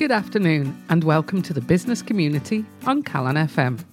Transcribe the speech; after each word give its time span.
Good 0.00 0.12
afternoon, 0.12 0.82
and 0.88 1.04
welcome 1.04 1.42
to 1.42 1.52
the 1.52 1.60
business 1.60 2.00
community 2.00 2.64
on 2.86 3.02
Calon 3.02 3.34
FM. 3.34 3.84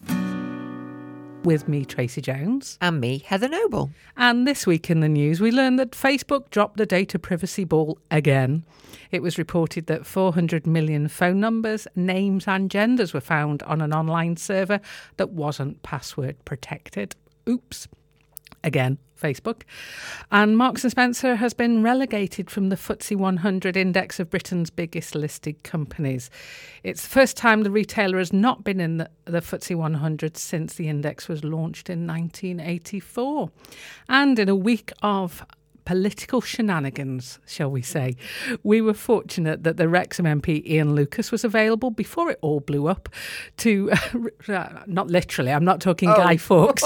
With 1.44 1.68
me, 1.68 1.84
Tracy 1.84 2.22
Jones. 2.22 2.78
And 2.80 3.02
me, 3.02 3.18
Heather 3.18 3.50
Noble. 3.50 3.91
And 4.16 4.48
this 4.48 4.66
week 4.66 4.90
in 4.90 5.02
the 5.02 5.09
news, 5.09 5.41
we 5.41 5.52
learned 5.52 5.78
that 5.80 5.91
Facebook 5.91 6.50
dropped 6.50 6.78
the 6.78 6.86
data 6.86 7.20
privacy 7.20 7.66
ball 7.66 8.00
again. 8.09 8.64
It 9.12 9.22
was 9.22 9.38
reported 9.38 9.88
that 9.88 10.05
400 10.05 10.66
million 10.66 11.09
phone 11.09 11.41
numbers, 11.41 11.90
names, 11.94 12.48
and 12.48 12.71
genders 12.71 13.14
were 13.14 13.20
found 13.20 13.62
on 13.64 13.82
an 13.82 13.94
online 13.94 14.38
server 14.38 14.80
that 15.18 15.32
wasn't 15.32 15.84
password 15.84 16.38
protected. 16.46 17.18
Oops 17.50 17.86
again, 18.64 18.98
Facebook. 19.20 19.63
And 20.31 20.58
Marks 20.58 20.84
and 20.84 20.91
Spencer 20.91 21.36
has 21.36 21.54
been 21.54 21.84
relegated 21.84 22.50
from 22.50 22.70
the 22.70 22.76
FTSE 22.76 23.16
100 23.16 23.76
index 23.76 24.20
of 24.20 24.30
Britain's 24.30 24.70
biggest 24.70 25.16
listed 25.16 25.64
companies. 25.64 26.30
It's 26.84 27.02
the 27.04 27.09
first 27.09 27.38
time 27.38 27.64
the 27.64 27.72
retailer 27.72 28.20
has 28.20 28.31
not 28.31 28.64
been 28.64 28.80
in 28.80 28.98
the, 28.98 29.09
the 29.26 29.41
FTSE 29.41 29.76
100 29.76 30.38
since 30.38 30.76
the 30.76 30.88
index 30.88 31.28
was 31.28 31.44
launched 31.44 31.90
in 31.90 32.05
1984. 32.08 33.50
And 34.09 34.40
in 34.40 34.50
a 34.50 34.55
week 34.55 34.92
of 35.02 35.44
political 35.88 36.41
shenanigans, 36.41 37.40
shall 37.48 37.72
we 37.72 37.82
say. 37.82 38.14
We 38.62 38.82
were 38.82 38.94
fortunate 38.94 39.64
that 39.64 39.78
the 39.78 39.88
Wrexham 39.88 40.26
MP 40.26 40.68
Ian 40.68 40.95
Lucas 40.95 41.32
was 41.32 41.45
available 41.45 41.91
before 41.91 42.30
it 42.30 42.40
all 42.41 42.59
blew 42.59 42.88
up 42.88 43.08
to, 43.59 43.90
uh, 44.50 44.81
not 44.86 45.08
literally, 45.08 45.54
I'm 45.54 45.64
not 45.64 45.80
talking 45.80 46.09
oh. 46.09 46.18
Guy 46.18 46.36
Fawkes, 46.36 46.84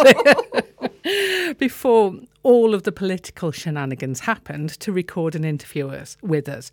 before 1.57 2.13
all 2.43 2.75
of 2.75 2.83
the 2.83 2.91
political 2.91 3.51
shenanigans 3.51 4.19
happened 4.19 4.69
to 4.81 4.91
record 4.91 5.33
an 5.33 5.45
interview 5.45 5.87
us, 5.87 6.15
with 6.21 6.47
us. 6.47 6.71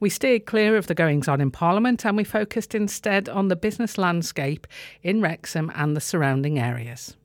We 0.00 0.10
steered 0.10 0.46
clear 0.46 0.76
of 0.76 0.88
the 0.88 0.96
goings 0.96 1.28
on 1.28 1.40
in 1.40 1.52
Parliament 1.52 2.04
and 2.04 2.16
we 2.16 2.24
focused 2.24 2.74
instead 2.74 3.28
on 3.28 3.46
the 3.46 3.56
business 3.56 3.96
landscape 3.96 4.66
in 5.04 5.20
Wrexham 5.20 5.70
and 5.76 5.96
the 5.96 6.00
surrounding 6.00 6.58
areas. 6.58 7.16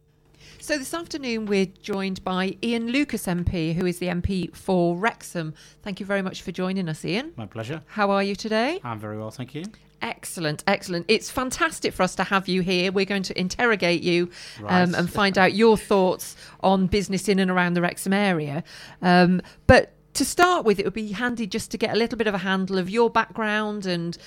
So 0.63 0.77
this 0.77 0.93
afternoon 0.93 1.47
we're 1.47 1.65
joined 1.65 2.23
by 2.23 2.55
Ian 2.63 2.87
Lucas 2.87 3.25
MP, 3.25 3.75
who 3.75 3.85
is 3.85 3.99
the 3.99 4.05
MP 4.05 4.55
for 4.55 4.95
Wrexham. 4.95 5.53
Thank 5.81 5.99
you 5.99 6.05
very 6.05 6.21
much 6.21 6.41
for 6.41 6.53
joining 6.53 6.87
us, 6.87 7.03
Ian. 7.03 7.33
My 7.35 7.45
pleasure. 7.45 7.81
How 7.85 8.11
are 8.11 8.23
you 8.23 8.33
today? 8.33 8.79
I'm 8.81 8.97
very 8.97 9.17
well, 9.17 9.29
thank 9.29 9.53
you. 9.53 9.65
Excellent, 10.01 10.63
excellent. 10.65 11.07
It's 11.09 11.29
fantastic 11.29 11.93
for 11.93 12.03
us 12.03 12.15
to 12.15 12.23
have 12.23 12.47
you 12.47 12.61
here. 12.61 12.93
We're 12.93 13.03
going 13.03 13.23
to 13.23 13.37
interrogate 13.37 14.03
you 14.03 14.29
right. 14.61 14.83
um, 14.83 14.95
and 14.95 15.11
find 15.11 15.37
out 15.37 15.53
your 15.53 15.75
thoughts 15.75 16.37
on 16.61 16.87
business 16.87 17.27
in 17.27 17.39
and 17.39 17.51
around 17.51 17.73
the 17.73 17.81
Wrexham 17.81 18.13
area. 18.13 18.63
Um, 19.01 19.41
but 19.67 19.91
to 20.13 20.23
start 20.23 20.63
with, 20.63 20.79
it 20.79 20.85
would 20.85 20.93
be 20.93 21.11
handy 21.11 21.45
just 21.45 21.71
to 21.71 21.77
get 21.77 21.93
a 21.93 21.97
little 21.97 22.17
bit 22.17 22.27
of 22.27 22.35
a 22.35 22.37
handle 22.37 22.77
of 22.77 22.89
your 22.89 23.09
background 23.09 23.85
and 23.85 24.17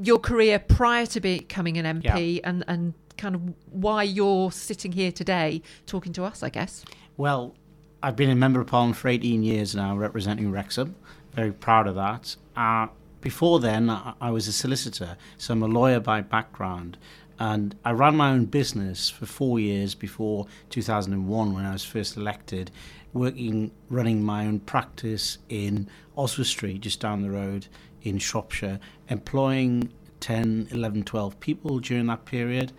your 0.00 0.20
career 0.20 0.60
prior 0.60 1.06
to 1.06 1.18
becoming 1.18 1.76
an 1.76 2.00
MP 2.00 2.36
yeah. 2.36 2.40
and, 2.44 2.64
and 2.68 2.94
kind 3.16 3.34
of 3.34 3.42
why 3.70 4.02
you're 4.02 4.52
sitting 4.52 4.92
here 4.92 5.12
today 5.12 5.62
talking 5.86 6.12
to 6.14 6.24
us, 6.24 6.42
I 6.42 6.50
guess. 6.50 6.84
Well, 7.16 7.54
I've 8.02 8.16
been 8.16 8.30
a 8.30 8.36
member 8.36 8.60
of 8.60 8.66
Parliament 8.66 8.96
for 8.96 9.08
18 9.08 9.42
years 9.42 9.74
now, 9.74 9.96
representing 9.96 10.50
Wrexham. 10.50 10.94
Very 11.34 11.52
proud 11.52 11.86
of 11.86 11.94
that. 11.94 12.36
Uh, 12.56 12.88
before 13.20 13.58
then, 13.58 13.90
I, 13.90 14.30
was 14.30 14.46
a 14.46 14.52
solicitor, 14.52 15.16
so 15.38 15.54
I'm 15.54 15.62
a 15.62 15.66
lawyer 15.66 15.98
by 15.98 16.20
background. 16.20 16.98
And 17.38 17.74
I 17.84 17.90
ran 17.90 18.16
my 18.16 18.30
own 18.30 18.46
business 18.46 19.10
for 19.10 19.26
four 19.26 19.58
years 19.58 19.94
before 19.94 20.46
2001 20.70 21.52
when 21.52 21.64
I 21.64 21.72
was 21.72 21.84
first 21.84 22.16
elected, 22.16 22.70
working, 23.12 23.72
running 23.90 24.22
my 24.22 24.46
own 24.46 24.60
practice 24.60 25.38
in 25.48 25.88
Oswestry, 26.16 26.78
just 26.78 27.00
down 27.00 27.22
the 27.22 27.30
road 27.30 27.66
in 28.02 28.18
Shropshire, 28.18 28.78
employing 29.08 29.92
10, 30.20 30.68
11, 30.70 31.02
12 31.02 31.40
people 31.40 31.78
during 31.80 32.06
that 32.06 32.24
period 32.24 32.72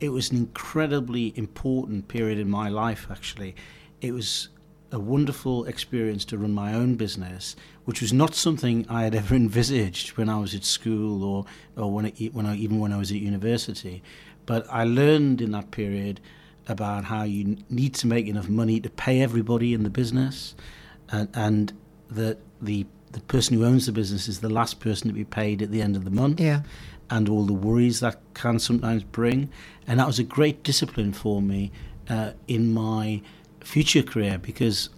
it 0.00 0.08
was 0.08 0.30
an 0.30 0.38
incredibly 0.38 1.32
important 1.36 2.08
period 2.08 2.38
in 2.38 2.50
my 2.50 2.68
life, 2.68 3.06
actually. 3.10 3.54
It 4.00 4.12
was 4.12 4.48
a 4.92 4.98
wonderful 4.98 5.66
experience 5.66 6.24
to 6.24 6.38
run 6.38 6.52
my 6.52 6.72
own 6.72 6.96
business, 6.96 7.54
which 7.84 8.00
was 8.00 8.12
not 8.12 8.34
something 8.34 8.86
I 8.88 9.04
had 9.04 9.14
ever 9.22 9.34
envisaged 9.34 10.16
when 10.16 10.28
I 10.28 10.38
was 10.38 10.54
at 10.54 10.64
school 10.64 11.22
or, 11.22 11.44
or 11.76 11.92
when, 11.92 12.06
it, 12.06 12.34
when 12.34 12.46
I, 12.46 12.56
even 12.56 12.80
when 12.80 12.92
I 12.92 12.96
was 12.96 13.10
at 13.10 13.18
university. 13.18 14.02
But 14.46 14.66
I 14.70 14.84
learned 14.84 15.40
in 15.40 15.52
that 15.52 15.70
period 15.70 16.20
about 16.66 17.04
how 17.04 17.24
you 17.24 17.58
need 17.68 17.94
to 17.94 18.06
make 18.06 18.26
enough 18.26 18.48
money 18.48 18.80
to 18.80 18.90
pay 18.90 19.20
everybody 19.20 19.74
in 19.74 19.82
the 19.82 19.90
business 19.90 20.54
and, 21.10 21.28
and 21.34 21.72
that 22.10 22.38
the 22.60 22.86
the 23.12 23.20
person 23.22 23.56
who 23.56 23.64
owns 23.64 23.86
the 23.86 23.92
business 23.92 24.28
is 24.28 24.38
the 24.38 24.48
last 24.48 24.78
person 24.78 25.08
to 25.08 25.12
be 25.12 25.24
paid 25.24 25.62
at 25.62 25.72
the 25.72 25.82
end 25.82 25.96
of 25.96 26.04
the 26.04 26.12
month. 26.12 26.38
Yeah 26.38 26.62
and 27.10 27.28
all 27.28 27.44
the 27.44 27.52
worries 27.52 28.00
that 28.00 28.20
can 28.34 28.58
sometimes 28.58 29.02
bring. 29.02 29.50
And 29.86 29.98
that 29.98 30.06
was 30.06 30.18
a 30.18 30.24
great 30.24 30.62
discipline 30.62 31.12
for 31.12 31.42
me 31.42 31.72
uh, 32.08 32.32
in 32.46 32.72
my 32.72 33.22
future 33.60 34.02
career 34.02 34.38
because 34.38 34.88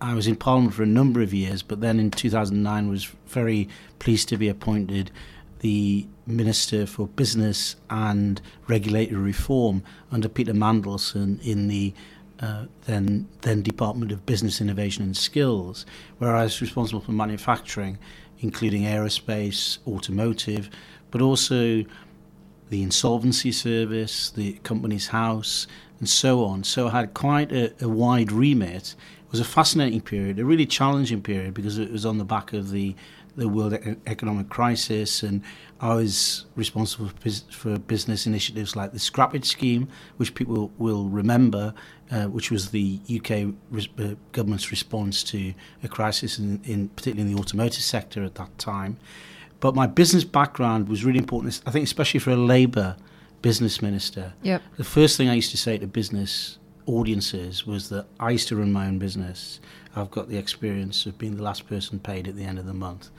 I 0.00 0.14
was 0.14 0.26
in 0.26 0.36
Parliament 0.36 0.74
for 0.74 0.84
a 0.84 0.86
number 0.86 1.20
of 1.22 1.34
years, 1.34 1.62
but 1.62 1.80
then 1.80 1.98
in 1.98 2.10
2009 2.10 2.88
was 2.88 3.04
very 3.26 3.68
pleased 3.98 4.28
to 4.28 4.36
be 4.36 4.48
appointed 4.48 5.10
the 5.60 6.06
Minister 6.26 6.86
for 6.86 7.08
Business 7.08 7.74
and 7.90 8.40
Regulatory 8.68 9.20
Reform 9.20 9.82
under 10.12 10.28
Peter 10.28 10.52
Mandelson 10.52 11.44
in 11.44 11.68
the 11.68 11.94
uh, 12.40 12.66
then 12.86 13.26
then 13.40 13.62
Department 13.62 14.12
of 14.12 14.24
Business 14.24 14.60
Innovation 14.60 15.02
and 15.02 15.16
Skills, 15.16 15.84
where 16.18 16.36
I 16.36 16.44
was 16.44 16.60
responsible 16.60 17.00
for 17.00 17.10
manufacturing, 17.10 17.98
including 18.38 18.82
aerospace, 18.82 19.78
automotive, 19.88 20.70
but 21.10 21.20
also 21.20 21.84
the 22.70 22.82
insolvency 22.82 23.52
service, 23.52 24.30
the 24.30 24.54
company's 24.62 25.08
house, 25.08 25.66
and 25.98 26.08
so 26.08 26.44
on. 26.44 26.64
So 26.64 26.88
I 26.88 26.90
had 26.90 27.14
quite 27.14 27.50
a, 27.52 27.72
a, 27.82 27.88
wide 27.88 28.30
remit. 28.30 28.94
It 29.24 29.30
was 29.30 29.40
a 29.40 29.44
fascinating 29.44 30.00
period, 30.00 30.38
a 30.38 30.44
really 30.44 30.66
challenging 30.66 31.22
period 31.22 31.54
because 31.54 31.78
it 31.78 31.90
was 31.90 32.06
on 32.06 32.18
the 32.18 32.24
back 32.24 32.52
of 32.52 32.70
the 32.70 32.94
the 33.38 33.48
world 33.48 33.72
economic 34.08 34.48
crisis, 34.48 35.22
and 35.22 35.42
I 35.80 35.94
was 35.94 36.46
responsible 36.56 37.10
for, 37.50 37.78
business 37.78 38.26
initiatives 38.26 38.74
like 38.74 38.90
the 38.90 38.98
Scrappage 38.98 39.44
scheme, 39.44 39.88
which 40.16 40.34
people 40.34 40.72
will 40.76 41.04
remember, 41.04 41.72
uh, 42.10 42.24
which 42.24 42.50
was 42.50 42.70
the 42.70 42.98
UK 43.08 43.54
uh, 44.00 44.14
government's 44.32 44.72
response 44.72 45.22
to 45.24 45.54
a 45.84 45.88
crisis 45.88 46.40
in, 46.40 46.60
in 46.64 46.88
particularly 46.88 47.30
in 47.30 47.36
the 47.36 47.40
automotive 47.40 47.82
sector 47.82 48.24
at 48.24 48.34
that 48.34 48.58
time. 48.58 48.98
But 49.60 49.74
my 49.74 49.86
business 49.86 50.24
background 50.24 50.88
was 50.88 51.04
really 51.04 51.18
important. 51.18 51.60
I 51.66 51.70
think, 51.70 51.84
especially 51.84 52.20
for 52.20 52.30
a 52.30 52.36
Labour 52.36 52.96
business 53.42 53.82
minister. 53.82 54.34
Yep. 54.42 54.62
The 54.76 54.84
first 54.84 55.16
thing 55.16 55.28
I 55.28 55.34
used 55.34 55.50
to 55.52 55.56
say 55.56 55.78
to 55.78 55.86
business 55.86 56.58
audiences 56.86 57.66
was 57.66 57.88
that 57.90 58.06
I 58.18 58.30
used 58.30 58.48
to 58.48 58.56
run 58.56 58.72
my 58.72 58.86
own 58.86 58.98
business. 58.98 59.60
I've 59.94 60.10
got 60.10 60.28
the 60.28 60.36
experience 60.36 61.06
of 61.06 61.18
being 61.18 61.36
the 61.36 61.42
last 61.42 61.68
person 61.68 61.98
paid 61.98 62.28
at 62.28 62.36
the 62.36 62.44
end 62.44 62.58
of 62.58 62.66
the 62.66 62.74
month, 62.74 63.10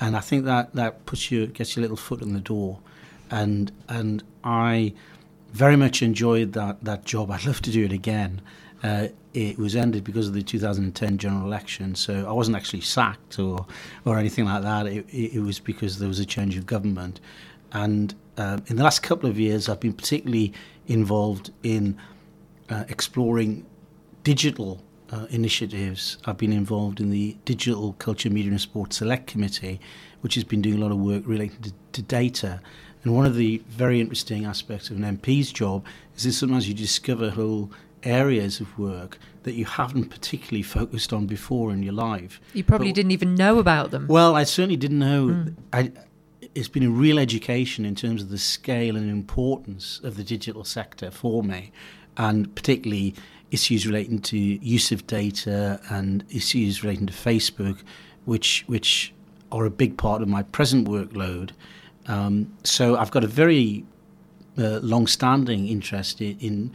and 0.00 0.16
I 0.16 0.20
think 0.20 0.44
that 0.44 0.74
that 0.74 1.04
puts 1.06 1.30
you 1.30 1.46
gets 1.46 1.76
your 1.76 1.82
little 1.82 1.96
foot 1.96 2.22
in 2.22 2.32
the 2.32 2.40
door, 2.40 2.78
and 3.30 3.72
and 3.88 4.22
I 4.44 4.94
very 5.52 5.76
much 5.76 6.02
enjoyed 6.02 6.52
that 6.52 6.84
that 6.84 7.04
job. 7.04 7.30
I'd 7.32 7.44
love 7.44 7.60
to 7.62 7.70
do 7.70 7.84
it 7.84 7.92
again. 7.92 8.40
Uh, 8.82 9.08
it 9.38 9.56
was 9.56 9.76
ended 9.76 10.02
because 10.02 10.26
of 10.26 10.34
the 10.34 10.42
2010 10.42 11.16
general 11.16 11.46
election. 11.46 11.94
So 11.94 12.26
I 12.28 12.32
wasn't 12.32 12.56
actually 12.56 12.80
sacked 12.80 13.38
or, 13.38 13.66
or 14.04 14.18
anything 14.18 14.46
like 14.46 14.62
that. 14.62 14.86
It, 14.88 15.06
it, 15.12 15.40
was 15.40 15.60
because 15.60 16.00
there 16.00 16.08
was 16.08 16.18
a 16.18 16.26
change 16.26 16.56
of 16.56 16.66
government. 16.66 17.20
And 17.70 18.16
uh, 18.36 18.58
in 18.66 18.74
the 18.74 18.82
last 18.82 19.04
couple 19.04 19.30
of 19.30 19.38
years, 19.38 19.68
I've 19.68 19.78
been 19.78 19.92
particularly 19.92 20.52
involved 20.88 21.52
in 21.62 21.96
uh, 22.68 22.84
exploring 22.88 23.64
digital 24.24 24.82
uh, 25.12 25.26
initiatives. 25.30 26.18
I've 26.24 26.38
been 26.38 26.52
involved 26.52 26.98
in 26.98 27.10
the 27.10 27.36
Digital 27.44 27.92
Culture, 28.00 28.30
Media 28.30 28.50
and 28.50 28.60
Sport 28.60 28.92
Select 28.92 29.28
Committee, 29.28 29.80
which 30.20 30.34
has 30.34 30.42
been 30.42 30.62
doing 30.62 30.78
a 30.78 30.80
lot 30.80 30.90
of 30.90 30.98
work 30.98 31.22
related 31.26 31.62
to, 31.62 31.72
to 31.92 32.02
data. 32.02 32.60
And 33.04 33.14
one 33.14 33.24
of 33.24 33.36
the 33.36 33.62
very 33.68 34.00
interesting 34.00 34.46
aspects 34.46 34.90
of 34.90 34.96
an 34.96 35.16
MP's 35.16 35.52
job 35.52 35.86
is 36.16 36.24
that 36.24 36.32
sometimes 36.32 36.66
you 36.66 36.74
discover 36.74 37.30
whole 37.30 37.70
areas 38.02 38.60
of 38.60 38.78
work 38.78 39.18
that 39.42 39.54
you 39.54 39.64
haven't 39.64 40.10
particularly 40.10 40.62
focused 40.62 41.12
on 41.12 41.26
before 41.26 41.72
in 41.72 41.82
your 41.82 41.94
life. 41.94 42.40
You 42.52 42.64
probably 42.64 42.90
but, 42.90 42.96
didn't 42.96 43.12
even 43.12 43.34
know 43.34 43.58
about 43.58 43.90
them. 43.90 44.06
Well, 44.06 44.34
I 44.36 44.44
certainly 44.44 44.76
didn't 44.76 44.98
know. 44.98 45.26
Mm. 45.28 45.54
I, 45.72 45.92
it's 46.54 46.68
been 46.68 46.82
a 46.84 46.90
real 46.90 47.18
education 47.18 47.84
in 47.84 47.94
terms 47.94 48.22
of 48.22 48.30
the 48.30 48.38
scale 48.38 48.96
and 48.96 49.10
importance 49.10 50.00
of 50.02 50.16
the 50.16 50.24
digital 50.24 50.64
sector 50.64 51.10
for 51.10 51.42
me, 51.42 51.72
and 52.16 52.54
particularly 52.54 53.14
issues 53.50 53.86
relating 53.86 54.20
to 54.20 54.36
use 54.36 54.92
of 54.92 55.06
data 55.06 55.80
and 55.88 56.24
issues 56.30 56.82
relating 56.82 57.06
to 57.06 57.12
Facebook, 57.12 57.78
which 58.24 58.64
which 58.66 59.12
are 59.50 59.64
a 59.64 59.70
big 59.70 59.96
part 59.96 60.20
of 60.20 60.28
my 60.28 60.42
present 60.42 60.86
workload. 60.86 61.50
Um, 62.06 62.52
so 62.64 62.96
I've 62.96 63.10
got 63.10 63.24
a 63.24 63.28
very 63.28 63.84
uh, 64.58 64.80
long-standing 64.82 65.68
interest 65.68 66.20
in, 66.20 66.38
in 66.38 66.72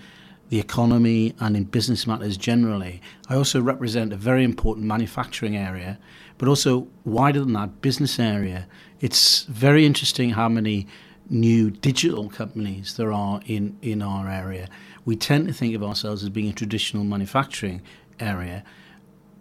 the 0.50 0.60
economy 0.60 1.34
and 1.40 1.58
in 1.58 1.64
business 1.64 2.06
matters 2.06 2.38
generally. 2.38 3.02
I 3.30 3.36
also 3.36 3.62
represent 3.62 4.14
a 4.14 4.18
very 4.18 4.44
important 4.44 4.86
manufacturing 4.86 5.56
area, 5.58 5.98
but 6.38 6.48
also 6.48 6.88
wider 7.06 7.40
than 7.40 7.54
that, 7.54 7.82
business 7.82 8.20
area. 8.20 8.68
It's 9.00 9.44
very 9.44 9.86
interesting 9.86 10.32
how 10.32 10.50
many 10.50 10.88
new 11.30 11.72
digital 11.72 12.30
companies 12.30 12.98
there 12.98 13.12
are 13.12 13.42
in, 13.46 13.78
in 13.82 14.02
our 14.02 14.30
area. 14.30 14.68
We 15.06 15.16
tend 15.16 15.48
to 15.48 15.54
think 15.54 15.76
of 15.76 15.84
ourselves 15.84 16.24
as 16.24 16.30
being 16.30 16.50
a 16.50 16.54
traditional 16.54 17.04
manufacturing 17.04 17.82
area. 18.20 18.64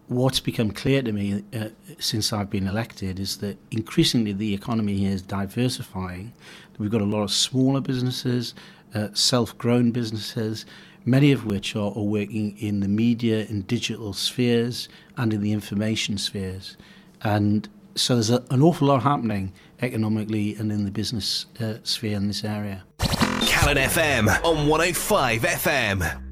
What's 0.08 0.40
become 0.40 0.72
clear 0.72 1.02
to 1.02 1.12
me 1.12 1.44
uh, 1.54 1.68
since 1.98 2.32
I've 2.32 2.50
been 2.50 2.66
elected 2.66 3.18
is 3.18 3.38
that 3.38 3.56
increasingly 3.70 4.32
the 4.32 4.54
economy 4.54 4.96
here 4.98 5.12
is 5.12 5.22
diversifying. 5.22 6.32
We've 6.78 6.90
got 6.90 7.00
a 7.00 7.06
lot 7.06 7.22
of 7.22 7.30
smaller 7.30 7.80
businesses, 7.80 8.54
uh, 8.94 9.08
self 9.14 9.56
grown 9.56 9.90
businesses, 9.90 10.66
many 11.04 11.32
of 11.32 11.44
which 11.44 11.74
are, 11.76 11.92
are 11.96 12.02
working 12.02 12.56
in 12.58 12.80
the 12.80 12.88
media 12.88 13.46
and 13.48 13.66
digital 13.66 14.12
spheres 14.12 14.88
and 15.16 15.32
in 15.32 15.42
the 15.42 15.52
information 15.52 16.18
spheres. 16.18 16.76
And 17.22 17.68
so 17.94 18.14
there's 18.14 18.30
a, 18.30 18.44
an 18.50 18.62
awful 18.62 18.88
lot 18.88 19.02
happening 19.02 19.52
economically 19.80 20.54
and 20.56 20.70
in 20.70 20.84
the 20.84 20.90
business 20.90 21.46
uh, 21.60 21.74
sphere 21.82 22.16
in 22.16 22.28
this 22.28 22.44
area. 22.44 22.84
Calon 22.98 23.76
FM 23.76 24.44
on 24.44 24.68
105 24.68 25.42
FM. 25.42 26.22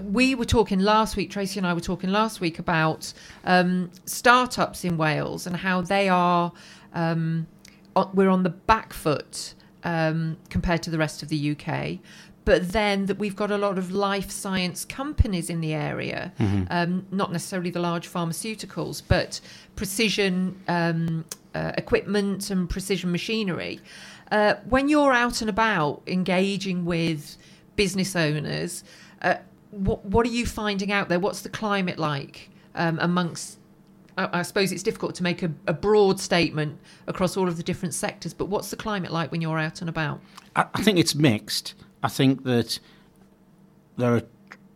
We 0.00 0.34
were 0.34 0.46
talking 0.46 0.80
last 0.80 1.16
week, 1.16 1.30
Tracy 1.30 1.60
and 1.60 1.66
I 1.66 1.74
were 1.74 1.80
talking 1.80 2.10
last 2.10 2.40
week 2.40 2.58
about 2.58 3.12
um, 3.44 3.90
startups 4.06 4.84
in 4.84 4.96
Wales 4.96 5.46
and 5.46 5.54
how 5.54 5.82
they 5.82 6.08
are, 6.08 6.52
um, 6.94 7.46
we're 8.14 8.30
on 8.30 8.42
the 8.42 8.50
back 8.50 8.94
foot 8.94 9.54
um, 9.84 10.38
compared 10.48 10.82
to 10.84 10.90
the 10.90 10.98
rest 10.98 11.22
of 11.22 11.28
the 11.28 11.50
UK 11.50 11.98
but 12.44 12.72
then 12.72 13.06
that 13.06 13.18
we've 13.18 13.36
got 13.36 13.50
a 13.50 13.58
lot 13.58 13.78
of 13.78 13.92
life 13.92 14.30
science 14.30 14.84
companies 14.84 15.48
in 15.48 15.60
the 15.60 15.72
area, 15.72 16.32
mm-hmm. 16.38 16.64
um, 16.70 17.06
not 17.10 17.32
necessarily 17.32 17.70
the 17.70 17.80
large 17.80 18.08
pharmaceuticals, 18.08 19.02
but 19.06 19.40
precision 19.76 20.60
um, 20.68 21.24
uh, 21.54 21.72
equipment 21.76 22.50
and 22.50 22.68
precision 22.68 23.12
machinery. 23.12 23.80
Uh, 24.30 24.54
when 24.68 24.88
you're 24.88 25.12
out 25.12 25.40
and 25.40 25.50
about 25.50 26.02
engaging 26.06 26.84
with 26.84 27.36
business 27.76 28.16
owners, 28.16 28.82
uh, 29.22 29.36
what, 29.70 30.04
what 30.04 30.26
are 30.26 30.30
you 30.30 30.46
finding 30.46 30.90
out 30.90 31.08
there? 31.08 31.20
What's 31.20 31.42
the 31.42 31.48
climate 31.48 31.98
like 31.98 32.50
um, 32.74 32.98
amongst 33.00 33.58
I 34.18 34.42
suppose 34.42 34.72
it's 34.72 34.82
difficult 34.82 35.14
to 35.16 35.22
make 35.22 35.42
a, 35.42 35.50
a, 35.66 35.72
broad 35.72 36.20
statement 36.20 36.78
across 37.06 37.34
all 37.34 37.48
of 37.48 37.56
the 37.56 37.62
different 37.62 37.94
sectors, 37.94 38.34
but 38.34 38.44
what's 38.44 38.70
the 38.70 38.76
climate 38.76 39.10
like 39.10 39.32
when 39.32 39.40
you're 39.40 39.58
out 39.58 39.80
and 39.80 39.88
about? 39.88 40.20
I 40.54 40.82
think 40.82 40.98
it's 40.98 41.14
mixed. 41.14 41.74
I 42.02 42.08
think 42.08 42.44
that 42.44 42.78
there 43.96 44.14
are 44.16 44.22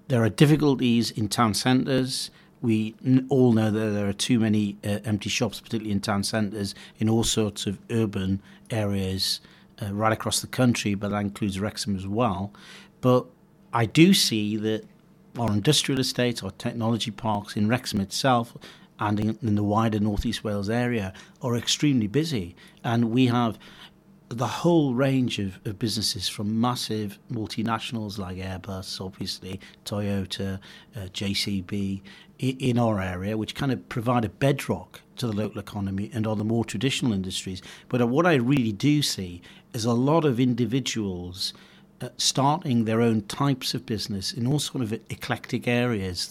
there 0.09 0.23
are 0.23 0.29
difficulties 0.29 1.11
in 1.11 1.29
town 1.29 1.55
centres. 1.55 2.31
We 2.63 2.95
all 3.29 3.53
know 3.53 3.71
that 3.71 3.91
there 3.91 4.09
are 4.09 4.13
too 4.13 4.39
many 4.39 4.79
uh, 4.85 5.01
empty 5.05 5.29
shops, 5.29 5.61
particularly 5.61 5.93
in 5.93 6.01
town 6.01 6.23
centres, 6.23 6.75
in 6.99 7.09
all 7.09 7.25
sorts 7.25 7.67
of 7.67 7.79
urban 7.91 8.41
areas 8.71 9.41
uh, 9.83 9.93
right 9.93 10.13
across 10.13 10.41
the 10.41 10.47
country, 10.47 10.95
but 10.95 11.11
that 11.11 11.21
includes 11.21 11.61
Wrexham 11.61 11.97
as 11.97 12.07
well. 12.07 12.53
But 13.01 13.27
I 13.73 13.85
do 13.87 14.15
see 14.15 14.57
that 14.57 14.85
our 15.39 15.53
industrial 15.53 16.01
estates, 16.01 16.43
our 16.43 16.53
technology 16.53 17.11
parks 17.11 17.57
in 17.57 17.69
Wrexham 17.69 18.01
itself, 18.01 18.57
and 18.99 19.21
in, 19.21 19.39
in 19.43 19.55
the 19.55 19.63
wider 19.63 20.01
North 20.01 20.25
East 20.25 20.43
Wales 20.43 20.71
area 20.71 21.13
are 21.43 21.57
extremely 21.57 22.07
busy. 22.07 22.57
And 22.83 23.11
we 23.11 23.27
have 23.27 23.59
the 24.29 24.47
whole 24.47 24.95
range 24.95 25.39
of, 25.39 25.61
of 25.65 25.79
businesses 25.79 26.29
from 26.29 26.61
massive 26.61 27.19
multinationals 27.31 28.19
like 28.19 28.39
Airbus, 28.39 29.01
obviously, 29.01 29.61
Toyota, 29.85 30.59
uh, 30.97 31.01
JCB, 31.01 32.03
in, 32.39 32.57
in 32.59 32.79
our 32.79 33.01
area, 33.01 33.37
which 33.37 33.55
kind 33.55 33.73
of 33.73 33.89
provide 33.89 34.25
a 34.25 34.29
bedrock 34.29 35.01
to 35.17 35.27
the 35.27 35.33
local 35.33 35.61
economy 35.61 36.11
and 36.13 36.25
the 36.25 36.45
more 36.45 36.65
traditional 36.65 37.13
industries. 37.13 37.63
But 37.89 38.01
uh, 38.01 38.07
what 38.07 38.27
I 38.27 38.35
really 38.35 38.73
do 38.73 39.03
see 39.03 39.43
is 39.73 39.85
a 39.85 39.93
lot 39.93 40.25
of 40.25 40.41
individuals 40.41 41.55
uh, 42.01 42.09
starting 42.19 42.85
their 42.85 43.01
own 43.01 43.23
types 43.23 43.75
of 43.75 43.87
business 43.87 44.33
in 44.33 44.47
all 44.47 44.59
sort 44.59 44.83
of 44.83 44.93
eclectic 44.93 45.67
areas 45.67 46.27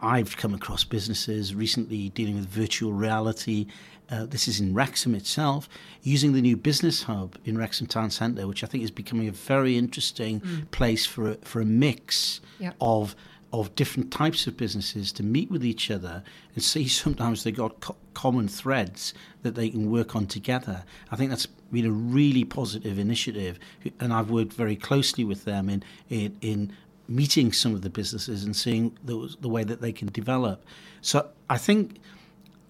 I've 0.00 0.36
come 0.36 0.52
across 0.52 0.84
businesses 0.84 1.54
recently 1.54 2.08
dealing 2.10 2.34
with 2.34 2.46
virtual 2.46 2.92
reality 2.92 3.66
uh, 4.10 4.26
this 4.26 4.48
is 4.48 4.60
in 4.60 4.74
Wrexham 4.74 5.14
itself, 5.14 5.68
using 6.02 6.32
the 6.34 6.42
new 6.42 6.56
business 6.56 7.04
hub 7.04 7.36
in 7.44 7.56
Wrexham 7.56 7.86
Town 7.86 8.10
Centre, 8.10 8.46
which 8.46 8.62
I 8.62 8.66
think 8.66 8.84
is 8.84 8.90
becoming 8.90 9.28
a 9.28 9.32
very 9.32 9.78
interesting 9.78 10.40
mm. 10.40 10.70
place 10.70 11.06
for 11.06 11.30
a, 11.30 11.34
for 11.36 11.60
a 11.60 11.64
mix 11.64 12.40
yep. 12.58 12.74
of 12.80 13.14
of 13.52 13.72
different 13.76 14.10
types 14.10 14.48
of 14.48 14.56
businesses 14.56 15.12
to 15.12 15.22
meet 15.22 15.48
with 15.48 15.64
each 15.64 15.88
other 15.88 16.24
and 16.54 16.62
see 16.62 16.88
sometimes 17.02 17.44
they've 17.44 17.56
got 17.56 17.78
co- 17.78 17.96
common 18.12 18.48
threads 18.48 19.14
that 19.42 19.54
they 19.54 19.70
can 19.70 19.92
work 19.92 20.16
on 20.16 20.26
together. 20.26 20.84
I 21.12 21.16
think 21.16 21.30
that's 21.30 21.46
been 21.46 21.86
a 21.86 21.90
really 21.90 22.44
positive 22.44 22.98
initiative, 22.98 23.58
and 24.00 24.12
I've 24.12 24.28
worked 24.28 24.52
very 24.52 24.76
closely 24.76 25.24
with 25.24 25.44
them 25.44 25.68
in 25.70 25.82
in, 26.10 26.36
in 26.42 26.72
meeting 27.08 27.52
some 27.52 27.74
of 27.74 27.82
the 27.82 27.90
businesses 27.90 28.44
and 28.44 28.56
seeing 28.56 28.96
the, 29.04 29.34
the 29.40 29.48
way 29.48 29.64
that 29.64 29.80
they 29.80 29.92
can 29.92 30.08
develop. 30.08 30.64
So 31.00 31.28
I 31.50 31.58
think 31.58 31.98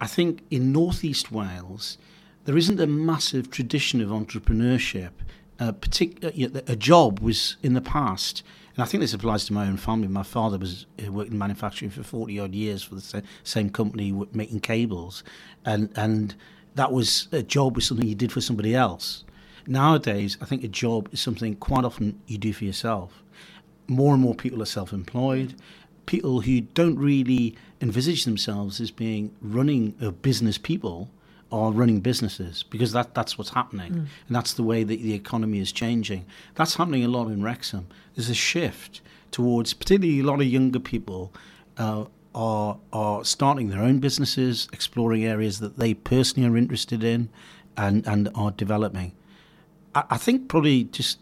I 0.01 0.07
think 0.07 0.43
in 0.51 0.71
northeast 0.71 1.31
Wales, 1.31 1.97
there 2.43 2.57
isn't 2.57 2.79
a 2.79 2.87
massive 2.87 3.49
tradition 3.49 4.01
of 4.01 4.09
entrepreneurship. 4.09 5.11
Uh, 5.57 5.71
partic- 5.71 6.21
uh, 6.23 6.61
a 6.67 6.75
job 6.75 7.19
was 7.21 7.55
in 7.63 7.73
the 7.75 7.81
past, 7.81 8.43
and 8.75 8.83
I 8.83 8.85
think 8.85 8.99
this 8.99 9.13
applies 9.13 9.45
to 9.45 9.53
my 9.53 9.67
own 9.67 9.77
family. 9.77 10.09
My 10.09 10.23
father 10.23 10.57
was 10.57 10.85
uh, 11.01 11.11
worked 11.11 11.31
in 11.31 11.37
manufacturing 11.37 11.91
for 11.91 12.03
forty 12.03 12.39
odd 12.39 12.53
years 12.53 12.83
for 12.83 12.95
the 12.95 13.01
sa- 13.01 13.21
same 13.43 13.69
company 13.69 14.11
making 14.33 14.59
cables, 14.59 15.23
and 15.63 15.89
and 15.95 16.35
that 16.75 16.91
was 16.91 17.29
a 17.31 17.41
job 17.41 17.77
was 17.77 17.85
something 17.87 18.05
you 18.05 18.15
did 18.15 18.33
for 18.33 18.41
somebody 18.41 18.75
else. 18.75 19.23
Nowadays, 19.65 20.37
I 20.41 20.45
think 20.45 20.63
a 20.63 20.67
job 20.67 21.09
is 21.13 21.21
something 21.21 21.55
quite 21.55 21.85
often 21.85 22.19
you 22.27 22.37
do 22.37 22.53
for 22.53 22.65
yourself. 22.65 23.23
More 23.87 24.13
and 24.13 24.21
more 24.21 24.35
people 24.35 24.61
are 24.61 24.65
self-employed 24.65 25.55
people 26.05 26.41
who 26.41 26.61
don't 26.61 26.97
really 26.97 27.55
envisage 27.81 28.25
themselves 28.25 28.79
as 28.79 28.91
being 28.91 29.35
running 29.41 29.95
uh, 30.01 30.11
business 30.11 30.57
people 30.57 31.09
are 31.51 31.71
running 31.71 31.99
businesses 31.99 32.63
because 32.63 32.91
that, 32.91 33.13
that's 33.13 33.37
what's 33.37 33.51
happening. 33.51 33.91
Mm. 33.91 34.07
And 34.27 34.35
that's 34.35 34.53
the 34.53 34.63
way 34.63 34.83
that 34.83 35.01
the 35.01 35.13
economy 35.13 35.59
is 35.59 35.71
changing. 35.71 36.25
That's 36.55 36.75
happening 36.75 37.03
a 37.03 37.07
lot 37.07 37.27
in 37.27 37.43
Wrexham. 37.43 37.87
There's 38.15 38.29
a 38.29 38.35
shift 38.35 39.01
towards, 39.31 39.73
particularly 39.73 40.19
a 40.19 40.23
lot 40.23 40.41
of 40.41 40.47
younger 40.47 40.79
people 40.79 41.31
uh, 41.77 42.05
are, 42.33 42.77
are 42.91 43.23
starting 43.23 43.69
their 43.69 43.81
own 43.81 43.99
businesses, 43.99 44.67
exploring 44.73 45.23
areas 45.23 45.59
that 45.59 45.77
they 45.77 45.93
personally 45.93 46.49
are 46.49 46.57
interested 46.57 47.03
in 47.03 47.29
and, 47.77 48.05
and 48.07 48.29
are 48.35 48.51
developing. 48.51 49.13
I, 49.93 50.03
I 50.11 50.17
think 50.17 50.47
probably 50.49 50.85
just 50.85 51.19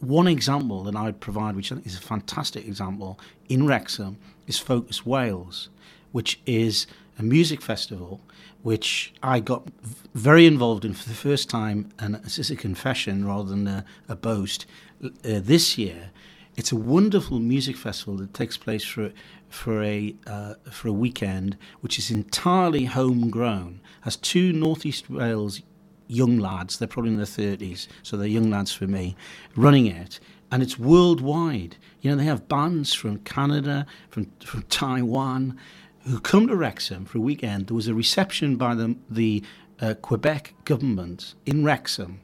one 0.00 0.26
example 0.26 0.82
that 0.84 0.96
I'd 0.96 1.20
provide, 1.20 1.56
which 1.56 1.70
I 1.70 1.76
think 1.76 1.86
is 1.86 1.96
a 1.96 2.00
fantastic 2.00 2.66
example 2.66 3.18
in 3.48 3.66
Wrexham, 3.66 4.18
is 4.46 4.58
Focus 4.58 5.04
Wales, 5.04 5.68
which 6.12 6.40
is 6.46 6.86
a 7.18 7.22
music 7.22 7.60
festival 7.60 8.20
which 8.62 9.14
I 9.22 9.40
got 9.40 9.68
very 10.14 10.46
involved 10.46 10.84
in 10.84 10.92
for 10.92 11.08
the 11.08 11.14
first 11.14 11.48
time, 11.48 11.90
and 11.98 12.16
this 12.16 12.38
is 12.38 12.50
a 12.50 12.56
confession 12.56 13.26
rather 13.26 13.48
than 13.48 13.66
a, 13.66 13.84
a 14.08 14.16
boast, 14.16 14.66
uh, 15.02 15.08
this 15.22 15.78
year. 15.78 16.10
It's 16.56 16.72
a 16.72 16.76
wonderful 16.76 17.38
music 17.38 17.76
festival 17.76 18.16
that 18.18 18.34
takes 18.34 18.56
place 18.56 18.84
for 18.84 19.12
for 19.48 19.82
a 19.82 20.14
uh, 20.26 20.54
for 20.70 20.88
a 20.88 20.92
weekend, 20.92 21.56
which 21.80 21.98
is 21.98 22.10
entirely 22.10 22.84
homegrown. 22.84 23.80
Has 24.02 24.16
two 24.16 24.52
Northeast 24.52 25.08
Wales 25.08 25.62
young 26.10 26.38
lads, 26.38 26.78
they're 26.78 26.88
probably 26.88 27.12
in 27.12 27.16
their 27.16 27.26
30s, 27.26 27.86
so 28.02 28.16
they're 28.16 28.26
young 28.26 28.50
lads 28.50 28.72
for 28.72 28.86
me, 28.86 29.16
running 29.56 29.86
it. 29.86 30.20
And 30.52 30.62
it's 30.62 30.78
worldwide. 30.78 31.76
You 32.00 32.10
know, 32.10 32.16
they 32.16 32.24
have 32.24 32.48
bands 32.48 32.92
from 32.92 33.18
Canada, 33.18 33.86
from, 34.08 34.30
from 34.44 34.62
Taiwan, 34.68 35.58
who 36.06 36.18
come 36.20 36.48
to 36.48 36.56
Wrexham 36.56 37.04
for 37.04 37.18
a 37.18 37.20
weekend. 37.20 37.68
There 37.68 37.76
was 37.76 37.88
a 37.88 37.94
reception 37.94 38.56
by 38.56 38.74
the, 38.74 38.96
the 39.08 39.44
uh, 39.80 39.94
Quebec 39.94 40.54
government 40.64 41.34
in 41.46 41.64
Wrexham 41.64 42.20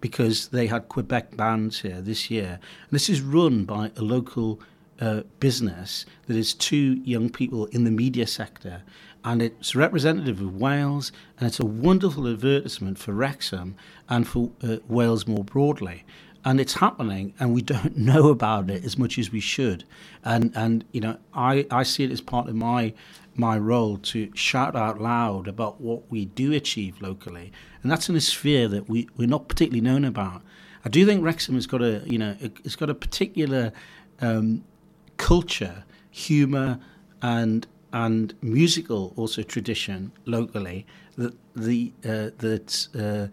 because 0.00 0.48
they 0.48 0.66
had 0.66 0.88
Quebec 0.88 1.36
bands 1.36 1.80
here 1.80 2.00
this 2.00 2.30
year. 2.30 2.58
And 2.62 2.90
this 2.90 3.08
is 3.08 3.20
run 3.20 3.64
by 3.64 3.90
a 3.96 4.02
local 4.02 4.60
uh, 5.00 5.22
business 5.40 6.06
that 6.26 6.36
is 6.36 6.54
two 6.54 7.00
young 7.04 7.30
people 7.30 7.66
in 7.66 7.84
the 7.84 7.90
media 7.90 8.26
sector 8.26 8.82
and 9.24 9.42
it's 9.42 9.74
representative 9.74 10.40
of 10.40 10.56
Wales, 10.56 11.12
and 11.38 11.46
it's 11.46 11.60
a 11.60 11.66
wonderful 11.66 12.26
advertisement 12.28 12.98
for 12.98 13.12
Wrexham 13.12 13.76
and 14.08 14.26
for 14.26 14.50
uh, 14.62 14.76
Wales 14.88 15.26
more 15.26 15.44
broadly. 15.44 16.04
And 16.44 16.60
it's 16.60 16.74
happening, 16.74 17.34
and 17.38 17.52
we 17.52 17.62
don't 17.74 17.96
know 17.96 18.28
about 18.28 18.70
it 18.70 18.84
as 18.84 18.96
much 18.96 19.18
as 19.18 19.32
we 19.32 19.40
should. 19.40 19.84
And 20.24 20.52
and 20.54 20.84
you 20.92 21.00
know, 21.00 21.18
I, 21.34 21.66
I 21.70 21.82
see 21.82 22.04
it 22.04 22.10
as 22.10 22.20
part 22.20 22.48
of 22.48 22.54
my 22.54 22.94
my 23.34 23.56
role 23.56 23.98
to 23.98 24.30
shout 24.34 24.74
out 24.74 25.00
loud 25.00 25.46
about 25.46 25.80
what 25.80 26.10
we 26.10 26.24
do 26.24 26.52
achieve 26.52 27.00
locally, 27.00 27.52
and 27.82 27.90
that's 27.90 28.08
in 28.08 28.16
a 28.16 28.20
sphere 28.20 28.68
that 28.68 28.88
we 28.88 29.08
we're 29.16 29.28
not 29.28 29.48
particularly 29.48 29.80
known 29.80 30.04
about. 30.04 30.42
I 30.84 30.88
do 30.88 31.04
think 31.04 31.24
Wrexham 31.24 31.56
has 31.56 31.66
got 31.66 31.82
a 31.82 32.02
you 32.06 32.18
know 32.18 32.36
it's 32.40 32.76
got 32.76 32.88
a 32.88 32.94
particular 32.94 33.72
um, 34.20 34.64
culture, 35.16 35.84
humour, 36.10 36.78
and 37.20 37.66
and 37.92 38.34
musical 38.42 39.12
also 39.16 39.42
tradition 39.42 40.12
locally 40.26 40.86
that 41.16 41.34
the 41.56 41.92
uh, 42.04 42.30
that 42.38 42.88
uh, 42.98 43.28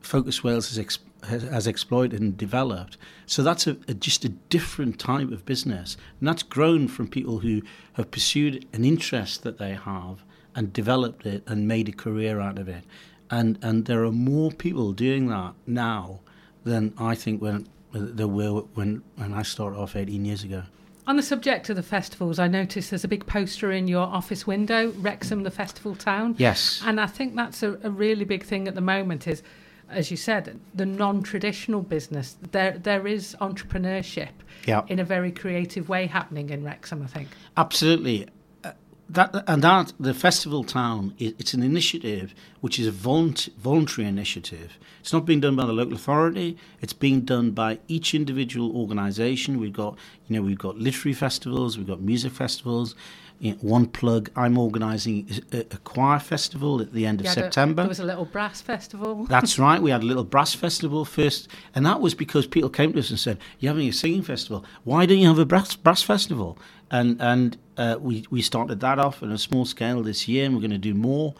Focus 0.00 0.42
Wales 0.42 0.74
has, 0.74 0.98
has, 1.28 1.42
has 1.42 1.66
exploited 1.66 2.20
and 2.20 2.36
developed. 2.36 2.96
So 3.26 3.42
that's 3.42 3.66
a, 3.66 3.76
a, 3.86 3.94
just 3.94 4.24
a 4.24 4.28
different 4.28 4.98
type 4.98 5.30
of 5.30 5.44
business, 5.44 5.96
and 6.18 6.28
that's 6.28 6.42
grown 6.42 6.88
from 6.88 7.08
people 7.08 7.38
who 7.38 7.62
have 7.94 8.10
pursued 8.10 8.66
an 8.72 8.84
interest 8.84 9.42
that 9.44 9.58
they 9.58 9.74
have 9.74 10.24
and 10.54 10.72
developed 10.72 11.24
it 11.24 11.42
and 11.46 11.68
made 11.68 11.88
a 11.88 11.92
career 11.92 12.40
out 12.40 12.58
of 12.58 12.68
it. 12.68 12.84
And 13.30 13.58
and 13.62 13.86
there 13.86 14.04
are 14.04 14.12
more 14.12 14.50
people 14.50 14.92
doing 14.92 15.28
that 15.28 15.54
now 15.66 16.20
than 16.64 16.94
I 16.98 17.14
think 17.14 17.40
when 17.40 17.68
there 17.92 18.28
were 18.28 18.62
when 18.74 19.02
when 19.16 19.32
I 19.32 19.42
started 19.42 19.78
off 19.78 19.96
18 19.96 20.24
years 20.24 20.44
ago. 20.44 20.64
On 21.06 21.16
the 21.16 21.22
subject 21.22 21.68
of 21.68 21.76
the 21.76 21.82
festivals, 21.82 22.38
I 22.38 22.46
noticed 22.46 22.90
there's 22.90 23.04
a 23.04 23.08
big 23.08 23.26
poster 23.26 23.72
in 23.72 23.88
your 23.88 24.06
office 24.06 24.46
window, 24.46 24.92
Wrexham, 24.92 25.42
the 25.42 25.50
festival 25.50 25.96
town. 25.96 26.36
Yes. 26.38 26.80
And 26.84 27.00
I 27.00 27.06
think 27.06 27.34
that's 27.34 27.62
a, 27.62 27.78
a 27.82 27.90
really 27.90 28.24
big 28.24 28.44
thing 28.44 28.68
at 28.68 28.76
the 28.76 28.80
moment 28.80 29.26
is, 29.26 29.42
as 29.90 30.12
you 30.12 30.16
said, 30.16 30.60
the 30.74 30.86
non-traditional 30.86 31.82
business. 31.82 32.36
There, 32.52 32.78
there 32.78 33.06
is 33.08 33.36
entrepreneurship 33.40 34.30
yeah. 34.66 34.82
in 34.86 35.00
a 35.00 35.04
very 35.04 35.32
creative 35.32 35.88
way 35.88 36.06
happening 36.06 36.50
in 36.50 36.62
Wrexham, 36.62 37.02
I 37.02 37.06
think. 37.06 37.28
Absolutely 37.56 38.28
that 39.12 39.44
and 39.46 39.62
that 39.62 39.92
the 40.00 40.14
festival 40.14 40.64
town 40.64 41.14
it's 41.18 41.54
an 41.54 41.62
initiative 41.62 42.34
which 42.60 42.78
is 42.78 42.86
a 42.86 42.90
voluntary 42.90 44.06
initiative. 44.06 44.78
It's 45.00 45.12
not 45.12 45.26
being 45.26 45.40
done 45.40 45.56
by 45.56 45.66
the 45.66 45.72
local 45.72 45.94
authority. 45.94 46.56
It's 46.80 46.92
being 46.92 47.22
done 47.22 47.50
by 47.50 47.80
each 47.88 48.14
individual 48.14 48.76
organization. 48.76 49.58
We've 49.58 49.72
got 49.72 49.96
you 50.28 50.36
know 50.36 50.42
we've 50.42 50.58
got 50.58 50.78
literary 50.78 51.14
festivals 51.14 51.76
we've 51.76 51.86
got 51.86 52.00
music 52.00 52.32
festivals. 52.32 52.94
You 53.40 53.52
know, 53.52 53.58
one 53.60 53.86
plug 53.86 54.30
i'm 54.36 54.56
organizing 54.56 55.28
a, 55.52 55.58
a, 55.58 55.78
choir 55.78 56.20
festival 56.20 56.80
at 56.80 56.92
the 56.92 57.04
end 57.06 57.20
of 57.20 57.26
september. 57.26 57.82
there 57.82 57.88
was 57.88 57.98
a 57.98 58.04
little 58.04 58.24
brass 58.24 58.60
festival. 58.60 59.24
That's 59.28 59.58
right 59.58 59.82
we 59.82 59.90
had 59.90 60.04
a 60.04 60.06
little 60.06 60.22
brass 60.22 60.54
festival 60.54 61.04
first 61.04 61.48
and 61.74 61.84
that 61.84 62.00
was 62.00 62.14
because 62.14 62.46
people 62.46 62.70
came 62.70 62.92
to 62.92 63.00
us 63.00 63.10
and 63.10 63.18
said 63.18 63.38
you're 63.58 63.72
having 63.72 63.88
a 63.88 63.92
singing 63.92 64.22
festival? 64.22 64.64
Why 64.84 65.06
don't 65.06 65.18
you 65.18 65.26
have 65.26 65.40
a 65.40 65.44
brass, 65.44 65.74
brass 65.74 66.04
festival 66.04 66.56
and 66.92 67.20
and 67.20 67.56
uh, 67.76 67.96
we 67.98 68.24
we 68.30 68.42
started 68.42 68.78
that 68.80 69.00
off 69.00 69.22
on 69.22 69.32
a 69.32 69.38
small 69.38 69.64
scale 69.64 70.02
this 70.02 70.28
year, 70.28 70.44
and 70.44 70.54
we're 70.54 70.60
going 70.60 70.70
to 70.70 70.78
do 70.78 70.94
more. 70.94 71.34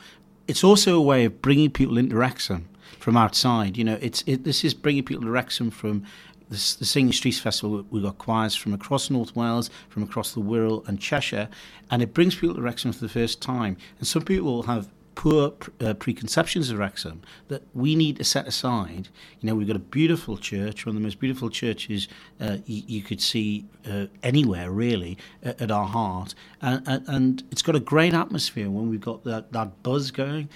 It's 0.48 0.64
also 0.64 0.96
a 0.96 1.00
way 1.00 1.24
of 1.24 1.40
bringing 1.40 1.70
people 1.70 1.98
into 1.98 2.16
Wrexham 2.16 2.68
from 2.98 3.16
outside. 3.16 3.76
You 3.76 3.84
know, 3.84 3.98
it's 4.00 4.24
it, 4.26 4.42
this 4.42 4.64
is 4.64 4.74
bringing 4.74 5.04
people 5.04 5.22
to 5.22 5.30
Wrexham 5.30 5.70
from 5.70 6.04
the, 6.48 6.56
the 6.78 6.86
Singing 6.86 7.12
Streets 7.12 7.38
Festival. 7.38 7.84
We've 7.90 8.02
got 8.02 8.18
choirs 8.18 8.56
from 8.56 8.72
across 8.72 9.10
North 9.10 9.36
Wales, 9.36 9.70
from 9.90 10.02
across 10.02 10.32
the 10.32 10.40
Wirral 10.40 10.88
and 10.88 10.98
Cheshire, 10.98 11.48
and 11.90 12.02
it 12.02 12.14
brings 12.14 12.34
people 12.34 12.56
to 12.56 12.62
Wrexham 12.62 12.92
for 12.92 13.00
the 13.00 13.08
first 13.08 13.40
time. 13.42 13.76
And 13.98 14.08
some 14.08 14.22
people 14.22 14.64
have 14.64 14.88
poor 15.14 15.52
uh, 15.80 15.94
preconceptions 15.94 16.70
of 16.70 16.78
Wrexham 16.78 17.22
that 17.48 17.62
we 17.74 17.94
need 17.94 18.16
to 18.16 18.24
set 18.24 18.46
aside. 18.46 19.08
You 19.40 19.46
know, 19.46 19.54
we've 19.54 19.66
got 19.66 19.76
a 19.76 19.80
beautiful 19.80 20.36
church, 20.36 20.86
one 20.86 20.96
of 20.96 21.00
the 21.00 21.04
most 21.04 21.20
beautiful 21.20 21.50
churches 21.50 22.08
uh, 22.40 22.58
y- 22.68 22.84
you 22.86 23.02
could 23.02 23.20
see 23.20 23.66
uh, 23.88 24.06
anywhere, 24.22 24.70
really, 24.70 25.18
at 25.42 25.70
our 25.70 25.86
heart. 25.86 26.34
And, 26.60 27.04
and, 27.08 27.42
it's 27.50 27.62
got 27.62 27.76
a 27.76 27.80
great 27.80 28.14
atmosphere 28.14 28.70
when 28.70 28.88
we've 28.88 29.00
got 29.00 29.24
that, 29.24 29.52
that 29.52 29.82
buzz 29.82 30.10
going. 30.10 30.48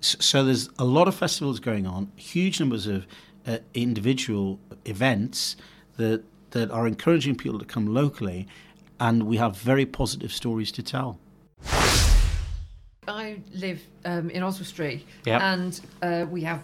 So, 0.00 0.18
so 0.20 0.44
there's 0.44 0.68
a 0.78 0.84
lot 0.84 1.08
of 1.08 1.14
festivals 1.14 1.60
going 1.60 1.86
on, 1.86 2.10
huge 2.16 2.58
numbers 2.58 2.86
of 2.86 3.06
uh, 3.46 3.58
individual 3.74 4.58
events 4.84 5.56
that, 5.96 6.24
that 6.50 6.70
are 6.70 6.86
encouraging 6.86 7.36
people 7.36 7.58
to 7.58 7.64
come 7.64 7.86
locally, 7.86 8.48
and 8.98 9.24
we 9.24 9.36
have 9.36 9.56
very 9.56 9.86
positive 9.86 10.32
stories 10.32 10.72
to 10.72 10.82
tell. 10.82 11.18
I 13.08 13.40
live 13.52 13.82
um, 14.04 14.30
in 14.30 14.44
Oswestry, 14.44 15.04
yep. 15.26 15.42
and 15.42 15.80
uh, 16.02 16.24
we 16.30 16.42
have, 16.42 16.62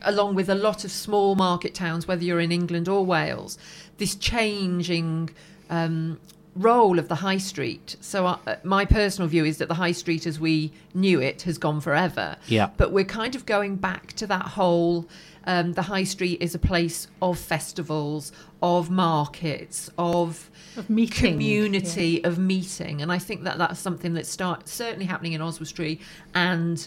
along 0.00 0.34
with 0.34 0.48
a 0.48 0.54
lot 0.54 0.82
of 0.82 0.90
small 0.90 1.34
market 1.34 1.74
towns, 1.74 2.08
whether 2.08 2.24
you're 2.24 2.40
in 2.40 2.50
England 2.50 2.88
or 2.88 3.04
Wales, 3.04 3.58
this 3.98 4.14
changing 4.14 5.28
um, 5.68 6.18
role 6.58 6.98
of 6.98 7.08
the 7.08 7.14
high 7.14 7.38
street. 7.38 7.96
So 8.00 8.26
uh, 8.26 8.56
my 8.64 8.84
personal 8.84 9.28
view 9.28 9.44
is 9.44 9.58
that 9.58 9.68
the 9.68 9.74
high 9.74 9.92
street, 9.92 10.26
as 10.26 10.38
we 10.40 10.72
knew 10.94 11.20
it, 11.20 11.42
has 11.42 11.58
gone 11.58 11.80
forever. 11.80 12.36
Yeah. 12.46 12.70
But 12.76 12.92
we're 12.92 13.04
kind 13.04 13.34
of 13.34 13.46
going 13.46 13.76
back 13.76 14.12
to 14.14 14.26
that 14.26 14.46
whole. 14.46 15.08
Um, 15.44 15.72
the 15.72 15.82
high 15.82 16.04
street 16.04 16.42
is 16.42 16.54
a 16.54 16.58
place 16.58 17.08
of 17.22 17.38
festivals, 17.38 18.32
of 18.60 18.90
markets, 18.90 19.88
of 19.96 20.50
of 20.76 20.90
meeting, 20.90 21.32
community 21.32 22.20
yeah. 22.22 22.28
of 22.28 22.38
meeting, 22.38 23.00
and 23.00 23.10
I 23.10 23.18
think 23.18 23.44
that 23.44 23.56
that's 23.56 23.80
something 23.80 24.12
that 24.14 24.26
start 24.26 24.68
certainly 24.68 25.06
happening 25.06 25.32
in 25.32 25.40
Oswestry 25.40 26.00
and 26.34 26.86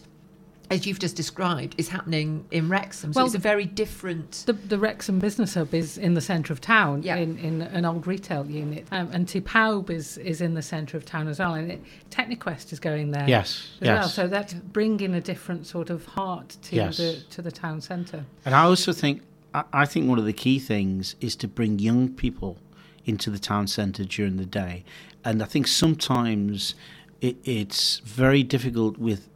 as 0.71 0.87
you've 0.87 0.99
just 0.99 1.15
described, 1.15 1.75
is 1.77 1.89
happening 1.89 2.45
in 2.51 2.69
Wrexham. 2.69 3.13
So 3.13 3.19
well, 3.19 3.25
it's 3.25 3.35
a 3.35 3.39
very 3.39 3.65
different. 3.65 4.43
The, 4.45 4.53
the 4.53 4.79
Wrexham 4.79 5.19
Business 5.19 5.53
Hub 5.53 5.73
is 5.73 5.97
in 5.97 6.13
the 6.13 6.21
centre 6.21 6.53
of 6.53 6.61
town, 6.61 7.03
yeah. 7.03 7.17
in, 7.17 7.37
in 7.37 7.61
an 7.61 7.85
old 7.85 8.07
retail 8.07 8.49
unit, 8.49 8.87
um, 8.91 9.09
and 9.11 9.27
Ty 9.27 9.41
Pawb 9.41 9.89
is 9.89 10.17
is 10.17 10.41
in 10.41 10.53
the 10.53 10.61
centre 10.61 10.97
of 10.97 11.05
town 11.05 11.27
as 11.27 11.39
well, 11.39 11.53
and 11.55 11.71
it, 11.73 11.81
Techniquest 12.09 12.71
is 12.71 12.79
going 12.79 13.11
there. 13.11 13.27
Yes, 13.27 13.67
as 13.81 13.87
yes. 13.87 13.99
Well. 13.99 14.09
So 14.09 14.27
that's 14.27 14.53
bringing 14.53 15.13
a 15.13 15.21
different 15.21 15.67
sort 15.67 15.89
of 15.89 16.05
heart 16.05 16.57
to 16.63 16.75
yes. 16.75 16.97
the 16.97 17.21
to 17.31 17.41
the 17.41 17.51
town 17.51 17.81
centre. 17.81 18.25
And 18.45 18.55
I 18.55 18.63
also 18.63 18.93
think 18.93 19.21
I, 19.53 19.63
I 19.73 19.85
think 19.85 20.09
one 20.09 20.19
of 20.19 20.25
the 20.25 20.33
key 20.33 20.59
things 20.59 21.15
is 21.19 21.35
to 21.37 21.47
bring 21.47 21.79
young 21.79 22.09
people 22.09 22.57
into 23.05 23.29
the 23.29 23.39
town 23.39 23.67
centre 23.67 24.05
during 24.05 24.37
the 24.37 24.45
day. 24.45 24.83
And 25.23 25.41
I 25.41 25.45
think 25.45 25.67
sometimes 25.67 26.75
it, 27.19 27.37
it's 27.43 27.99
very 27.99 28.43
difficult 28.43 28.97
with 28.97 29.27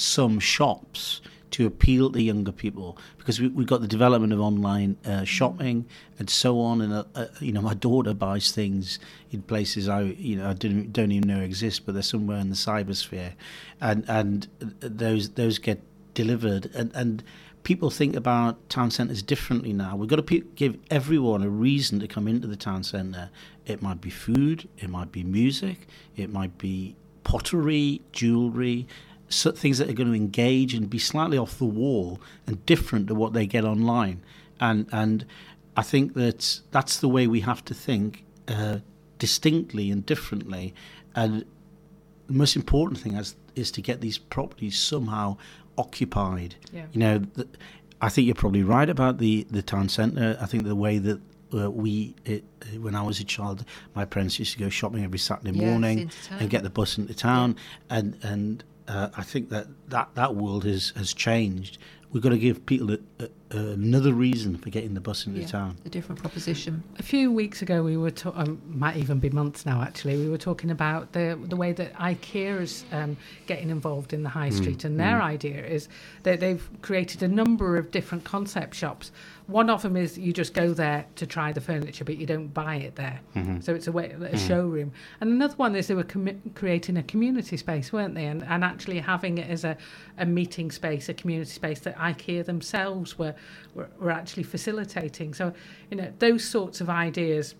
some 0.00 0.38
shops 0.38 1.20
to 1.50 1.66
appeal 1.66 2.10
to 2.12 2.22
younger 2.22 2.52
people 2.52 2.96
because 3.18 3.40
we, 3.40 3.48
we've 3.48 3.66
got 3.66 3.80
the 3.80 3.88
development 3.88 4.32
of 4.32 4.40
online 4.40 4.96
uh, 5.04 5.24
shopping 5.24 5.84
and 6.18 6.30
so 6.30 6.60
on. 6.60 6.80
And 6.80 6.92
uh, 6.92 7.04
uh, 7.14 7.26
you 7.40 7.52
know, 7.52 7.60
my 7.60 7.74
daughter 7.74 8.14
buys 8.14 8.52
things 8.52 8.98
in 9.30 9.42
places 9.42 9.88
I 9.88 10.02
you 10.02 10.36
know 10.36 10.50
I 10.50 10.52
don't, 10.52 10.92
don't 10.92 11.12
even 11.12 11.28
know 11.28 11.40
exist, 11.40 11.86
but 11.86 11.94
they're 11.94 12.02
somewhere 12.02 12.38
in 12.38 12.50
the 12.50 12.56
cybersphere, 12.56 13.32
and 13.80 14.04
and 14.08 14.48
those 14.80 15.30
those 15.30 15.58
get 15.58 15.82
delivered 16.14 16.70
and 16.74 16.90
and 16.94 17.22
people 17.62 17.90
think 17.90 18.16
about 18.16 18.68
town 18.68 18.90
centres 18.90 19.22
differently 19.22 19.72
now. 19.72 19.96
We've 19.96 20.08
got 20.08 20.16
to 20.16 20.22
pe- 20.22 20.42
give 20.54 20.78
everyone 20.90 21.42
a 21.42 21.48
reason 21.48 22.00
to 22.00 22.08
come 22.08 22.26
into 22.26 22.46
the 22.46 22.56
town 22.56 22.84
centre. 22.84 23.30
It 23.66 23.82
might 23.82 24.00
be 24.00 24.10
food, 24.10 24.68
it 24.78 24.88
might 24.88 25.12
be 25.12 25.22
music, 25.22 25.86
it 26.16 26.30
might 26.30 26.56
be 26.56 26.96
pottery, 27.22 28.00
jewellery, 28.12 28.86
so 29.30 29.52
things 29.52 29.78
that 29.78 29.88
are 29.88 29.94
going 29.94 30.08
to 30.08 30.14
engage 30.14 30.74
and 30.74 30.90
be 30.90 30.98
slightly 30.98 31.38
off 31.38 31.58
the 31.58 31.64
wall 31.64 32.20
and 32.46 32.64
different 32.66 33.08
to 33.08 33.14
what 33.14 33.32
they 33.32 33.46
get 33.46 33.64
online. 33.64 34.22
And 34.60 34.86
and 34.92 35.24
I 35.76 35.82
think 35.82 36.14
that 36.14 36.60
that's 36.70 36.98
the 36.98 37.08
way 37.08 37.26
we 37.26 37.40
have 37.40 37.64
to 37.66 37.74
think 37.74 38.24
uh, 38.48 38.78
distinctly 39.18 39.90
and 39.90 40.04
differently. 40.04 40.74
And 41.14 41.44
the 42.26 42.34
most 42.34 42.56
important 42.56 43.00
thing 43.00 43.14
is, 43.14 43.36
is 43.54 43.70
to 43.72 43.80
get 43.80 44.00
these 44.00 44.18
properties 44.18 44.78
somehow 44.78 45.36
occupied. 45.78 46.56
Yeah. 46.72 46.86
You 46.92 47.00
know, 47.00 47.18
the, 47.18 47.48
I 48.00 48.08
think 48.08 48.26
you're 48.26 48.34
probably 48.34 48.62
right 48.62 48.90
about 48.90 49.18
the, 49.18 49.46
the 49.50 49.62
town 49.62 49.88
centre. 49.88 50.36
I 50.40 50.46
think 50.46 50.64
the 50.64 50.76
way 50.76 50.98
that 50.98 51.20
uh, 51.52 51.70
we, 51.70 52.14
it, 52.24 52.44
when 52.78 52.94
I 52.94 53.02
was 53.02 53.20
a 53.20 53.24
child, 53.24 53.64
my 53.94 54.04
parents 54.04 54.38
used 54.38 54.52
to 54.52 54.58
go 54.58 54.68
shopping 54.68 55.04
every 55.04 55.18
Saturday 55.18 55.52
yes, 55.52 55.66
morning 55.66 56.10
and 56.30 56.48
get 56.48 56.62
the 56.62 56.70
bus 56.70 56.98
into 56.98 57.14
town, 57.14 57.56
yeah. 57.56 57.98
and 57.98 58.18
and 58.22 58.64
uh, 58.90 59.08
I 59.16 59.22
think 59.22 59.50
that, 59.50 59.68
that 59.88 60.14
that 60.14 60.34
world 60.34 60.64
has 60.64 60.92
has 60.96 61.14
changed. 61.14 61.78
We've 62.12 62.22
got 62.22 62.30
to 62.30 62.38
give 62.38 62.66
people 62.66 62.90
a, 62.90 62.98
a, 63.20 63.28
another 63.56 64.12
reason 64.12 64.58
for 64.58 64.68
getting 64.68 64.94
the 64.94 65.00
bus 65.00 65.26
into 65.28 65.42
yeah, 65.42 65.46
town. 65.46 65.76
A 65.84 65.88
different 65.88 66.20
proposition. 66.20 66.82
A 66.98 67.04
few 67.04 67.30
weeks 67.30 67.62
ago, 67.62 67.84
we 67.84 67.96
were 67.96 68.10
talking, 68.10 68.40
um, 68.42 68.60
might 68.66 68.96
even 68.96 69.20
be 69.20 69.30
months 69.30 69.64
now. 69.64 69.80
Actually, 69.80 70.16
we 70.16 70.28
were 70.28 70.38
talking 70.38 70.72
about 70.72 71.12
the 71.12 71.38
the 71.40 71.54
way 71.54 71.72
that 71.72 71.94
IKEA 71.94 72.60
is 72.60 72.84
um, 72.90 73.16
getting 73.46 73.70
involved 73.70 74.12
in 74.12 74.24
the 74.24 74.28
high 74.28 74.50
street, 74.50 74.78
mm, 74.78 74.86
and 74.86 74.98
their 74.98 75.20
mm. 75.20 75.34
idea 75.34 75.64
is 75.64 75.88
that 76.24 76.40
they've 76.40 76.68
created 76.82 77.22
a 77.22 77.28
number 77.28 77.76
of 77.76 77.92
different 77.92 78.24
concept 78.24 78.74
shops. 78.74 79.12
One 79.50 79.68
of 79.68 79.82
them 79.82 79.96
is 79.96 80.16
you 80.16 80.32
just 80.32 80.54
go 80.54 80.72
there 80.72 81.06
to 81.16 81.26
try 81.26 81.52
the 81.52 81.60
furniture, 81.60 82.04
but 82.04 82.16
you 82.16 82.26
don't 82.26 82.48
buy 82.48 82.76
it 82.76 82.96
there. 82.96 83.20
Mm-hmm. 83.34 83.60
So 83.60 83.74
it's 83.74 83.86
a 83.86 83.92
way, 83.92 84.10
a 84.10 84.16
mm-hmm. 84.16 84.36
showroom. 84.36 84.92
And 85.20 85.30
another 85.30 85.54
one 85.56 85.74
is 85.74 85.86
they 85.86 85.94
were 85.94 86.04
com- 86.04 86.40
creating 86.54 86.96
a 86.96 87.02
community 87.02 87.56
space, 87.56 87.92
weren't 87.92 88.14
they? 88.14 88.26
And, 88.26 88.42
and 88.44 88.62
actually 88.64 89.00
having 89.00 89.38
it 89.38 89.50
as 89.50 89.64
a, 89.64 89.76
a 90.18 90.26
meeting 90.26 90.70
space, 90.70 91.08
a 91.08 91.14
community 91.14 91.50
space 91.50 91.80
that 91.80 91.96
IKEA 91.96 92.44
themselves 92.44 93.18
were 93.18 93.34
we're, 93.74 93.88
we're 93.98 94.10
actually 94.10 94.44
facilitating. 94.44 95.34
So, 95.34 95.52
you 95.90 95.96
know, 95.96 96.12
those 96.18 96.44
sorts 96.44 96.80
of 96.80 96.88
ideas, 96.88 97.54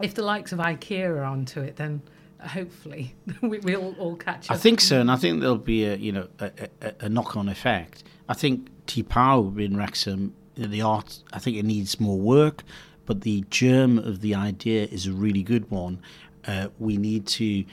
if 0.00 0.14
the 0.14 0.22
likes 0.22 0.52
of 0.52 0.58
IKEA 0.58 1.08
are 1.08 1.24
onto 1.24 1.60
it, 1.60 1.76
then 1.76 2.02
hopefully 2.40 3.14
we, 3.42 3.58
will 3.58 3.94
all 3.98 4.16
catch 4.16 4.50
up. 4.50 4.56
I 4.56 4.58
think 4.58 4.80
so, 4.80 5.00
and 5.00 5.10
I 5.10 5.16
think 5.16 5.40
there'll 5.40 5.56
be 5.56 5.84
a 5.84 5.96
you 5.96 6.12
know 6.12 6.28
a, 6.38 6.50
a, 6.80 6.92
a 7.00 7.08
knock-on 7.08 7.48
effect. 7.48 8.04
I 8.28 8.34
think 8.34 8.68
Ty 8.86 9.02
Pawb 9.02 9.64
in 9.64 9.76
Wrexham 9.76 10.34
the 10.66 10.82
art. 10.82 11.22
I 11.32 11.38
think 11.38 11.56
it 11.56 11.64
needs 11.64 12.00
more 12.00 12.18
work, 12.18 12.64
but 13.06 13.22
the 13.22 13.44
germ 13.50 13.98
of 13.98 14.20
the 14.20 14.34
idea 14.34 14.86
is 14.86 15.06
a 15.06 15.12
really 15.12 15.42
good 15.42 15.70
one. 15.70 16.00
Uh, 16.46 16.68
we 16.78 16.96
need 16.96 17.26
to 17.26 17.64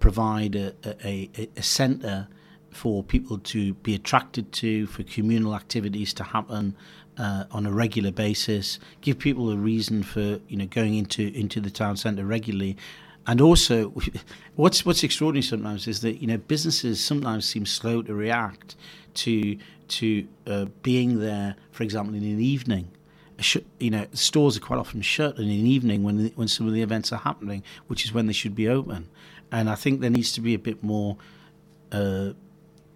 provide 0.00 0.54
a, 0.56 0.74
a, 0.84 1.30
a, 1.36 1.48
a 1.56 1.62
centre 1.62 2.28
for 2.70 3.02
people 3.02 3.38
to 3.38 3.74
be 3.74 3.94
attracted 3.94 4.52
to, 4.52 4.86
for 4.86 5.02
communal 5.02 5.54
activities 5.54 6.12
to 6.14 6.22
happen 6.22 6.76
uh, 7.18 7.44
on 7.50 7.66
a 7.66 7.72
regular 7.72 8.10
basis, 8.10 8.78
give 9.00 9.18
people 9.18 9.50
a 9.50 9.56
reason 9.56 10.02
for 10.02 10.38
you 10.48 10.56
know 10.56 10.66
going 10.66 10.94
into 10.94 11.28
into 11.34 11.60
the 11.60 11.70
town 11.70 11.96
centre 11.96 12.24
regularly. 12.24 12.76
And 13.26 13.40
also, 13.40 13.92
what's 14.56 14.84
what's 14.84 15.02
extraordinary 15.02 15.42
sometimes 15.42 15.88
is 15.88 16.00
that 16.02 16.20
you 16.20 16.26
know 16.26 16.36
businesses 16.36 17.02
sometimes 17.02 17.46
seem 17.46 17.66
slow 17.66 18.02
to 18.02 18.14
react 18.14 18.76
to 19.14 19.56
to 19.88 20.26
uh, 20.46 20.66
being 20.82 21.20
there, 21.20 21.56
for 21.70 21.82
example, 21.82 22.14
in 22.14 22.22
an 22.22 22.40
evening. 22.40 22.88
Sh- 23.38 23.58
you 23.78 23.90
know, 23.90 24.06
stores 24.12 24.56
are 24.56 24.60
quite 24.60 24.78
often 24.78 25.02
shut 25.02 25.36
in 25.38 25.44
an 25.44 25.50
evening 25.50 26.02
when 26.02 26.16
the, 26.16 26.32
when 26.36 26.48
some 26.48 26.66
of 26.66 26.72
the 26.72 26.82
events 26.82 27.12
are 27.12 27.18
happening, 27.18 27.62
which 27.86 28.04
is 28.04 28.12
when 28.12 28.26
they 28.26 28.32
should 28.32 28.54
be 28.54 28.68
open. 28.68 29.08
And 29.52 29.68
I 29.68 29.74
think 29.74 30.00
there 30.00 30.10
needs 30.10 30.32
to 30.32 30.40
be 30.40 30.54
a 30.54 30.58
bit 30.58 30.82
more 30.82 31.16
uh, 31.92 32.30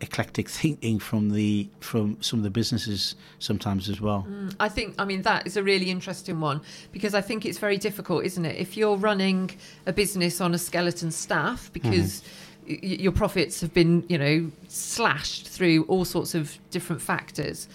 eclectic 0.00 0.49
thinking 0.61 0.99
from 0.99 1.30
the 1.30 1.68
from 1.80 2.20
some 2.20 2.38
of 2.38 2.42
the 2.42 2.50
businesses 2.50 3.14
sometimes 3.38 3.88
as 3.88 4.00
well. 4.00 4.26
Mm, 4.28 4.54
I 4.59 4.68
think 4.68 4.94
I 4.99 5.04
mean 5.04 5.23
that 5.23 5.47
is 5.47 5.56
a 5.56 5.62
really 5.62 5.90
interesting 5.90 6.40
one 6.40 6.61
because 6.92 7.14
I 7.14 7.20
think 7.20 7.44
it's 7.44 7.59
very 7.59 7.76
difficult, 7.76 8.25
isn't 8.25 8.44
it? 8.44 8.56
If 8.56 8.76
you're 8.76 8.97
running 8.97 9.50
a 9.87 9.92
business 9.92 10.40
on 10.40 10.54
a 10.54 10.59
skeleton 10.59 11.11
staff 11.11 11.70
because 11.73 12.20
mm-hmm. 12.20 12.50
Y- 12.68 12.78
your 12.82 13.12
profits 13.12 13.60
have 13.60 13.72
been, 13.74 14.04
you 14.08 14.18
know, 14.18 14.50
slashed 14.68 15.48
through 15.48 15.84
all 15.84 16.04
sorts 16.04 16.34
of 16.34 16.58
different 16.70 17.02
factors. 17.02 17.68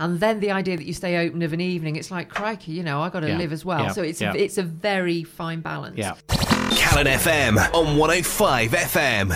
And 0.00 0.20
then 0.20 0.38
the 0.40 0.52
idea 0.52 0.76
that 0.76 0.86
you 0.86 0.92
stay 0.92 1.26
open 1.26 1.42
of 1.42 1.52
an 1.52 1.60
evening, 1.60 1.96
it's 1.96 2.10
like 2.10 2.28
crikey, 2.28 2.70
you 2.72 2.82
know, 2.84 3.00
I 3.02 3.08
got 3.10 3.20
to 3.20 3.28
Yeah. 3.28 3.36
live 3.38 3.52
as 3.52 3.64
well. 3.64 3.82
Yeah. 3.84 3.92
So 3.92 4.02
it's 4.02 4.20
Yeah. 4.20 4.32
it's 4.34 4.56
a 4.56 4.62
very 4.62 5.24
fine 5.24 5.60
balance. 5.60 5.96
Yeah. 5.98 6.14
Calon 6.28 7.06
FM 7.06 7.58
on 7.74 7.96
105 7.96 8.72
FM. 8.74 9.32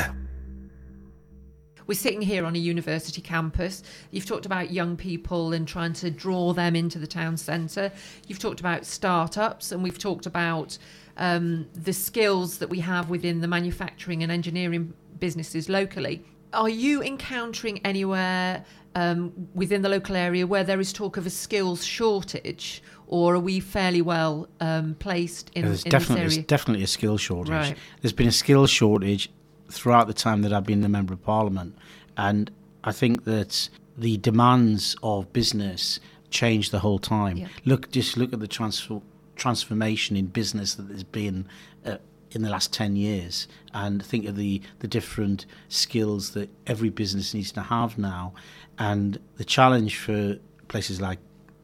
We're 1.88 1.96
sitting 1.98 2.22
here 2.22 2.44
on 2.46 2.54
a 2.54 2.58
university 2.60 3.20
campus. 3.20 3.82
You've 4.12 4.24
talked 4.24 4.46
about 4.46 4.70
young 4.70 4.96
people 4.96 5.52
and 5.52 5.66
trying 5.66 5.92
to 5.94 6.10
draw 6.10 6.52
them 6.52 6.76
into 6.76 6.98
the 6.98 7.08
town 7.08 7.36
centre. 7.36 7.90
You've 8.28 8.38
talked 8.38 8.60
about 8.60 8.86
startups, 8.86 9.72
and 9.72 9.82
we've 9.82 9.98
talked 9.98 10.24
about 10.26 10.78
um, 11.16 11.66
the 11.74 11.92
skills 11.92 12.58
that 12.58 12.68
we 12.68 12.80
have 12.80 13.10
within 13.10 13.40
the 13.40 13.48
manufacturing 13.48 14.22
and 14.22 14.32
engineering 14.32 14.94
businesses 15.18 15.68
locally. 15.68 16.24
Are 16.52 16.68
you 16.68 17.02
encountering 17.02 17.80
anywhere 17.84 18.64
um, 18.94 19.48
within 19.54 19.82
the 19.82 19.88
local 19.88 20.16
area 20.16 20.46
where 20.46 20.64
there 20.64 20.80
is 20.80 20.92
talk 20.92 21.16
of 21.16 21.26
a 21.26 21.30
skills 21.30 21.84
shortage, 21.84 22.82
or 23.06 23.34
are 23.34 23.40
we 23.40 23.60
fairly 23.60 24.02
well 24.02 24.48
um, 24.60 24.94
placed 24.98 25.50
in, 25.54 25.64
There's 25.64 25.84
in 25.84 25.90
definitely 25.90 26.34
there's 26.34 26.46
definitely 26.46 26.84
a 26.84 26.88
skill 26.88 27.16
shortage. 27.16 27.52
Right. 27.52 27.76
There's 28.00 28.12
been 28.12 28.28
a 28.28 28.32
skill 28.32 28.66
shortage 28.66 29.30
throughout 29.70 30.06
the 30.06 30.14
time 30.14 30.42
that 30.42 30.52
I've 30.52 30.66
been 30.66 30.84
a 30.84 30.88
member 30.88 31.14
of 31.14 31.22
parliament, 31.22 31.76
and 32.16 32.50
I 32.84 32.92
think 32.92 33.24
that 33.24 33.68
the 33.96 34.16
demands 34.18 34.96
of 35.02 35.32
business 35.32 36.00
change 36.30 36.70
the 36.70 36.80
whole 36.80 36.98
time. 36.98 37.36
Yeah. 37.36 37.48
Look, 37.64 37.90
just 37.90 38.16
look 38.16 38.32
at 38.32 38.40
the 38.40 38.48
transfer, 38.48 39.00
transformation 39.36 40.16
in 40.16 40.26
business 40.26 40.74
that 40.74 40.88
there's 40.88 41.04
been. 41.04 41.46
Uh, 41.84 41.96
in 42.34 42.40
the 42.40 42.48
last 42.48 42.72
10 42.72 42.96
years 42.96 43.46
and 43.74 44.02
think 44.02 44.24
of 44.24 44.36
the, 44.36 44.62
the 44.78 44.88
different 44.88 45.44
skills 45.68 46.30
that 46.30 46.48
every 46.66 46.88
business 46.88 47.34
needs 47.34 47.52
to 47.52 47.60
have 47.60 47.98
now 47.98 48.32
and 48.78 49.18
the 49.36 49.44
challenge 49.44 49.98
for 49.98 50.38
places 50.66 50.98
like 50.98 51.18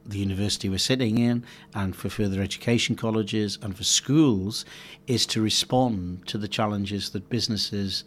the 0.09 0.19
university 0.19 0.69
we're 0.69 0.79
sitting 0.79 1.19
in 1.19 1.45
and 1.75 1.95
for 1.95 2.09
further 2.09 2.41
education 2.41 2.97
colleges 2.97 3.59
and 3.63 3.77
for 3.77 3.85
schools 3.85 4.65
is 5.07 5.27
to 5.27 5.41
respond 5.41 6.27
to 6.27 6.39
the 6.39 6.49
challenges 6.49 7.11
that 7.11 7.29
businesses 7.29 8.05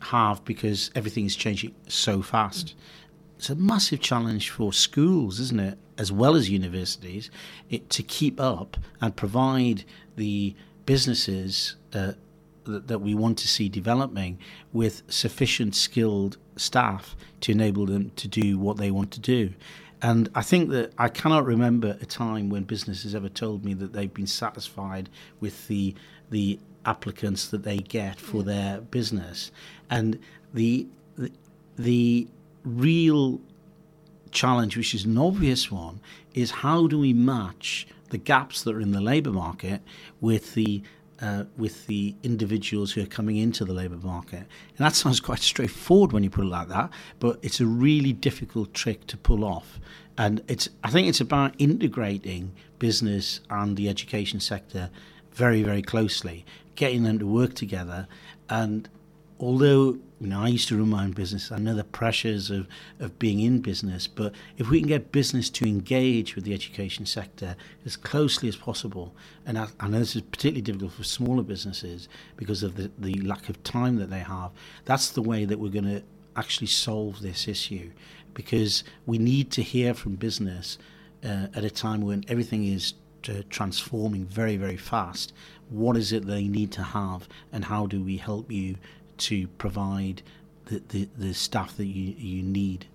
have 0.00 0.44
because 0.44 0.90
everything 0.94 1.24
is 1.24 1.34
changing 1.34 1.74
so 1.88 2.20
fast. 2.22 2.74
It's 3.38 3.50
a 3.50 3.54
massive 3.54 4.00
challenge 4.00 4.50
for 4.50 4.72
schools, 4.72 5.40
isn't 5.40 5.60
it, 5.60 5.78
as 5.98 6.10
well 6.12 6.36
as 6.36 6.48
universities, 6.48 7.30
it, 7.68 7.90
to 7.90 8.02
keep 8.02 8.40
up 8.40 8.76
and 9.00 9.14
provide 9.16 9.84
the 10.16 10.54
businesses 10.86 11.76
uh, 11.92 12.12
that, 12.64 12.88
that 12.88 13.00
we 13.00 13.14
want 13.14 13.36
to 13.38 13.48
see 13.48 13.68
developing 13.68 14.38
with 14.72 15.02
sufficient 15.08 15.74
skilled 15.74 16.38
staff 16.56 17.16
to 17.40 17.52
enable 17.52 17.86
them 17.86 18.10
to 18.16 18.28
do 18.28 18.58
what 18.58 18.76
they 18.76 18.90
want 18.90 19.10
to 19.10 19.20
do. 19.20 19.52
And 20.00 20.28
I 20.34 20.42
think 20.42 20.70
that 20.70 20.92
I 20.96 21.08
cannot 21.08 21.44
remember 21.44 21.98
a 22.00 22.06
time 22.06 22.50
when 22.50 22.62
businesses 22.62 23.14
ever 23.14 23.28
told 23.28 23.64
me 23.64 23.74
that 23.74 23.92
they've 23.92 24.12
been 24.12 24.28
satisfied 24.28 25.08
with 25.40 25.66
the 25.68 25.94
the 26.30 26.60
applicants 26.84 27.48
that 27.48 27.64
they 27.64 27.78
get 27.78 28.20
for 28.20 28.42
their 28.42 28.80
business. 28.80 29.50
And 29.90 30.20
the 30.54 30.86
the, 31.16 31.32
the 31.76 32.28
real 32.64 33.40
challenge, 34.32 34.76
which 34.76 34.94
is 34.94 35.04
an 35.04 35.18
obvious 35.18 35.70
one, 35.70 36.00
is 36.34 36.50
how 36.50 36.86
do 36.86 36.98
we 36.98 37.12
match 37.12 37.86
the 38.10 38.18
gaps 38.18 38.62
that 38.62 38.74
are 38.74 38.80
in 38.80 38.92
the 38.92 39.00
labour 39.00 39.30
market 39.30 39.82
with 40.20 40.54
the 40.54 40.82
uh, 41.20 41.44
with 41.56 41.86
the 41.88 42.14
individuals 42.22 42.92
who 42.92 43.02
are 43.02 43.06
coming 43.06 43.36
into 43.36 43.64
the 43.64 43.72
labour 43.72 43.96
market. 43.96 44.38
And 44.38 44.78
that 44.78 44.94
sounds 44.94 45.18
quite 45.18 45.40
straightforward 45.40 46.12
when 46.12 46.22
you 46.22 46.30
put 46.30 46.44
it 46.44 46.48
like 46.48 46.68
that, 46.68 46.90
but 47.18 47.40
it's 47.42 47.60
a 47.60 47.66
really 47.66 48.12
difficult 48.12 48.72
trick 48.72 49.04
to 49.08 49.16
pull 49.16 49.44
off. 49.44 49.80
And 50.16 50.42
it's 50.48 50.68
I 50.84 50.90
think 50.90 51.08
it's 51.08 51.20
about 51.20 51.54
integrating 51.58 52.52
business 52.78 53.40
and 53.50 53.76
the 53.76 53.88
education 53.88 54.40
sector 54.40 54.90
very, 55.32 55.62
very 55.62 55.82
closely, 55.82 56.44
getting 56.74 57.02
them 57.02 57.18
to 57.18 57.26
work 57.26 57.54
together. 57.54 58.06
And 58.48 58.88
although 59.40 59.98
you 60.20 60.26
know, 60.26 60.40
I 60.40 60.48
used 60.48 60.68
to 60.68 60.76
run 60.76 60.88
my 60.88 61.04
own 61.04 61.12
business. 61.12 61.52
I 61.52 61.58
know 61.58 61.74
the 61.74 61.84
pressures 61.84 62.50
of, 62.50 62.66
of 62.98 63.18
being 63.18 63.40
in 63.40 63.60
business, 63.60 64.08
but 64.08 64.34
if 64.56 64.68
we 64.68 64.80
can 64.80 64.88
get 64.88 65.12
business 65.12 65.48
to 65.50 65.64
engage 65.64 66.34
with 66.34 66.44
the 66.44 66.54
education 66.54 67.06
sector 67.06 67.54
as 67.86 67.96
closely 67.96 68.48
as 68.48 68.56
possible, 68.56 69.14
and 69.46 69.56
I, 69.56 69.68
I 69.78 69.88
know 69.88 70.00
this 70.00 70.16
is 70.16 70.22
particularly 70.22 70.62
difficult 70.62 70.92
for 70.92 71.04
smaller 71.04 71.44
businesses 71.44 72.08
because 72.36 72.64
of 72.64 72.76
the, 72.76 72.90
the 72.98 73.14
lack 73.20 73.48
of 73.48 73.62
time 73.62 73.96
that 73.96 74.10
they 74.10 74.18
have, 74.20 74.50
that's 74.84 75.10
the 75.10 75.22
way 75.22 75.44
that 75.44 75.58
we're 75.58 75.70
going 75.70 75.84
to 75.84 76.02
actually 76.36 76.66
solve 76.66 77.20
this 77.20 77.46
issue 77.46 77.90
because 78.34 78.84
we 79.06 79.18
need 79.18 79.50
to 79.52 79.62
hear 79.62 79.94
from 79.94 80.14
business 80.14 80.78
uh, 81.24 81.46
at 81.54 81.64
a 81.64 81.70
time 81.70 82.00
when 82.00 82.24
everything 82.28 82.64
is 82.64 82.94
uh, 83.28 83.42
transforming 83.50 84.24
very, 84.24 84.56
very 84.56 84.76
fast. 84.76 85.32
What 85.70 85.96
is 85.96 86.12
it 86.12 86.26
they 86.26 86.44
need 86.44 86.70
to 86.72 86.82
have, 86.82 87.28
and 87.52 87.64
how 87.64 87.86
do 87.86 88.02
we 88.02 88.16
help 88.16 88.50
you 88.50 88.76
to 89.18 89.46
provide 89.48 90.22
the, 90.66 90.82
the, 90.88 91.08
the 91.16 91.34
staff 91.34 91.76
that 91.76 91.86
you, 91.86 92.14
you 92.16 92.42
need? 92.42 92.86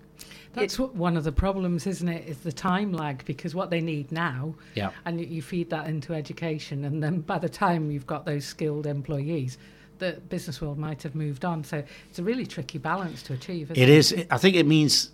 That's 0.54 0.78
what, 0.78 0.94
one 0.96 1.18
of 1.18 1.24
the 1.24 1.32
problems, 1.32 1.88
isn't 1.88 2.08
it? 2.08 2.28
Is 2.28 2.38
the 2.40 2.52
time 2.52 2.94
lag 2.94 3.26
because 3.26 3.56
what 3.56 3.70
they 3.72 3.82
need 3.82 4.12
now, 4.12 4.54
Yeah. 4.76 4.92
and 5.06 5.20
you- 5.20 5.26
you 5.28 5.42
feed 5.42 5.70
that 5.72 5.88
into 5.88 6.14
education, 6.14 6.86
and 6.86 7.02
then 7.02 7.22
by 7.22 7.40
the 7.40 7.50
time 7.50 7.90
you've 7.90 8.06
got 8.06 8.26
those 8.26 8.46
skilled 8.46 8.86
employees, 8.86 9.58
the 9.98 10.14
business 10.30 10.62
world 10.62 10.78
might 10.78 11.02
have 11.04 11.16
moved 11.16 11.44
on. 11.46 11.64
So 11.64 11.84
it's 12.10 12.20
a 12.20 12.24
really 12.24 12.46
tricky 12.46 12.78
balance 12.78 13.24
to 13.24 13.34
achieve. 13.34 13.72
Isn't 13.72 13.82
It 13.84 13.90
is. 13.90 14.26
I 14.30 14.38
think 14.38 14.56
it 14.56 14.68
means 14.68 15.10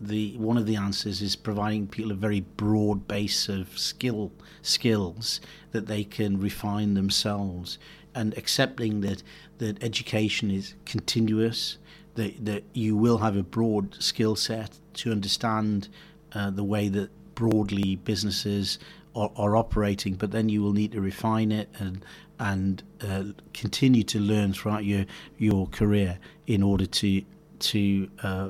the 0.00 0.36
one 0.36 0.56
of 0.56 0.66
the 0.66 0.76
answers 0.76 1.22
is 1.22 1.36
providing 1.36 1.86
people 1.86 2.10
a 2.10 2.14
very 2.14 2.40
broad 2.40 3.06
base 3.08 3.48
of 3.48 3.78
skill 3.78 4.32
skills 4.62 5.40
that 5.72 5.86
they 5.86 6.04
can 6.04 6.40
refine 6.40 6.94
themselves, 6.94 7.78
and 8.14 8.36
accepting 8.36 9.00
that 9.02 9.22
that 9.58 9.82
education 9.82 10.50
is 10.50 10.74
continuous. 10.84 11.78
That 12.14 12.44
that 12.44 12.64
you 12.72 12.96
will 12.96 13.18
have 13.18 13.36
a 13.36 13.42
broad 13.42 13.96
skill 14.02 14.36
set 14.36 14.78
to 14.94 15.12
understand 15.12 15.88
uh, 16.32 16.50
the 16.50 16.64
way 16.64 16.88
that 16.88 17.10
broadly 17.34 17.96
businesses 17.96 18.78
are, 19.14 19.30
are 19.36 19.56
operating, 19.56 20.14
but 20.14 20.32
then 20.32 20.48
you 20.48 20.62
will 20.62 20.72
need 20.72 20.92
to 20.92 21.00
refine 21.00 21.52
it 21.52 21.68
and 21.78 22.04
and 22.40 22.82
uh, 23.02 23.24
continue 23.52 24.02
to 24.04 24.20
learn 24.20 24.52
throughout 24.52 24.84
your 24.84 25.04
your 25.38 25.66
career 25.68 26.18
in 26.46 26.62
order 26.62 26.86
to 26.86 27.22
to 27.58 28.08
uh, 28.22 28.48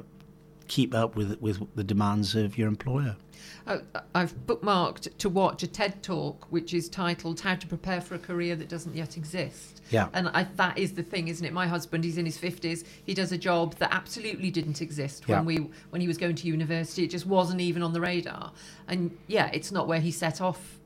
keep 0.68 0.94
up 0.94 1.16
with 1.16 1.40
with 1.40 1.59
the 1.74 1.85
demands 1.85 2.35
of 2.35 2.57
your 2.59 2.68
employer. 2.68 3.16
I- 3.66 3.81
I've 4.14 4.35
bookmarked 4.46 5.16
to 5.18 5.28
watch 5.28 5.62
a 5.62 5.66
TED 5.66 6.02
talk 6.02 6.46
which 6.50 6.72
is 6.72 6.88
titled 6.88 7.40
"How 7.40 7.54
to 7.54 7.66
Prepare 7.66 8.00
for 8.00 8.14
a 8.14 8.18
Career 8.18 8.57
That 8.57 8.68
Doesn't 8.68 8.94
Yet 8.94 9.16
Exist." 9.16 9.81
Yeah. 9.90 10.09
and 10.12 10.28
I, 10.28 10.46
that 10.57 10.76
is 10.78 10.92
the 10.92 11.02
thing, 11.02 11.28
isn't 11.28 11.44
it? 11.46 11.52
My 11.52 11.66
husband, 11.66 12.04
he's 12.04 12.18
in 12.18 12.26
his 12.26 12.37
fifties. 12.38 12.85
He 13.04 13.14
does 13.14 13.33
a 13.33 13.38
job 13.38 13.74
that 13.76 13.88
absolutely 13.92 14.50
didn't 14.50 14.81
exist 14.83 15.24
Yeah. 15.26 15.37
when 15.37 15.44
we 15.46 15.57
when 15.90 16.00
he 16.00 16.07
was 16.09 16.18
going 16.18 16.37
to 16.37 16.46
university. 16.46 17.04
It 17.04 17.11
just 17.11 17.26
wasn't 17.26 17.61
even 17.61 17.83
on 17.83 17.92
the 17.92 18.00
radar. 18.00 18.52
And 18.87 19.16
yeah, 19.28 19.50
it's 19.52 19.70
not 19.72 19.87
where 19.88 20.00
he 20.00 20.11
set 20.11 20.40
off. 20.40 20.76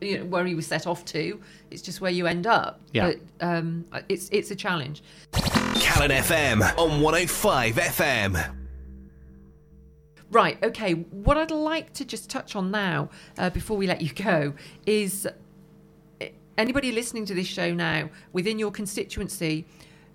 You 0.00 0.18
know, 0.18 0.24
where 0.26 0.44
he 0.44 0.54
was 0.54 0.66
set 0.66 0.86
off 0.86 1.04
to. 1.06 1.40
It's 1.70 1.80
just 1.80 2.00
where 2.00 2.10
you 2.10 2.26
end 2.26 2.46
up. 2.46 2.80
Yeah. 2.92 3.12
But 3.40 3.46
um, 3.46 3.84
it's 4.08 4.28
it's 4.30 4.50
a 4.50 4.56
challenge. 4.56 5.02
Calon 5.32 6.10
FM 6.10 6.76
on 6.76 7.00
105 7.00 7.74
FM. 7.76 8.54
Right, 10.34 10.58
okay. 10.64 10.94
What 10.94 11.36
I'd 11.36 11.52
like 11.52 11.92
to 11.92 12.04
just 12.04 12.28
touch 12.28 12.56
on 12.56 12.72
now, 12.72 13.08
uh, 13.38 13.50
before 13.50 13.76
we 13.76 13.86
let 13.86 14.02
you 14.02 14.12
go, 14.12 14.54
is 14.84 15.28
eh, 16.20 16.30
anybody 16.58 16.90
listening 16.90 17.24
to 17.26 17.34
this 17.34 17.46
show 17.46 17.72
now 17.72 18.10
within 18.32 18.58
your 18.58 18.72
constituency 18.72 19.64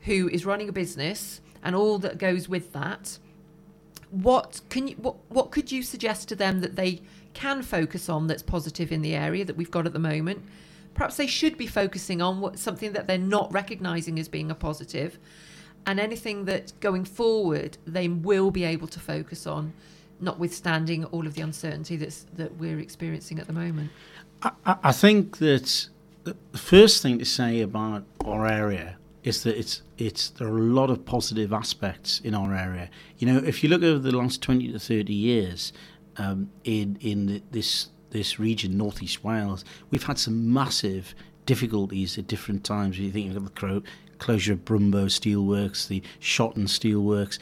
who 0.01 0.27
is 0.27 0.45
running 0.45 0.67
a 0.67 0.73
business 0.73 1.39
and 1.63 1.73
all 1.73 1.99
that 1.99 2.17
goes 2.17 2.49
with 2.49 2.73
that. 2.73 3.17
What 4.11 4.59
can 4.67 4.89
you 4.89 4.95
what, 4.95 5.15
what 5.29 5.51
could 5.51 5.71
you 5.71 5.83
suggest 5.83 6.27
to 6.27 6.35
them 6.35 6.59
that 6.59 6.75
they 6.75 7.01
can 7.33 7.61
focus 7.61 8.09
on 8.09 8.27
that's 8.27 8.43
positive 8.43 8.91
in 8.91 9.01
the 9.01 9.15
area 9.15 9.45
that 9.45 9.55
we've 9.55 9.71
got 9.71 9.85
at 9.85 9.93
the 9.93 9.99
moment? 9.99 10.43
Perhaps 10.95 11.15
they 11.15 11.27
should 11.27 11.57
be 11.57 11.65
focusing 11.65 12.21
on 12.21 12.41
what, 12.41 12.59
something 12.59 12.91
that 12.91 13.07
they're 13.07 13.17
not 13.17 13.53
recognizing 13.53 14.19
as 14.19 14.27
being 14.27 14.51
a 14.51 14.55
positive, 14.55 15.17
and 15.85 15.97
anything 15.97 16.43
that 16.43 16.77
going 16.81 17.05
forward 17.05 17.77
they 17.87 18.09
will 18.09 18.51
be 18.51 18.65
able 18.65 18.87
to 18.87 18.99
focus 18.99 19.47
on 19.47 19.71
notwithstanding 20.21 21.05
all 21.05 21.25
of 21.25 21.33
the 21.33 21.41
uncertainty 21.41 21.95
that's 21.97 22.25
that 22.35 22.57
we're 22.57 22.79
experiencing 22.79 23.39
at 23.39 23.47
the 23.47 23.53
moment? 23.53 23.91
I, 24.41 24.51
I 24.83 24.91
think 24.91 25.37
that 25.37 25.89
the 26.23 26.35
first 26.57 27.01
thing 27.01 27.19
to 27.19 27.25
say 27.25 27.61
about 27.61 28.03
our 28.25 28.47
area 28.47 28.97
is 29.23 29.43
that 29.43 29.57
it's 29.57 29.81
it's 29.97 30.29
there 30.29 30.47
are 30.47 30.57
a 30.57 30.61
lot 30.61 30.89
of 30.89 31.05
positive 31.05 31.51
aspects 31.53 32.19
in 32.21 32.33
our 32.33 32.53
area. 32.55 32.89
You 33.17 33.27
know, 33.27 33.37
if 33.39 33.63
you 33.63 33.69
look 33.69 33.83
over 33.83 33.99
the 33.99 34.15
last 34.15 34.41
twenty 34.41 34.71
to 34.71 34.79
thirty 34.79 35.13
years 35.13 35.73
um, 36.17 36.51
in 36.63 36.97
in 37.01 37.25
the, 37.25 37.43
this 37.51 37.89
this 38.11 38.39
region, 38.39 38.77
northeast 38.77 39.23
Wales, 39.23 39.63
we've 39.91 40.03
had 40.03 40.17
some 40.17 40.51
massive 40.51 41.13
difficulties 41.45 42.17
at 42.17 42.27
different 42.27 42.63
times. 42.63 42.97
You 42.97 43.11
think 43.11 43.35
of 43.35 43.43
the 43.43 43.83
closure 44.19 44.53
of 44.53 44.65
Brymbo 44.65 45.05
Steelworks, 45.05 45.87
the 45.87 46.01
Shotton 46.19 46.65
Steelworks, 46.65 47.39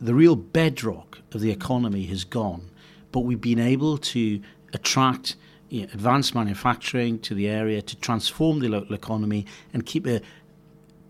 the 0.00 0.14
real 0.14 0.36
bedrock 0.36 1.18
of 1.32 1.40
the 1.40 1.50
economy 1.50 2.04
has 2.06 2.24
gone, 2.24 2.70
but 3.12 3.20
we've 3.20 3.40
been 3.40 3.58
able 3.58 3.98
to 3.98 4.40
attract 4.72 5.36
you 5.68 5.82
know, 5.82 5.88
advanced 5.92 6.34
manufacturing 6.34 7.18
to 7.20 7.34
the 7.34 7.48
area 7.48 7.82
to 7.82 7.96
transform 7.96 8.60
the 8.60 8.68
local 8.68 8.94
economy 8.94 9.44
and 9.72 9.84
keep 9.84 10.06
a 10.06 10.20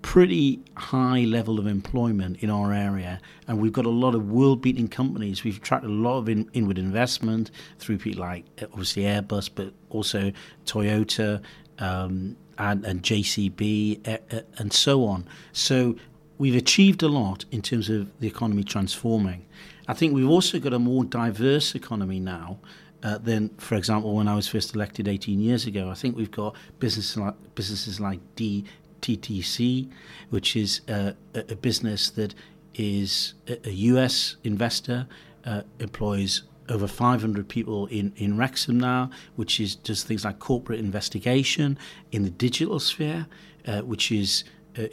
pretty 0.00 0.60
high 0.76 1.20
level 1.20 1.58
of 1.58 1.66
employment 1.66 2.38
in 2.42 2.50
our 2.50 2.72
area. 2.72 3.20
And 3.46 3.60
we've 3.60 3.72
got 3.72 3.84
a 3.84 3.90
lot 3.90 4.14
of 4.14 4.30
world 4.30 4.62
beating 4.62 4.88
companies. 4.88 5.44
We've 5.44 5.56
attracted 5.56 5.90
a 5.90 5.92
lot 5.92 6.18
of 6.18 6.28
in, 6.28 6.48
inward 6.52 6.78
investment 6.78 7.50
through 7.78 7.98
people 7.98 8.20
like 8.20 8.44
obviously 8.62 9.02
Airbus, 9.02 9.50
but 9.54 9.72
also 9.90 10.32
Toyota. 10.64 11.42
Um, 11.78 12.36
and, 12.58 12.84
and 12.84 13.02
JCB 13.04 14.44
and 14.58 14.72
so 14.72 15.04
on. 15.04 15.28
So 15.52 15.94
we've 16.38 16.56
achieved 16.56 17.02
a 17.02 17.08
lot 17.08 17.44
in 17.50 17.60
terms 17.60 17.90
of 17.90 18.08
the 18.20 18.26
economy 18.26 18.64
transforming. 18.64 19.44
I 19.86 19.94
think 19.94 20.14
we've 20.14 20.28
also 20.28 20.58
got 20.58 20.72
a 20.72 20.78
more 20.78 21.04
diverse 21.04 21.74
economy 21.74 22.20
now 22.20 22.58
uh, 23.02 23.18
than, 23.18 23.50
for 23.58 23.74
example, 23.74 24.14
when 24.14 24.28
I 24.28 24.34
was 24.34 24.48
first 24.48 24.74
elected 24.74 25.08
18 25.08 25.40
years 25.40 25.66
ago. 25.66 25.90
I 25.90 25.94
think 25.94 26.16
we've 26.16 26.30
got 26.30 26.54
businesses 26.78 27.16
like, 27.16 27.34
businesses 27.54 28.00
like 28.00 28.20
DTCC, 28.36 29.90
which 30.30 30.56
is 30.56 30.80
uh, 30.88 31.12
a, 31.34 31.56
business 31.56 32.10
that 32.10 32.34
is 32.74 33.34
a, 33.48 33.68
a 33.68 33.72
US 33.72 34.36
investor, 34.44 35.06
uh, 35.44 35.62
employs 35.80 36.42
over 36.68 36.86
500 36.86 37.48
people 37.48 37.86
in, 37.86 38.12
in 38.16 38.36
Wrexham 38.36 38.78
now, 38.78 39.10
which 39.36 39.58
is 39.58 39.74
does 39.74 40.04
things 40.04 40.24
like 40.24 40.38
corporate 40.38 40.80
investigation 40.80 41.78
in 42.12 42.24
the 42.24 42.30
digital 42.30 42.78
sphere, 42.78 43.26
uh, 43.66 43.80
which 43.80 44.12
is 44.12 44.44
uh, 44.76 44.84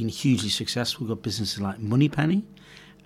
been 0.00 0.08
hugely 0.08 0.48
successful. 0.48 1.04
We've 1.04 1.14
got 1.14 1.22
businesses 1.22 1.60
like 1.60 1.78
Moneypenny, 1.78 2.42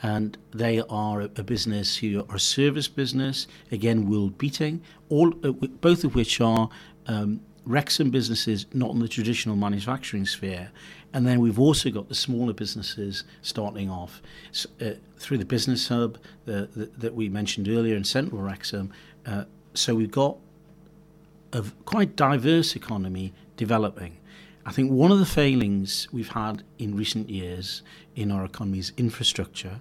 and 0.01 0.39
they 0.53 0.81
are 0.89 1.23
a, 1.23 1.43
business 1.43 1.97
who 1.97 2.25
are 2.29 2.37
a 2.37 2.41
service 2.41 2.87
business, 2.87 3.49
again, 3.73 4.09
world 4.09 4.39
beating, 4.39 4.81
all, 5.09 5.35
uh, 5.43 5.51
both 5.81 6.05
of 6.05 6.15
which 6.15 6.41
are 6.41 6.69
um, 7.09 7.41
Wrexham 7.65 8.11
businesses 8.11 8.67
not 8.73 8.93
in 8.93 9.01
the 9.01 9.09
traditional 9.09 9.57
manufacturing 9.57 10.25
sphere. 10.25 10.71
And 11.13 11.27
then 11.27 11.41
we've 11.41 11.59
also 11.59 11.91
got 11.91 12.09
the 12.09 12.15
smaller 12.15 12.53
businesses 12.53 13.25
starting 13.43 13.91
off 13.91 14.23
uh, 14.81 14.91
through 15.17 15.39
the 15.39 15.45
business 15.45 15.89
hub 15.89 16.19
the, 16.45 16.69
the, 16.77 16.91
that 16.99 17.15
we 17.15 17.29
mentioned 17.29 17.69
earlier 17.69 17.97
in 17.97 18.05
central 18.05 18.41
Wrexham. 18.41 18.93
Uh, 19.27 19.45
so 19.75 19.97
we've 19.97 20.13
got 20.13 20.37
a 21.53 21.65
quite 21.87 22.15
diverse 22.15 22.77
economy 22.77 23.33
developing. 23.57 24.19
I 24.67 24.73
think 24.73 24.91
one 24.91 25.13
of 25.13 25.19
the 25.19 25.27
failings 25.27 26.09
we've 26.11 26.31
had 26.31 26.63
in 26.79 26.97
recent 26.97 27.29
years 27.29 27.83
in 28.17 28.31
our 28.31 28.45
economy 28.45 28.79
is 28.79 28.93
infrastructure. 28.97 29.81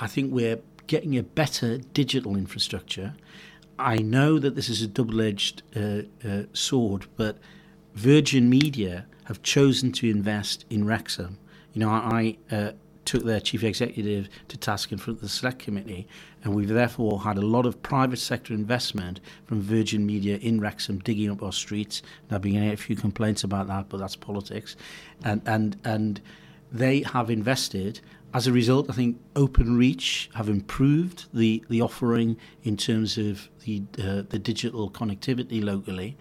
I 0.00 0.08
think 0.08 0.32
we're 0.32 0.58
getting 0.86 1.16
a 1.16 1.22
better 1.22 1.78
digital 1.78 2.36
infrastructure. 2.36 3.14
I 3.78 3.98
know 3.98 4.38
that 4.38 4.54
this 4.54 4.68
is 4.68 4.82
a 4.82 4.86
double 4.86 5.20
edged 5.20 5.62
uh, 5.76 6.02
uh, 6.26 6.42
sword, 6.52 7.06
but 7.16 7.38
Virgin 7.94 8.48
Media 8.50 9.06
have 9.24 9.42
chosen 9.42 9.92
to 9.92 10.08
invest 10.08 10.64
in 10.70 10.84
Wrexham. 10.86 11.38
You 11.72 11.80
know, 11.80 11.90
I, 11.90 12.38
uh, 12.50 12.72
took 13.06 13.24
their 13.24 13.40
chief 13.40 13.64
executive 13.64 14.28
to 14.48 14.56
task 14.56 14.92
in 14.92 14.98
front 14.98 15.18
of 15.18 15.22
the 15.22 15.28
select 15.28 15.60
committee, 15.60 16.06
and 16.42 16.54
we've 16.54 16.68
therefore 16.68 17.22
had 17.22 17.38
a 17.38 17.46
lot 17.46 17.64
of 17.64 17.82
private 17.82 18.18
sector 18.18 18.52
investment 18.52 19.20
from 19.46 19.60
Virgin 19.60 20.04
Media 20.04 20.36
in 20.38 20.60
Wrexham 20.60 20.98
digging 20.98 21.30
up 21.30 21.42
our 21.42 21.52
streets. 21.52 22.02
There 22.28 22.36
have 22.36 22.42
been 22.42 22.62
a 22.62 22.76
few 22.76 22.96
complaints 22.96 23.44
about 23.44 23.68
that, 23.68 23.88
but 23.88 23.98
that's 23.98 24.16
politics, 24.16 24.76
and 25.24 25.40
and 25.46 25.76
and 25.84 26.20
they 26.70 27.02
have 27.02 27.30
invested. 27.30 28.00
As 28.34 28.46
a 28.46 28.52
result, 28.52 28.90
I 28.90 28.92
think 28.92 29.18
OpenReach 29.34 30.34
have 30.34 30.50
improved 30.50 31.26
the, 31.32 31.64
the 31.70 31.80
offering 31.80 32.36
in 32.64 32.76
terms 32.76 33.16
of 33.16 33.48
the 33.64 33.82
uh, 33.98 34.22
the 34.28 34.38
digital 34.38 34.90
connectivity 34.90 35.62
locally. 35.64 36.18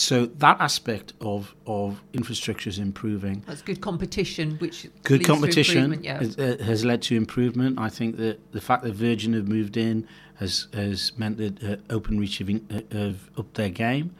So 0.00 0.24
that 0.24 0.58
aspect 0.62 1.12
of, 1.20 1.54
of 1.66 2.02
infrastructure 2.14 2.70
is 2.70 2.78
improving. 2.78 3.44
That's 3.46 3.60
good 3.60 3.82
competition, 3.82 4.56
which 4.56 4.88
good 5.04 5.26
competition 5.26 6.02
yeah. 6.02 6.20
has, 6.20 6.38
uh, 6.38 6.56
has, 6.64 6.86
led 6.86 7.02
to 7.02 7.16
improvement. 7.16 7.78
I 7.78 7.90
think 7.90 8.16
that 8.16 8.52
the 8.52 8.62
fact 8.62 8.82
that 8.84 8.94
Virgin 8.94 9.34
have 9.34 9.46
moved 9.46 9.76
in 9.76 10.08
has 10.36 10.68
has 10.72 11.12
meant 11.18 11.36
that 11.36 11.62
uh, 11.62 11.76
OpenReach 11.94 12.38
have, 12.38 12.94
uh, 12.94 12.98
have 12.98 13.30
upped 13.36 13.54
their 13.56 13.68
game. 13.68 14.14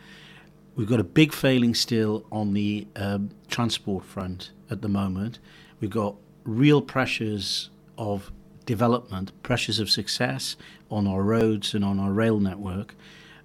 We've 0.77 0.87
got 0.87 1.01
a 1.01 1.05
big 1.05 1.33
failing 1.33 1.75
still 1.75 2.27
on 2.31 2.53
the 2.53 2.87
um, 2.97 3.31
transport 3.49 4.05
front 4.05 4.51
at 4.69 4.83
the 4.83 4.89
moment. 4.89 5.39
We've 5.81 5.89
got 5.89 6.15
real 6.45 6.83
pressures 6.83 7.71
of 7.97 8.31
development, 8.67 9.33
pressures 9.43 9.79
of 9.79 9.89
success 9.89 10.57
on 10.91 11.07
our 11.07 11.23
roads 11.23 11.73
and 11.73 11.83
on 11.83 11.99
our 11.99 12.13
rail 12.13 12.39
network. 12.39 12.95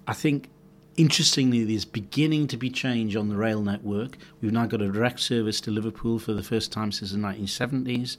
I 0.05 0.13
think 0.13 0.49
Interestingly, 0.97 1.65
there's 1.65 1.83
beginning 1.83 2.47
to 2.47 2.57
be 2.57 2.69
change 2.69 3.17
on 3.17 3.27
the 3.27 3.35
rail 3.35 3.61
network. 3.61 4.17
We've 4.41 4.53
now 4.53 4.65
got 4.65 4.81
a 4.81 4.89
direct 4.89 5.19
service 5.19 5.59
to 5.61 5.71
Liverpool 5.71 6.19
for 6.19 6.31
the 6.31 6.43
first 6.43 6.71
time 6.71 6.93
since 6.93 7.11
the 7.11 7.17
1970s. 7.17 8.15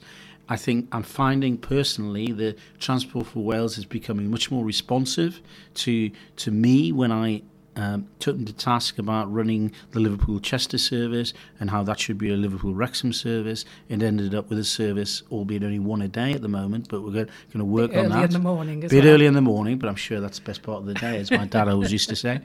I 0.47 0.57
think 0.57 0.87
I'm 0.91 1.01
finding 1.01 1.57
personally 1.57 2.31
the 2.31 2.55
Transport 2.79 3.27
for 3.27 3.43
Wales 3.43 3.79
is 3.79 3.85
becoming 3.85 4.29
much 4.29 4.51
more 4.51 4.63
responsive 4.63 5.41
to 5.75 6.11
to 6.37 6.51
me 6.51 6.91
when 6.91 7.11
I 7.11 7.41
um, 7.77 8.07
took 8.19 8.35
them 8.35 8.45
to 8.45 8.53
task 8.53 8.97
about 8.97 9.31
running 9.31 9.71
the 9.91 9.99
Liverpool 9.99 10.39
Chester 10.39 10.79
service 10.79 11.31
and 11.59 11.69
how 11.69 11.83
that 11.83 11.99
should 11.99 12.17
be 12.17 12.33
a 12.33 12.35
Liverpool 12.35 12.73
Wrexham 12.73 13.13
service. 13.13 13.65
It 13.87 14.01
ended 14.01 14.33
up 14.33 14.49
with 14.49 14.57
a 14.57 14.63
service, 14.63 15.21
albeit 15.31 15.63
only 15.63 15.77
one 15.77 16.01
a 16.01 16.07
day 16.07 16.33
at 16.33 16.41
the 16.41 16.47
moment, 16.47 16.89
but 16.89 17.03
we're 17.03 17.11
going 17.11 17.27
to 17.53 17.63
work 17.63 17.95
on 17.95 18.09
that. 18.09 18.15
Early 18.15 18.23
in 18.23 18.29
the 18.31 18.39
morning, 18.39 18.83
as 18.83 18.91
bit 18.91 19.05
well. 19.05 19.13
early 19.13 19.25
in 19.27 19.35
the 19.35 19.41
morning, 19.41 19.77
but 19.77 19.87
I'm 19.89 19.95
sure 19.95 20.19
that's 20.19 20.39
the 20.39 20.45
best 20.45 20.63
part 20.63 20.79
of 20.79 20.87
the 20.87 20.95
day, 20.95 21.17
as 21.17 21.29
my 21.29 21.45
dad 21.45 21.67
always 21.67 21.91
used 21.91 22.09
to 22.09 22.15
say. 22.15 22.41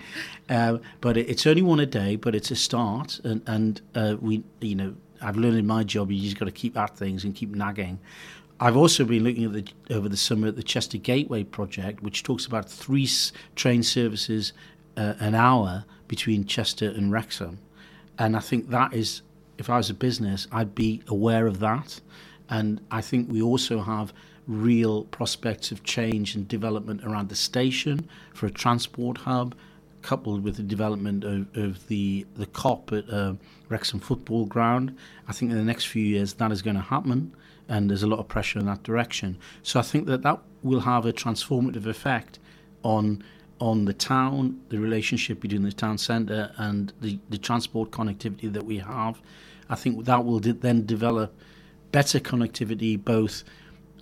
Uh, 0.51 0.79
but 1.01 1.16
it, 1.16 1.31
it's 1.31 1.47
only 1.47 1.62
one 1.62 1.81
a 1.81 1.87
day, 1.87 2.16
but 2.16 2.35
it's 2.35 2.51
a 2.51 2.57
start, 2.57 3.18
and 3.25 3.42
and 3.47 3.81
uh, 3.95 4.16
we, 4.21 4.45
you 4.61 4.75
know, 4.75 4.95
I've 5.23 5.38
learned 5.38 5.57
in 5.57 5.66
my 5.66 5.83
job 5.83 6.11
you 6.12 6.21
just 6.21 6.38
got 6.38 6.45
to 6.45 6.53
keep 6.53 6.77
at 6.77 6.97
things 6.97 7.25
and 7.25 7.35
keep 7.35 7.55
nagging. 7.55 8.01
I've 8.62 8.77
also 8.77 9.05
been 9.05 9.25
looking 9.25 9.45
at 9.45 9.53
the 9.53 9.66
over 9.92 10.09
the 10.09 10.16
summer 10.16 10.47
at 10.47 10.55
the 10.55 10.62
Chester 10.62 10.97
Gateway 10.97 11.42
project, 11.42 12.01
which 12.01 12.23
talks 12.23 12.47
about 12.47 12.71
three 12.71 13.05
s- 13.05 13.33
train 13.57 13.83
services 13.83 14.53
uh, 14.96 15.14
an 15.20 15.35
hour 15.35 15.85
between 16.09 16.44
Chester 16.44 16.88
and 16.88 17.12
Wrexham. 17.12 17.59
And 18.18 18.37
I 18.37 18.40
think 18.40 18.70
that 18.70 18.92
is, 18.92 19.22
if 19.59 19.70
I 19.70 19.76
was 19.76 19.90
a 19.90 19.94
business, 19.94 20.46
I'd 20.52 20.74
be 20.74 21.02
aware 21.09 21.46
of 21.46 21.59
that. 21.61 22.00
And 22.48 22.81
I 22.90 23.00
think 23.00 23.31
we 23.31 23.40
also 23.40 23.81
have 23.81 24.12
real 24.46 25.05
prospects 25.05 25.72
of 25.72 25.85
change 25.85 26.35
and 26.35 26.46
development 26.46 27.02
around 27.05 27.28
the 27.28 27.37
station 27.37 28.09
for 28.35 28.46
a 28.46 28.50
transport 28.50 29.18
hub, 29.18 29.55
coupled 30.02 30.42
with 30.42 30.57
the 30.57 30.62
development 30.62 31.24
of, 31.24 31.46
of 31.57 31.87
the, 31.87 32.26
the 32.35 32.46
Kop 32.46 32.92
at 32.92 33.09
uh, 33.09 33.35
Wrexham 33.68 34.00
Football 34.00 34.46
Ground. 34.46 34.96
I 35.28 35.33
think 35.33 35.52
in 35.52 35.57
the 35.57 35.64
next 35.64 35.87
few 35.87 36.05
years 36.05 36.35
that 36.35 36.50
is 36.52 36.61
going 36.61 36.76
to 36.76 36.83
happen, 36.83 37.35
and 37.68 37.88
there's 37.88 38.02
a 38.02 38.09
lot 38.09 38.18
of 38.18 38.28
pressure 38.28 38.59
in 38.59 38.66
that 38.66 38.83
direction. 38.83 39.38
So 39.62 39.78
I 39.78 39.83
think 39.83 40.07
that 40.07 40.22
that 40.22 40.40
will 40.62 40.81
have 40.81 41.07
a 41.07 41.12
transformative 41.12 41.87
effect 41.87 42.38
on 42.83 43.22
on 43.62 43.85
the 43.85 43.92
town, 43.92 44.61
the 44.70 44.79
relationship 44.79 45.38
between 45.38 45.62
the 45.62 45.70
town 45.70 45.96
centre 45.96 46.51
and 46.57 46.92
the, 47.01 47.16
the 47.31 47.38
transport 47.38 47.92
connectivity 47.92 48.53
that 48.53 48.64
we 48.64 48.79
have. 48.79 49.22
I 49.70 49.77
think 49.77 50.05
that 50.05 50.25
will 50.25 50.40
de- 50.40 50.53
then 50.53 50.85
develop 50.85 51.33
better 51.92 52.18
connectivity 52.18 53.03
both 53.03 53.44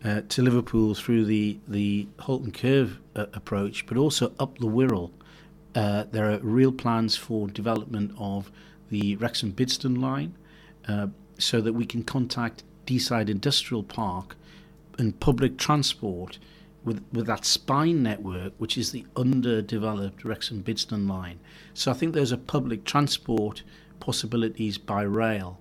uh, 0.03 0.23
to 0.31 0.41
Liverpool 0.41 0.95
through 0.95 1.27
the, 1.27 1.59
the 1.69 2.09
Halton 2.21 2.53
Curve 2.53 3.01
uh, 3.15 3.27
approach, 3.35 3.85
but 3.85 3.99
also 3.99 4.33
up 4.39 4.57
the 4.59 4.67
Wirral. 4.67 5.11
Uh, 5.75 6.05
there 6.11 6.31
are 6.33 6.39
real 6.39 6.73
plans 6.73 7.15
for 7.17 7.47
development 7.47 8.13
of 8.19 8.51
the 8.89 9.17
Wrexham 9.17 9.53
Bidston 9.53 10.01
line 10.01 10.35
uh, 10.89 11.09
so 11.37 11.61
that 11.61 11.75
we 11.75 11.85
can 11.85 12.03
contact 12.03 12.65
Deeside 12.87 13.29
Industrial 13.29 13.83
Park 13.83 14.37
and 14.99 15.21
public 15.21 15.59
transport 15.59 16.39
with, 16.85 17.05
with 17.13 17.27
that 17.27 17.45
spine 17.45 18.03
network, 18.03 18.53
which 18.59 18.79
is 18.79 18.93
the 18.93 19.05
underdeveloped 19.17 20.25
Wrexham 20.25 20.63
Bidston 20.63 21.09
line. 21.09 21.39
So 21.75 21.91
I 21.91 21.95
think 21.95 22.15
there's 22.15 22.33
a 22.33 22.39
public 22.39 22.85
transport 22.85 23.63
possibilities 24.01 24.79
by 24.79 25.03
rail. 25.03 25.61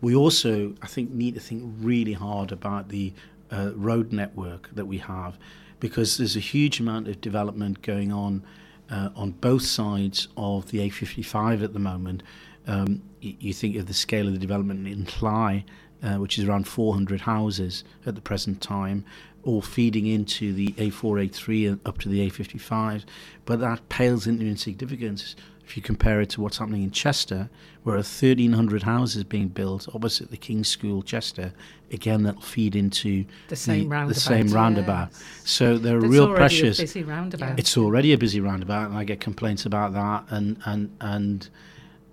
We 0.00 0.14
also, 0.14 0.74
I 0.82 0.86
think, 0.86 1.10
need 1.10 1.34
to 1.34 1.40
think 1.40 1.62
really 1.78 2.12
hard 2.12 2.52
about 2.52 2.88
the 2.88 3.12
uh, 3.50 3.72
road 3.74 4.12
network 4.12 4.74
that 4.74 4.86
we 4.86 4.98
have 4.98 5.38
because 5.78 6.16
there's 6.16 6.36
a 6.36 6.40
huge 6.40 6.80
amount 6.80 7.08
of 7.08 7.20
development 7.20 7.82
going 7.82 8.12
on 8.12 8.42
uh, 8.90 9.10
on 9.16 9.32
both 9.32 9.62
sides 9.62 10.28
of 10.36 10.70
the 10.70 10.78
A55 10.78 11.62
at 11.62 11.72
the 11.72 11.78
moment. 11.78 12.22
Um, 12.66 13.02
you, 13.20 13.52
think 13.52 13.76
of 13.76 13.86
the 13.86 13.94
scale 13.94 14.26
of 14.26 14.32
the 14.32 14.38
development 14.38 14.86
in 14.86 15.04
Cly, 15.04 15.64
uh, 16.06 16.16
which 16.16 16.38
is 16.38 16.44
around 16.44 16.68
400 16.68 17.22
houses 17.22 17.84
at 18.06 18.14
the 18.14 18.20
present 18.20 18.60
time, 18.60 19.04
all 19.42 19.60
feeding 19.60 20.06
into 20.06 20.52
the 20.52 20.68
A483 20.72 21.68
and 21.68 21.80
up 21.86 21.98
to 21.98 22.08
the 22.08 22.28
A55. 22.30 23.04
But 23.44 23.60
that 23.60 23.88
pales 23.88 24.26
into 24.26 24.46
insignificance 24.46 25.34
if 25.66 25.76
you 25.76 25.82
compare 25.82 26.20
it 26.20 26.30
to 26.30 26.40
what's 26.40 26.58
happening 26.58 26.84
in 26.84 26.92
Chester, 26.92 27.50
where 27.82 27.96
1,300 27.96 28.84
houses 28.84 29.24
being 29.24 29.48
built 29.48 29.88
opposite 29.92 30.30
the 30.30 30.36
King's 30.36 30.68
School, 30.68 31.02
Chester, 31.02 31.52
again 31.90 32.22
that'll 32.22 32.40
feed 32.40 32.76
into 32.76 33.24
the 33.48 33.56
same 33.56 33.88
roundabout. 33.88 34.14
The 34.14 34.20
same 34.20 34.48
roundabout. 34.48 35.08
Yes. 35.10 35.42
So 35.44 35.76
there 35.76 35.96
are 35.96 36.04
It's 36.04 36.08
real 36.08 36.24
already 36.24 36.38
pressures. 36.38 36.78
A 36.78 36.82
busy 36.84 37.02
roundabout. 37.02 37.58
It's 37.58 37.76
already 37.76 38.12
a 38.12 38.18
busy 38.18 38.40
roundabout, 38.40 38.90
and 38.90 38.96
I 38.96 39.02
get 39.02 39.20
complaints 39.20 39.66
about 39.66 39.92
that. 39.94 40.26
And 40.30 40.58
and 40.66 40.96
and 41.00 41.48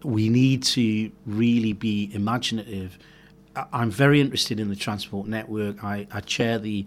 we 0.03 0.29
need 0.29 0.63
to 0.63 1.12
really 1.27 1.73
be 1.73 2.10
imaginative. 2.13 2.97
I'm 3.56 3.92
very 3.92 4.20
interested 4.20 4.60
in 4.60 4.70
the 4.70 4.76
transport 4.76 5.28
network. 5.28 5.84
I, 5.84 6.08
I 6.12 6.22
chair 6.22 6.58
the 6.58 6.86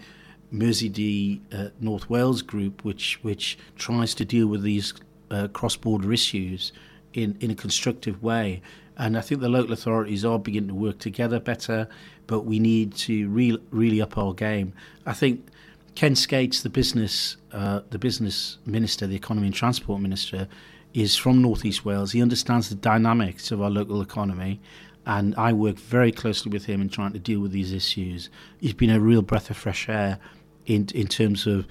Mersey 0.50 1.40
uh, 1.52 1.68
North 1.81 2.09
Wales 2.11 2.42
group, 2.42 2.85
which 2.85 3.18
which 3.22 3.59
tries 3.76 4.14
to 4.14 4.24
deal 4.24 4.46
with 4.46 4.62
these 4.62 4.94
uh, 5.31 5.48
cross-border 5.48 6.12
issues 6.12 6.72
in 7.12 7.37
in 7.40 7.50
a 7.50 7.55
constructive 7.55 8.22
way. 8.22 8.62
And 8.98 9.18
I 9.18 9.20
think 9.20 9.40
the 9.40 9.48
local 9.48 9.72
authorities 9.72 10.24
are 10.24 10.38
beginning 10.38 10.68
to 10.68 10.74
work 10.74 10.98
together 10.98 11.38
better, 11.38 11.87
but 12.26 12.40
we 12.46 12.59
need 12.59 12.94
to 12.94 13.29
re- 13.29 13.61
really 13.70 14.00
up 14.00 14.16
our 14.16 14.33
game. 14.33 14.72
I 15.05 15.12
think 15.12 15.46
Ken 15.94 16.16
Skates, 16.16 16.62
the 16.62 16.70
business 16.70 17.37
uh, 17.52 17.81
the 17.90 17.98
business 17.98 18.59
minister, 18.64 19.07
the 19.07 19.16
economy 19.16 19.48
and 19.48 19.55
transport 19.55 20.00
minister, 20.00 20.48
is 20.94 21.16
from 21.16 21.42
North 21.42 21.64
East 21.64 21.85
Wales. 21.85 22.12
He 22.12 22.22
understands 22.22 22.68
the 22.68 22.74
dynamics 22.74 23.50
of 23.50 23.61
our 23.61 23.70
local 23.70 24.00
economy, 24.00 24.61
and 25.06 25.34
I 25.36 25.52
work 25.52 25.78
very 25.78 26.10
closely 26.10 26.50
with 26.50 26.64
him 26.64 26.82
in 26.82 26.88
trying 26.88 27.12
to 27.12 27.20
deal 27.20 27.40
with 27.40 27.52
these 27.52 27.72
issues. 27.72 28.28
He's 28.60 28.74
been 28.74 28.90
a 28.90 29.00
real 29.00 29.22
breath 29.22 29.48
of 29.50 29.56
fresh 29.56 29.88
air 29.88 30.18
in 30.66 30.88
in 30.94 31.06
terms 31.06 31.46
of 31.46 31.66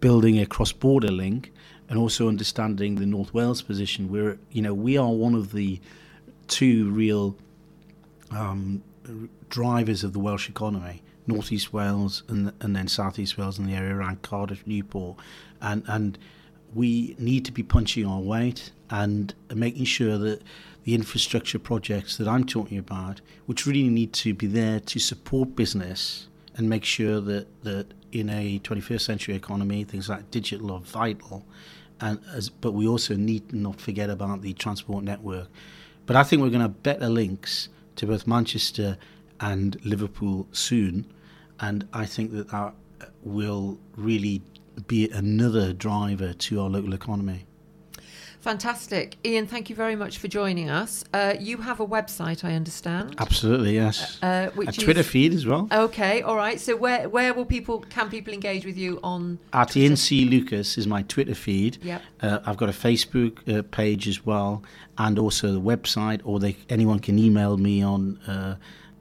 building 0.00 0.38
a 0.38 0.46
cross-border 0.46 1.10
link 1.10 1.52
and 1.88 1.98
also 1.98 2.28
understanding 2.28 2.96
the 2.96 3.06
North 3.06 3.34
Wales 3.34 3.62
position. 3.62 4.08
Where 4.08 4.38
you 4.50 4.62
know 4.62 4.74
we 4.74 4.96
are 4.96 5.12
one 5.12 5.34
of 5.34 5.52
the 5.52 5.80
two 6.48 6.90
real 6.90 7.36
um, 8.30 8.82
drivers 9.50 10.02
of 10.02 10.14
the 10.14 10.18
Welsh 10.18 10.48
economy. 10.48 11.02
North 11.26 11.52
East 11.52 11.74
Wales 11.74 12.22
and 12.28 12.52
and 12.60 12.74
then 12.74 12.88
South 12.88 13.18
East 13.18 13.36
Wales 13.36 13.58
and 13.58 13.68
the 13.68 13.74
area 13.74 13.94
around 13.94 14.22
Cardiff, 14.22 14.66
Newport, 14.66 15.18
and 15.60 15.84
and 15.86 16.18
we 16.74 17.14
need 17.18 17.44
to 17.44 17.52
be 17.52 17.62
punching 17.62 18.06
our 18.06 18.20
weight 18.20 18.72
and 18.90 19.34
making 19.54 19.84
sure 19.84 20.16
that 20.18 20.42
the 20.88 20.94
infrastructure 20.94 21.58
projects 21.58 22.16
that 22.16 22.26
I'm 22.26 22.44
talking 22.44 22.78
about, 22.78 23.20
which 23.44 23.66
really 23.66 23.90
need 23.90 24.14
to 24.14 24.32
be 24.32 24.46
there 24.46 24.80
to 24.80 24.98
support 24.98 25.54
business 25.54 26.28
and 26.56 26.66
make 26.66 26.82
sure 26.82 27.20
that 27.20 27.62
that 27.62 27.92
in 28.10 28.30
a 28.30 28.58
21st 28.60 29.02
century 29.02 29.34
economy, 29.34 29.84
things 29.84 30.08
like 30.08 30.30
digital 30.30 30.72
are 30.72 30.80
vital. 30.80 31.44
And 32.00 32.18
as, 32.32 32.48
but 32.48 32.72
we 32.72 32.88
also 32.88 33.16
need 33.16 33.52
not 33.52 33.78
forget 33.78 34.08
about 34.08 34.40
the 34.40 34.54
transport 34.54 35.04
network. 35.04 35.48
But 36.06 36.16
I 36.16 36.22
think 36.22 36.40
we're 36.40 36.48
going 36.48 36.60
to 36.60 36.68
have 36.68 36.82
better 36.82 37.10
links 37.10 37.68
to 37.96 38.06
both 38.06 38.26
Manchester 38.26 38.96
and 39.40 39.78
Liverpool 39.84 40.48
soon, 40.52 41.04
and 41.60 41.86
I 41.92 42.06
think 42.06 42.32
that 42.32 42.48
that 42.48 42.72
will 43.22 43.78
really 43.94 44.40
be 44.86 45.10
another 45.10 45.74
driver 45.74 46.32
to 46.32 46.62
our 46.62 46.70
local 46.70 46.94
economy. 46.94 47.44
Fantastic. 48.52 49.18
Ian, 49.26 49.46
thank 49.46 49.68
you 49.68 49.76
very 49.76 49.94
much 49.94 50.16
for 50.16 50.26
joining 50.26 50.70
us. 50.70 51.04
Uh, 51.12 51.34
you 51.38 51.58
have 51.58 51.80
a 51.80 51.86
website, 51.86 52.44
I 52.46 52.54
understand. 52.54 53.14
Absolutely, 53.18 53.74
yes. 53.74 54.18
Uh, 54.22 54.48
which 54.54 54.68
a 54.68 54.70
is- 54.70 54.76
Twitter 54.78 55.02
feed 55.02 55.34
as 55.34 55.44
well. 55.44 55.68
Okay, 55.70 56.22
all 56.22 56.34
right. 56.34 56.58
So 56.58 56.74
where 56.74 57.10
where 57.10 57.34
will 57.34 57.44
people 57.44 57.80
can 57.90 58.08
people 58.08 58.32
engage 58.32 58.64
with 58.64 58.78
you 58.78 59.00
on 59.02 59.38
At 59.52 59.76
Ian 59.76 59.96
C. 59.96 60.24
Lucas 60.24 60.78
is 60.78 60.86
my 60.86 61.02
Twitter 61.02 61.34
feed. 61.34 61.76
Yep. 61.82 62.02
Uh, 62.22 62.38
I've 62.46 62.56
got 62.56 62.70
a 62.70 62.72
Facebook 62.72 63.34
uh, 63.54 63.60
page 63.70 64.08
as 64.08 64.24
well, 64.24 64.62
and 64.96 65.18
also 65.18 65.52
the 65.52 65.60
website, 65.60 66.22
or 66.24 66.40
they, 66.40 66.56
anyone 66.70 67.00
can 67.00 67.18
email 67.18 67.58
me 67.58 67.82
on 67.82 68.18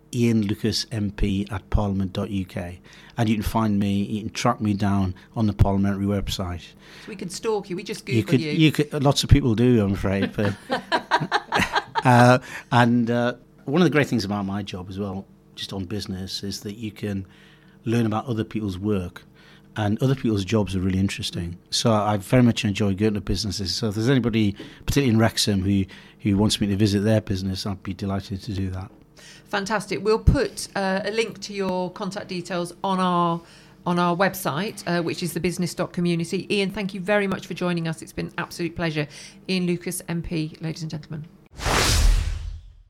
uh, 0.08 0.17
ianlucasmp 0.17 1.52
at 1.52 1.70
parliament.uk. 1.70 2.74
And 3.17 3.30
you 3.30 3.36
can 3.36 3.43
find 3.43 3.80
me, 3.80 4.04
you 4.04 4.22
can 4.22 4.30
track 4.30 4.62
me 4.62 4.74
down 4.74 5.15
on 5.36 5.48
the 5.48 5.54
parliamentary 5.54 6.06
website. 6.06 6.62
so 6.62 7.08
we 7.08 7.15
can 7.15 7.30
stalk 7.30 7.70
you? 7.70 7.76
We 7.76 7.84
just 7.84 8.06
Google 8.06 8.17
You 8.17 8.24
could, 8.24 8.41
you. 8.41 8.52
you 8.52 8.72
could, 8.72 9.04
lots 9.04 9.24
of 9.24 9.30
people 9.30 9.56
do, 9.56 9.84
I'm 9.84 9.93
afraid. 9.93 10.34
But, 10.34 10.56
uh, 12.06 12.39
and 12.72 13.10
uh, 13.10 13.34
one 13.65 13.82
of 13.82 13.86
the 13.86 13.91
great 13.91 14.08
things 14.08 14.24
about 14.24 14.46
my 14.46 14.63
job 14.63 14.89
as 14.89 15.00
well, 15.00 15.26
just 15.56 15.74
on 15.74 15.86
business, 15.86 16.43
is 16.43 16.62
that 16.62 16.76
you 16.76 16.91
can 16.91 17.26
learn 17.86 18.06
about 18.06 18.26
other 18.28 18.43
people's 18.43 18.78
work. 18.78 19.24
And 19.76 20.02
other 20.02 20.15
people's 20.15 20.43
jobs 20.43 20.76
are 20.76 20.80
really 20.80 20.98
interesting. 20.98 21.60
So 21.70 21.91
I 21.91 22.17
very 22.17 22.41
much 22.41 22.65
enjoy 22.65 22.96
going 22.96 23.13
to 23.13 23.22
businesses. 23.22 23.76
So 23.76 23.89
if 23.89 23.96
there's 23.96 24.10
anybody, 24.10 24.54
particularly 24.88 25.13
in 25.13 25.20
Wrexham, 25.20 25.62
who, 25.62 25.86
who 26.22 26.36
wants 26.36 26.60
me 26.60 26.65
to 26.67 26.76
visit 26.76 27.02
their 27.02 27.22
business, 27.22 27.65
I'd 27.67 27.84
be 27.84 27.93
delighted 27.93 28.41
to 28.43 28.54
do 28.54 28.72
that. 28.72 28.89
Fantastic. 29.46 30.04
We'll 30.04 30.20
put 30.20 30.68
uh, 30.76 31.02
a 31.04 31.12
link 31.12 31.40
to 31.42 31.54
your 31.54 31.92
contact 31.92 32.28
details 32.28 32.74
on 32.84 33.00
our 33.00 33.42
on 33.86 33.98
our 33.98 34.16
website, 34.18 34.84
uh, 34.86 35.02
which 35.02 35.24
is 35.24 35.34
thebusiness.community. 35.34 36.54
Ian, 36.54 36.72
thank 36.72 36.94
you 36.94 37.00
very 37.00 37.26
much 37.26 37.48
for 37.48 37.54
joining 37.54 37.88
us. 37.88 38.02
It's 38.02 38.12
been 38.12 38.28
an 38.28 38.34
absolute 38.38 38.76
pleasure. 38.76 39.08
Ian 39.48 39.66
Lucas, 39.66 40.02
MP, 40.10 40.62
ladies 40.62 40.82
and 40.82 40.92
gentlemen. 40.92 41.26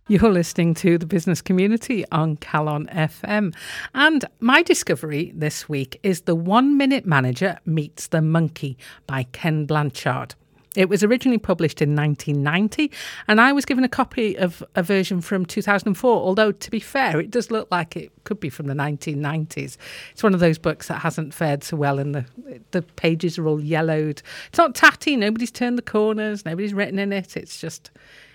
You're 0.09 0.31
listening 0.31 0.73
to 0.75 0.97
the 0.97 1.05
business 1.05 1.41
community 1.41 2.05
on 2.13 2.37
Calon 2.37 2.89
FM. 2.93 3.53
And 3.93 4.23
my 4.39 4.63
discovery 4.63 5.33
this 5.35 5.67
week 5.67 5.99
is 6.01 6.21
The 6.21 6.33
One 6.33 6.77
Minute 6.77 7.05
Manager 7.05 7.59
Meets 7.65 8.07
the 8.07 8.21
Monkey 8.21 8.77
by 9.05 9.23
Ken 9.23 9.65
Blanchard. 9.65 10.33
It 10.77 10.89
was 10.89 11.03
originally 11.03 11.39
published 11.39 11.81
in 11.81 11.95
1990, 11.95 12.91
and 13.27 13.41
I 13.41 13.51
was 13.51 13.65
given 13.65 13.83
a 13.83 13.89
copy 13.89 14.37
of 14.37 14.63
a 14.75 14.83
version 14.83 15.21
from 15.21 15.43
2004. 15.43 16.21
Although, 16.21 16.51
to 16.51 16.71
be 16.71 16.79
fair, 16.79 17.19
it 17.19 17.31
does 17.31 17.49
look 17.49 17.67
like 17.71 17.97
it 17.97 18.11
could 18.25 18.39
be 18.39 18.51
from 18.51 18.67
the 18.67 18.75
1990s. 18.75 19.77
It's 20.11 20.21
one 20.21 20.35
of 20.35 20.39
those 20.39 20.59
books 20.59 20.87
that 20.89 20.99
hasn't 20.99 21.33
fared 21.33 21.63
so 21.63 21.77
well, 21.77 21.97
and 21.97 22.13
the 22.13 22.25
the 22.71 22.83
pages 22.83 23.39
are 23.39 23.47
all 23.47 23.59
yellowed. 23.59 24.21
It's 24.49 24.59
not 24.59 24.75
tatty. 24.75 25.15
Nobody's 25.15 25.49
turned 25.49 25.79
the 25.79 25.81
corners. 25.81 26.45
Nobody's 26.45 26.75
written 26.75 26.99
in 26.99 27.11
it. 27.11 27.35
It's 27.35 27.59
just 27.59 27.89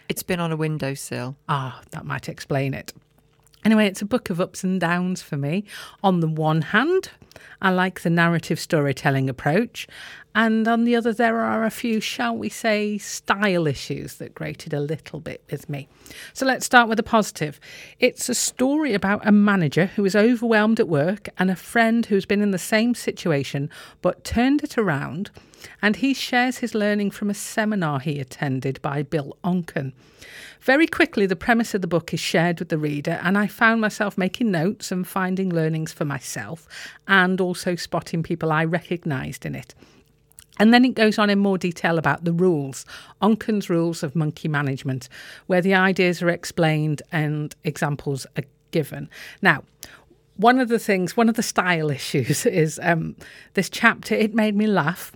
It's 0.08 0.24
been 0.24 0.40
on 0.40 0.50
a 0.50 0.56
windowsill. 0.56 1.36
Ah, 1.48 1.80
that 1.92 2.04
might 2.04 2.28
explain 2.28 2.74
it. 2.74 2.92
Anyway, 3.64 3.86
it's 3.86 4.02
a 4.02 4.06
book 4.06 4.30
of 4.30 4.40
ups 4.40 4.64
and 4.64 4.80
downs 4.80 5.22
for 5.22 5.36
me. 5.36 5.64
On 6.02 6.18
the 6.18 6.26
one 6.26 6.62
hand, 6.62 7.10
I 7.60 7.70
like 7.70 8.00
the 8.00 8.10
narrative 8.10 8.60
storytelling 8.60 9.28
approach, 9.28 9.86
and 10.34 10.66
on 10.66 10.84
the 10.84 10.96
other, 10.96 11.12
there 11.12 11.40
are 11.40 11.64
a 11.64 11.70
few, 11.70 12.00
shall 12.00 12.36
we 12.36 12.48
say, 12.48 12.96
style 12.96 13.66
issues 13.66 14.14
that 14.16 14.34
grated 14.34 14.72
a 14.72 14.80
little 14.80 15.20
bit 15.20 15.42
with 15.50 15.68
me. 15.68 15.88
So 16.32 16.46
let's 16.46 16.64
start 16.64 16.88
with 16.88 16.96
the 16.96 17.02
positive. 17.02 17.60
It's 18.00 18.28
a 18.28 18.34
story 18.34 18.94
about 18.94 19.26
a 19.26 19.32
manager 19.32 19.86
who 19.86 20.04
is 20.04 20.16
overwhelmed 20.16 20.80
at 20.80 20.88
work 20.88 21.28
and 21.38 21.50
a 21.50 21.56
friend 21.56 22.06
who's 22.06 22.24
been 22.24 22.40
in 22.40 22.50
the 22.50 22.58
same 22.58 22.94
situation 22.94 23.68
but 24.00 24.24
turned 24.24 24.64
it 24.64 24.78
around 24.78 25.30
and 25.80 25.96
he 25.96 26.14
shares 26.14 26.58
his 26.58 26.74
learning 26.74 27.10
from 27.10 27.30
a 27.30 27.34
seminar 27.34 28.00
he 28.00 28.18
attended 28.18 28.80
by 28.82 29.02
Bill 29.02 29.36
Onken. 29.44 29.92
Very 30.60 30.86
quickly, 30.86 31.26
the 31.26 31.36
premise 31.36 31.74
of 31.74 31.80
the 31.80 31.88
book 31.88 32.14
is 32.14 32.20
shared 32.20 32.60
with 32.60 32.68
the 32.68 32.78
reader, 32.78 33.18
and 33.22 33.36
I 33.36 33.48
found 33.48 33.80
myself 33.80 34.16
making 34.16 34.50
notes 34.50 34.92
and 34.92 35.06
finding 35.06 35.50
learnings 35.50 35.92
for 35.92 36.04
myself, 36.04 36.68
and 37.08 37.21
also 37.40 37.76
spotting 37.76 38.22
people 38.22 38.52
I 38.52 38.64
recognised 38.64 39.46
in 39.46 39.54
it. 39.54 39.74
And 40.58 40.72
then 40.72 40.84
it 40.84 40.94
goes 40.94 41.18
on 41.18 41.30
in 41.30 41.38
more 41.38 41.58
detail 41.58 41.98
about 41.98 42.24
the 42.24 42.32
rules, 42.32 42.84
Onken's 43.22 43.70
rules 43.70 44.02
of 44.02 44.14
monkey 44.14 44.48
management, 44.48 45.08
where 45.46 45.62
the 45.62 45.74
ideas 45.74 46.22
are 46.22 46.28
explained 46.28 47.02
and 47.10 47.54
examples 47.64 48.26
are 48.36 48.44
given. 48.70 49.08
Now, 49.40 49.64
one 50.36 50.58
of 50.58 50.68
the 50.68 50.78
things, 50.78 51.16
one 51.16 51.28
of 51.28 51.36
the 51.36 51.42
style 51.42 51.90
issues 51.98 52.44
is 52.46 52.78
um, 52.82 53.16
this 53.54 53.70
chapter. 53.70 54.14
It 54.14 54.34
made 54.34 54.54
me 54.54 54.66
laugh. 54.66 55.12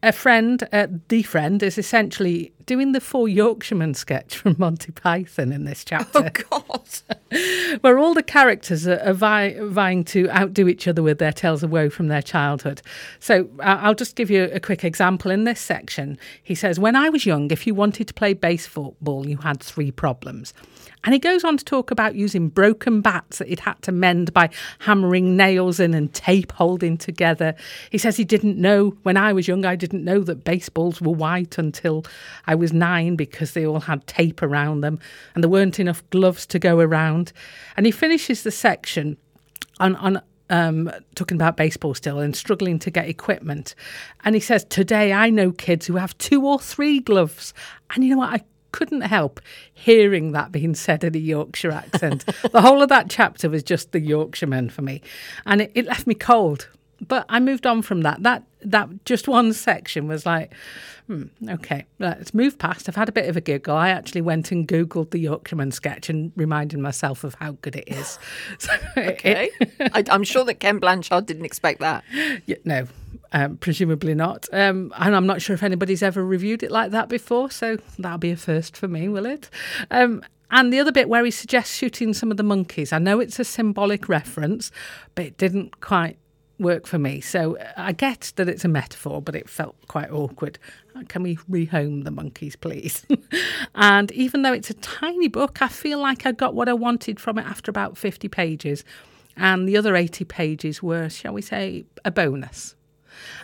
A 0.00 0.12
friend, 0.12 0.66
uh, 0.72 0.86
the 1.08 1.22
friend, 1.24 1.60
is 1.60 1.76
essentially 1.76 2.52
doing 2.66 2.92
the 2.92 3.00
Four 3.00 3.28
Yorkshiremen 3.28 3.94
sketch 3.94 4.36
from 4.36 4.54
Monty 4.56 4.92
Python 4.92 5.52
in 5.52 5.64
this 5.64 5.84
chapter. 5.84 6.30
Oh 6.52 6.68
God! 6.70 7.78
where 7.80 7.98
all 7.98 8.14
the 8.14 8.22
characters 8.22 8.86
are, 8.86 9.00
are 9.00 9.12
vie, 9.12 9.56
vying 9.60 10.04
to 10.04 10.30
outdo 10.30 10.68
each 10.68 10.86
other 10.86 11.02
with 11.02 11.18
their 11.18 11.32
tales 11.32 11.64
of 11.64 11.72
woe 11.72 11.90
from 11.90 12.06
their 12.06 12.22
childhood. 12.22 12.80
So 13.18 13.48
I- 13.58 13.74
I'll 13.86 13.94
just 13.94 14.14
give 14.14 14.30
you 14.30 14.44
a 14.52 14.60
quick 14.60 14.84
example 14.84 15.32
in 15.32 15.42
this 15.42 15.60
section. 15.60 16.16
He 16.44 16.54
says, 16.54 16.78
When 16.78 16.94
I 16.94 17.08
was 17.08 17.26
young, 17.26 17.50
if 17.50 17.66
you 17.66 17.74
wanted 17.74 18.06
to 18.06 18.14
play 18.14 18.34
baseball, 18.34 18.94
you 19.26 19.38
had 19.38 19.60
three 19.60 19.90
problems. 19.90 20.54
And 21.04 21.14
he 21.14 21.18
goes 21.18 21.44
on 21.44 21.56
to 21.56 21.64
talk 21.64 21.90
about 21.90 22.14
using 22.14 22.48
broken 22.48 23.00
bats 23.00 23.38
that 23.38 23.48
he'd 23.48 23.60
had 23.60 23.80
to 23.82 23.92
mend 23.92 24.32
by 24.32 24.50
hammering 24.80 25.36
nails 25.36 25.80
in 25.80 25.94
and 25.94 26.12
tape 26.12 26.52
holding 26.52 26.96
together. 26.96 27.54
He 27.90 27.98
says 27.98 28.16
he 28.16 28.24
didn't 28.24 28.58
know, 28.58 28.96
when 29.02 29.16
I 29.16 29.32
was 29.32 29.48
young, 29.48 29.64
I 29.64 29.76
didn't 29.76 30.04
know 30.04 30.20
that 30.20 30.44
baseballs 30.44 31.00
were 31.00 31.12
white 31.12 31.58
until 31.58 32.04
I 32.46 32.54
was 32.54 32.72
nine 32.72 33.16
because 33.16 33.52
they 33.52 33.66
all 33.66 33.80
had 33.80 34.06
tape 34.06 34.42
around 34.42 34.80
them 34.80 34.98
and 35.34 35.44
there 35.44 35.50
weren't 35.50 35.80
enough 35.80 36.08
gloves 36.10 36.46
to 36.46 36.58
go 36.58 36.80
around. 36.80 37.32
And 37.76 37.86
he 37.86 37.92
finishes 37.92 38.42
the 38.42 38.50
section 38.50 39.16
on, 39.80 39.96
on 39.96 40.20
um, 40.50 40.90
talking 41.14 41.36
about 41.36 41.56
baseball 41.56 41.94
still 41.94 42.18
and 42.18 42.34
struggling 42.34 42.78
to 42.80 42.90
get 42.90 43.08
equipment. 43.08 43.74
And 44.24 44.34
he 44.34 44.40
says, 44.40 44.64
Today 44.64 45.12
I 45.12 45.30
know 45.30 45.52
kids 45.52 45.86
who 45.86 45.96
have 45.96 46.16
two 46.18 46.44
or 46.44 46.58
three 46.58 47.00
gloves. 47.00 47.54
And 47.90 48.04
you 48.04 48.10
know 48.10 48.18
what? 48.18 48.32
I 48.32 48.44
couldn't 48.72 49.02
help 49.02 49.40
hearing 49.72 50.32
that 50.32 50.52
being 50.52 50.74
said 50.74 51.04
in 51.04 51.14
a 51.14 51.18
Yorkshire 51.18 51.70
accent. 51.70 52.24
the 52.52 52.60
whole 52.60 52.82
of 52.82 52.88
that 52.88 53.08
chapter 53.10 53.48
was 53.48 53.62
just 53.62 53.92
the 53.92 54.00
Yorkshiremen 54.00 54.70
for 54.70 54.82
me. 54.82 55.02
And 55.46 55.62
it, 55.62 55.72
it 55.74 55.86
left 55.86 56.06
me 56.06 56.14
cold. 56.14 56.68
But 57.06 57.26
I 57.28 57.38
moved 57.38 57.66
on 57.66 57.82
from 57.82 58.00
that. 58.02 58.22
That 58.24 58.42
that 58.62 59.04
just 59.04 59.28
one 59.28 59.52
section 59.52 60.08
was 60.08 60.26
like, 60.26 60.52
hmm, 61.06 61.24
okay, 61.48 61.86
let's 62.00 62.34
move 62.34 62.58
past. 62.58 62.88
I've 62.88 62.96
had 62.96 63.08
a 63.08 63.12
bit 63.12 63.28
of 63.28 63.36
a 63.36 63.40
giggle. 63.40 63.76
I 63.76 63.90
actually 63.90 64.20
went 64.20 64.50
and 64.50 64.66
Googled 64.66 65.10
the 65.10 65.18
Yorkshireman 65.18 65.70
sketch 65.70 66.08
and 66.10 66.32
reminded 66.34 66.80
myself 66.80 67.22
of 67.22 67.34
how 67.34 67.52
good 67.62 67.76
it 67.76 67.88
is. 67.88 68.18
So 68.58 68.72
Okay, 68.96 69.50
I, 69.80 70.04
I'm 70.10 70.24
sure 70.24 70.44
that 70.44 70.54
Ken 70.54 70.78
Blanchard 70.78 71.26
didn't 71.26 71.44
expect 71.44 71.80
that. 71.80 72.04
Yeah, 72.46 72.56
no, 72.64 72.86
um, 73.32 73.56
presumably 73.56 74.14
not. 74.14 74.48
Um, 74.52 74.92
and 74.96 75.14
I'm 75.14 75.26
not 75.26 75.42
sure 75.42 75.54
if 75.54 75.62
anybody's 75.62 76.02
ever 76.02 76.24
reviewed 76.24 76.62
it 76.62 76.70
like 76.70 76.90
that 76.92 77.08
before, 77.08 77.50
so 77.50 77.76
that'll 77.98 78.18
be 78.18 78.30
a 78.30 78.36
first 78.36 78.76
for 78.76 78.88
me, 78.88 79.08
will 79.08 79.26
it? 79.26 79.50
Um, 79.90 80.22
and 80.50 80.72
the 80.72 80.78
other 80.78 80.92
bit 80.92 81.08
where 81.08 81.24
he 81.24 81.30
suggests 81.30 81.74
shooting 81.74 82.14
some 82.14 82.30
of 82.30 82.36
the 82.36 82.42
monkeys. 82.42 82.92
I 82.92 82.98
know 82.98 83.20
it's 83.20 83.38
a 83.38 83.44
symbolic 83.44 84.08
reference, 84.08 84.70
but 85.14 85.26
it 85.26 85.36
didn't 85.36 85.80
quite 85.80 86.18
work 86.58 86.86
for 86.86 86.98
me. 86.98 87.20
So 87.20 87.56
uh, 87.58 87.72
I 87.76 87.92
get 87.92 88.32
that 88.36 88.48
it's 88.48 88.64
a 88.64 88.68
metaphor, 88.68 89.22
but 89.22 89.34
it 89.34 89.48
felt 89.48 89.76
quite 89.88 90.10
awkward. 90.10 90.58
Uh, 90.96 91.02
Can 91.08 91.22
we 91.22 91.36
rehome 91.50 92.04
the 92.04 92.10
monkeys, 92.10 92.56
please? 92.56 93.06
and 93.74 94.10
even 94.12 94.42
though 94.42 94.52
it's 94.52 94.70
a 94.70 94.74
tiny 94.74 95.28
book, 95.28 95.62
I 95.62 95.68
feel 95.68 95.98
like 95.98 96.26
I 96.26 96.32
got 96.32 96.54
what 96.54 96.68
I 96.68 96.74
wanted 96.74 97.20
from 97.20 97.38
it 97.38 97.46
after 97.46 97.70
about 97.70 97.96
50 97.96 98.28
pages. 98.28 98.84
And 99.36 99.68
the 99.68 99.76
other 99.76 99.94
80 99.94 100.24
pages 100.24 100.82
were, 100.82 101.08
shall 101.08 101.32
we 101.32 101.42
say, 101.42 101.84
a 102.04 102.10
bonus. 102.10 102.74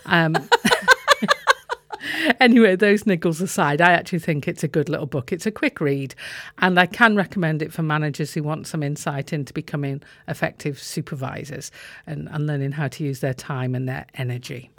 Um, 0.07 0.37
anyway, 2.41 2.77
those 2.77 3.05
niggles 3.05 3.41
aside, 3.41 3.81
I 3.81 3.93
actually 3.93 4.19
think 4.19 4.47
it's 4.49 4.63
a 4.65 4.69
good 4.69 4.89
little 4.89 5.07
book. 5.07 5.33
It's 5.33 5.47
a 5.47 5.51
quick 5.51 5.81
read, 5.81 6.15
and 6.59 6.79
I 6.79 6.87
can 6.87 7.17
recommend 7.17 7.63
it 7.63 7.73
for 7.73 7.83
managers 7.83 8.35
who 8.35 8.43
want 8.43 8.67
some 8.67 8.83
insight 8.83 9.33
into 9.33 9.53
becoming 9.53 10.03
effective 10.29 10.79
supervisors 10.79 11.71
and, 12.07 12.29
and 12.31 12.47
learning 12.47 12.73
how 12.73 12.89
to 12.89 13.05
use 13.05 13.21
their 13.21 13.35
time 13.35 13.75
and 13.75 13.89
their 13.89 14.07
energy. 14.15 14.71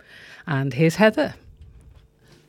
And 0.47 0.73
here's 0.73 0.95
Heather. 0.95 1.35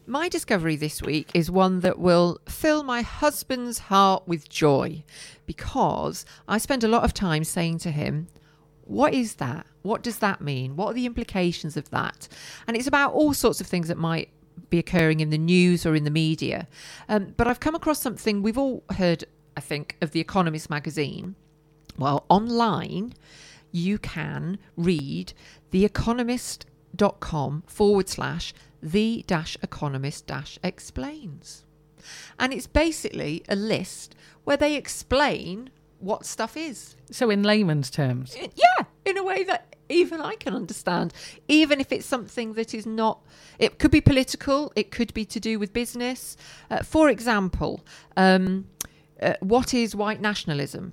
My 0.09 0.29
discovery 0.29 0.77
this 0.77 1.03
week 1.03 1.31
is 1.35 1.51
one 1.51 1.81
that 1.81 1.99
will 1.99 2.39
fill 2.49 2.85
my 2.85 3.03
husband's 3.03 3.81
heart 3.81 4.23
with 4.29 4.49
joy 4.49 5.03
because 5.47 6.25
I 6.47 6.59
spend 6.59 6.85
a 6.85 6.89
lot 6.89 7.03
of 7.03 7.13
time 7.13 7.43
saying 7.43 7.79
to 7.79 7.91
him, 7.91 8.29
What 8.87 9.15
is 9.15 9.35
that? 9.37 9.67
What 9.83 10.03
does 10.03 10.19
that 10.19 10.41
mean? 10.41 10.77
What 10.77 10.89
are 10.91 10.95
the 10.95 11.07
implications 11.07 11.77
of 11.77 11.91
that? 11.91 12.29
And 12.67 12.77
it's 12.77 12.87
about 12.87 13.13
all 13.13 13.35
sorts 13.35 13.61
of 13.61 13.67
things 13.67 13.89
that 13.89 13.99
might 13.99 14.31
be 14.71 14.79
occurring 14.79 15.21
in 15.21 15.31
the 15.31 15.39
news 15.39 15.85
or 15.85 15.95
in 15.95 16.05
the 16.05 16.11
media. 16.11 16.67
Um, 17.09 17.35
but 17.37 17.47
I've 17.47 17.61
come 17.61 17.75
across 17.75 18.01
something 18.01 18.43
we've 18.43 18.59
all 18.59 18.85
heard, 18.97 19.25
I 19.57 19.61
think, 19.61 19.97
of 20.01 20.13
The 20.13 20.21
Economist 20.21 20.71
magazine. 20.71 21.35
Well, 21.99 22.25
online, 22.29 23.15
you 23.73 23.99
can 23.99 24.59
read 24.77 25.33
theeconomist.com 25.73 27.65
forward 27.67 28.09
slash 28.09 28.55
the 28.83 29.25
dash 29.27 29.57
economist 29.63 30.27
dash 30.27 30.59
explains. 30.63 31.65
And 32.39 32.53
it's 32.53 32.67
basically 32.67 33.43
a 33.49 33.57
list 33.57 34.15
where 34.45 34.57
they 34.57 34.77
explain 34.77 35.71
what 35.99 36.27
stuff 36.27 36.57
is. 36.57 36.97
So, 37.11 37.31
in 37.31 37.43
layman's 37.43 37.91
terms, 37.91 38.37
Yeah, 38.37 38.85
in 39.05 39.17
a 39.17 39.25
way 39.25 39.45
that 39.45 39.77
even 39.89 40.21
I 40.21 40.35
can 40.35 40.55
understand, 40.55 41.13
even 41.49 41.81
if 41.81 41.93
it's 41.93 42.07
something 42.07 42.55
that 42.55 42.75
is 42.75 42.87
not, 42.87 43.21
it 43.59 43.79
could 43.79 43.91
be 43.91 44.01
political, 44.01 44.73
it 44.77 44.91
could 44.91 45.15
be 45.15 45.25
to 45.27 45.41
do 45.41 45.59
with 45.59 45.73
business. 45.73 46.37
Uh, 46.71 46.83
for 46.83 47.09
example, 47.09 47.85
um, 48.17 48.67
uh, 49.21 49.35
what 49.41 49.73
is 49.73 49.95
white 49.95 50.21
nationalism? 50.21 50.93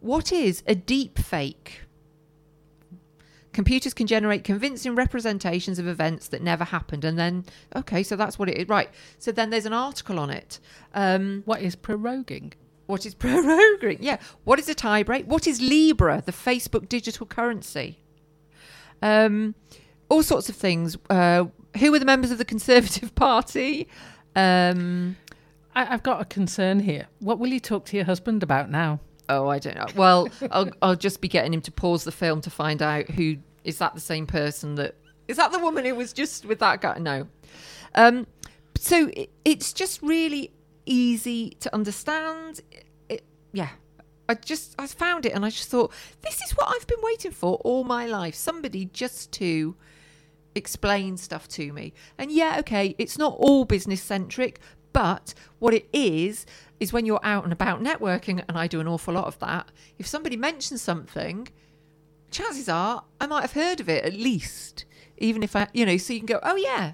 What 0.00 0.32
is 0.32 0.62
a 0.66 0.74
deep 0.74 1.18
fake? 1.18 1.82
Computers 3.52 3.92
can 3.92 4.06
generate 4.06 4.44
convincing 4.44 4.94
representations 4.94 5.78
of 5.78 5.86
events 5.86 6.28
that 6.28 6.42
never 6.42 6.64
happened, 6.64 7.04
and 7.04 7.18
then 7.18 7.44
okay, 7.76 8.02
so 8.02 8.16
that's 8.16 8.38
what 8.38 8.48
it 8.48 8.56
is. 8.56 8.68
Right. 8.68 8.88
So 9.18 9.30
then 9.30 9.50
there's 9.50 9.66
an 9.66 9.74
article 9.74 10.18
on 10.18 10.30
it. 10.30 10.58
Um, 10.94 11.42
what 11.44 11.60
is 11.60 11.76
proroguing? 11.76 12.54
What 12.86 13.06
is 13.06 13.14
proroguing? 13.16 13.98
Yeah. 14.00 14.18
What 14.44 14.58
is 14.58 14.68
a 14.68 14.74
tie 14.74 15.02
break? 15.02 15.26
What 15.26 15.46
is 15.46 15.60
Libra, 15.60 16.22
the 16.24 16.32
Facebook 16.32 16.88
digital 16.88 17.26
currency? 17.26 17.98
Um, 19.00 19.54
all 20.08 20.22
sorts 20.22 20.48
of 20.48 20.56
things. 20.56 20.96
Uh, 21.10 21.46
who 21.78 21.92
are 21.94 21.98
the 21.98 22.04
members 22.04 22.30
of 22.30 22.38
the 22.38 22.44
Conservative 22.44 23.14
Party? 23.14 23.88
Um, 24.36 25.16
I, 25.74 25.94
I've 25.94 26.02
got 26.02 26.20
a 26.20 26.24
concern 26.24 26.80
here. 26.80 27.06
What 27.20 27.38
will 27.38 27.48
you 27.48 27.60
talk 27.60 27.84
to 27.86 27.96
your 27.96 28.04
husband 28.04 28.42
about 28.42 28.70
now? 28.70 29.00
oh, 29.28 29.48
I 29.48 29.58
don't 29.58 29.76
know. 29.76 29.86
Well, 29.96 30.28
I'll, 30.50 30.70
I'll 30.82 30.96
just 30.96 31.20
be 31.20 31.28
getting 31.28 31.54
him 31.54 31.62
to 31.62 31.72
pause 31.72 32.04
the 32.04 32.12
film 32.12 32.40
to 32.42 32.50
find 32.50 32.82
out 32.82 33.10
who 33.10 33.36
is 33.64 33.78
that 33.78 33.94
the 33.94 34.00
same 34.00 34.26
person 34.26 34.74
that 34.76 34.96
is 35.28 35.36
that 35.36 35.52
the 35.52 35.58
woman 35.58 35.84
who 35.84 35.94
was 35.94 36.12
just 36.12 36.44
with 36.44 36.58
that 36.58 36.80
guy? 36.80 36.98
No. 36.98 37.28
Um, 37.94 38.26
so 38.76 39.08
it, 39.08 39.30
it's 39.44 39.72
just 39.72 40.02
really 40.02 40.50
easy 40.86 41.50
to 41.60 41.74
understand. 41.74 42.60
It, 43.08 43.24
yeah. 43.52 43.70
I 44.28 44.34
just 44.34 44.74
I 44.78 44.86
found 44.86 45.26
it 45.26 45.32
and 45.32 45.44
I 45.44 45.50
just 45.50 45.68
thought 45.68 45.92
this 46.22 46.40
is 46.42 46.52
what 46.52 46.68
I've 46.68 46.86
been 46.86 47.00
waiting 47.02 47.32
for 47.32 47.56
all 47.64 47.84
my 47.84 48.06
life. 48.06 48.34
Somebody 48.34 48.86
just 48.86 49.32
to 49.32 49.76
explain 50.54 51.16
stuff 51.16 51.48
to 51.48 51.72
me. 51.72 51.92
And 52.18 52.30
yeah, 52.30 52.56
okay, 52.60 52.94
it's 52.98 53.18
not 53.18 53.34
all 53.38 53.64
business 53.64 54.02
centric, 54.02 54.60
but 54.92 55.34
what 55.58 55.74
it 55.74 55.88
is 55.92 56.46
is 56.80 56.92
when 56.92 57.06
you're 57.06 57.20
out 57.22 57.44
and 57.44 57.52
about 57.52 57.82
networking, 57.82 58.42
and 58.48 58.58
I 58.58 58.66
do 58.66 58.80
an 58.80 58.88
awful 58.88 59.14
lot 59.14 59.26
of 59.26 59.38
that. 59.38 59.70
If 59.98 60.06
somebody 60.06 60.36
mentions 60.36 60.82
something, 60.82 61.48
chances 62.30 62.68
are 62.68 63.04
I 63.20 63.26
might 63.26 63.42
have 63.42 63.52
heard 63.52 63.80
of 63.80 63.88
it 63.88 64.04
at 64.04 64.14
least, 64.14 64.84
even 65.18 65.42
if 65.42 65.54
I, 65.54 65.68
you 65.72 65.86
know, 65.86 65.96
so 65.96 66.12
you 66.12 66.20
can 66.20 66.26
go, 66.26 66.40
oh 66.42 66.56
yeah. 66.56 66.92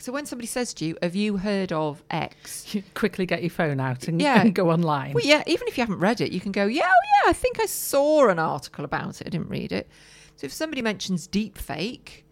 So 0.00 0.12
when 0.12 0.26
somebody 0.26 0.46
says 0.46 0.72
to 0.74 0.84
you, 0.84 0.96
"Have 1.02 1.16
you 1.16 1.38
heard 1.38 1.72
of 1.72 2.02
X?" 2.10 2.66
You 2.74 2.82
quickly 2.94 3.26
get 3.26 3.42
your 3.42 3.50
phone 3.50 3.80
out 3.80 4.06
and, 4.08 4.20
Yeah. 4.22 4.40
and 4.40 4.54
go 4.54 4.70
online. 4.70 5.12
Well, 5.14 5.24
yeah, 5.24 5.42
even 5.46 5.66
if 5.68 5.76
you 5.76 5.82
haven't 5.82 5.98
read 5.98 6.20
it, 6.20 6.30
you 6.32 6.38
can 6.40 6.52
go, 6.52 6.66
yeah, 6.66 6.86
oh, 6.86 7.00
yeah, 7.24 7.30
I 7.30 7.32
think 7.32 7.58
I 7.60 7.66
saw 7.66 8.28
an 8.28 8.38
article 8.38 8.84
about 8.84 9.20
it. 9.20 9.26
I 9.26 9.30
didn't 9.30 9.48
read 9.48 9.72
it. 9.72 9.88
So 10.36 10.44
if 10.46 10.52
somebody 10.52 10.82
mentions 10.82 11.26
deep 11.26 11.58
fake, 11.58 12.24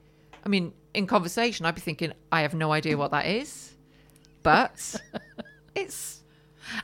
I 0.45 0.49
mean, 0.49 0.73
in 0.95 1.09
conversation, 1.09 1.67
I'd 1.67 1.75
be 1.75 1.81
thinking, 1.81 2.13
I 2.31 2.43
have 2.43 2.55
no 2.55 2.71
idea 2.71 2.97
what 2.97 3.11
that 3.11 3.27
is, 3.27 3.75
but 4.45 4.95
it's 5.75 6.23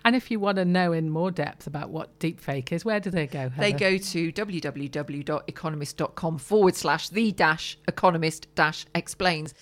And 0.04 0.16
if 0.16 0.30
you 0.32 0.40
want 0.40 0.56
to 0.56 0.64
know 0.64 0.92
in 0.92 1.10
more 1.10 1.30
depth 1.30 1.68
about 1.68 1.90
what 1.90 2.18
deepfake 2.18 2.72
is, 2.72 2.84
where 2.84 2.98
do 3.00 3.10
they 3.10 3.26
go? 3.28 3.50
they 3.56 3.72
go 3.72 3.98
to 3.98 4.32
www.economist.com 4.32 6.38
forward 6.38 6.74
slash 6.74 7.08
the 7.08 7.30
dash 7.32 7.78
economist 7.86 8.52
dash 8.56 8.84
explains. 8.94 9.54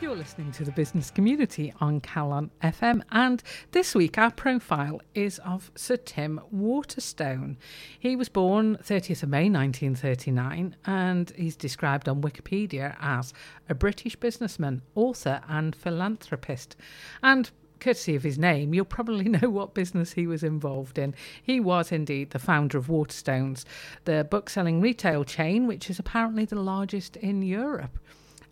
You're 0.00 0.14
listening 0.14 0.52
to 0.52 0.64
the 0.64 0.70
business 0.70 1.10
community 1.10 1.74
on 1.80 2.00
Calon 2.00 2.50
FM, 2.62 3.02
and 3.10 3.42
this 3.72 3.96
week 3.96 4.16
our 4.16 4.30
profile 4.30 5.00
is 5.12 5.40
of 5.40 5.72
Sir 5.74 5.96
Tim 5.96 6.40
Waterstone. 6.52 7.58
He 7.98 8.14
was 8.14 8.28
born 8.28 8.76
30th 8.76 9.24
of 9.24 9.28
May 9.28 9.50
1939, 9.50 10.76
and 10.86 11.32
he's 11.34 11.56
described 11.56 12.08
on 12.08 12.22
Wikipedia 12.22 12.96
as 13.00 13.34
a 13.68 13.74
British 13.74 14.14
businessman, 14.14 14.82
author, 14.94 15.40
and 15.48 15.74
philanthropist. 15.74 16.76
And 17.20 17.50
courtesy 17.80 18.14
of 18.14 18.22
his 18.22 18.38
name, 18.38 18.72
you'll 18.72 18.84
probably 18.84 19.24
know 19.28 19.50
what 19.50 19.74
business 19.74 20.12
he 20.12 20.28
was 20.28 20.44
involved 20.44 20.96
in. 20.96 21.12
He 21.42 21.58
was 21.58 21.90
indeed 21.90 22.30
the 22.30 22.38
founder 22.38 22.78
of 22.78 22.86
Waterstones, 22.86 23.64
the 24.04 24.24
book 24.30 24.48
selling 24.48 24.80
retail 24.80 25.24
chain, 25.24 25.66
which 25.66 25.90
is 25.90 25.98
apparently 25.98 26.44
the 26.44 26.54
largest 26.54 27.16
in 27.16 27.42
Europe. 27.42 27.98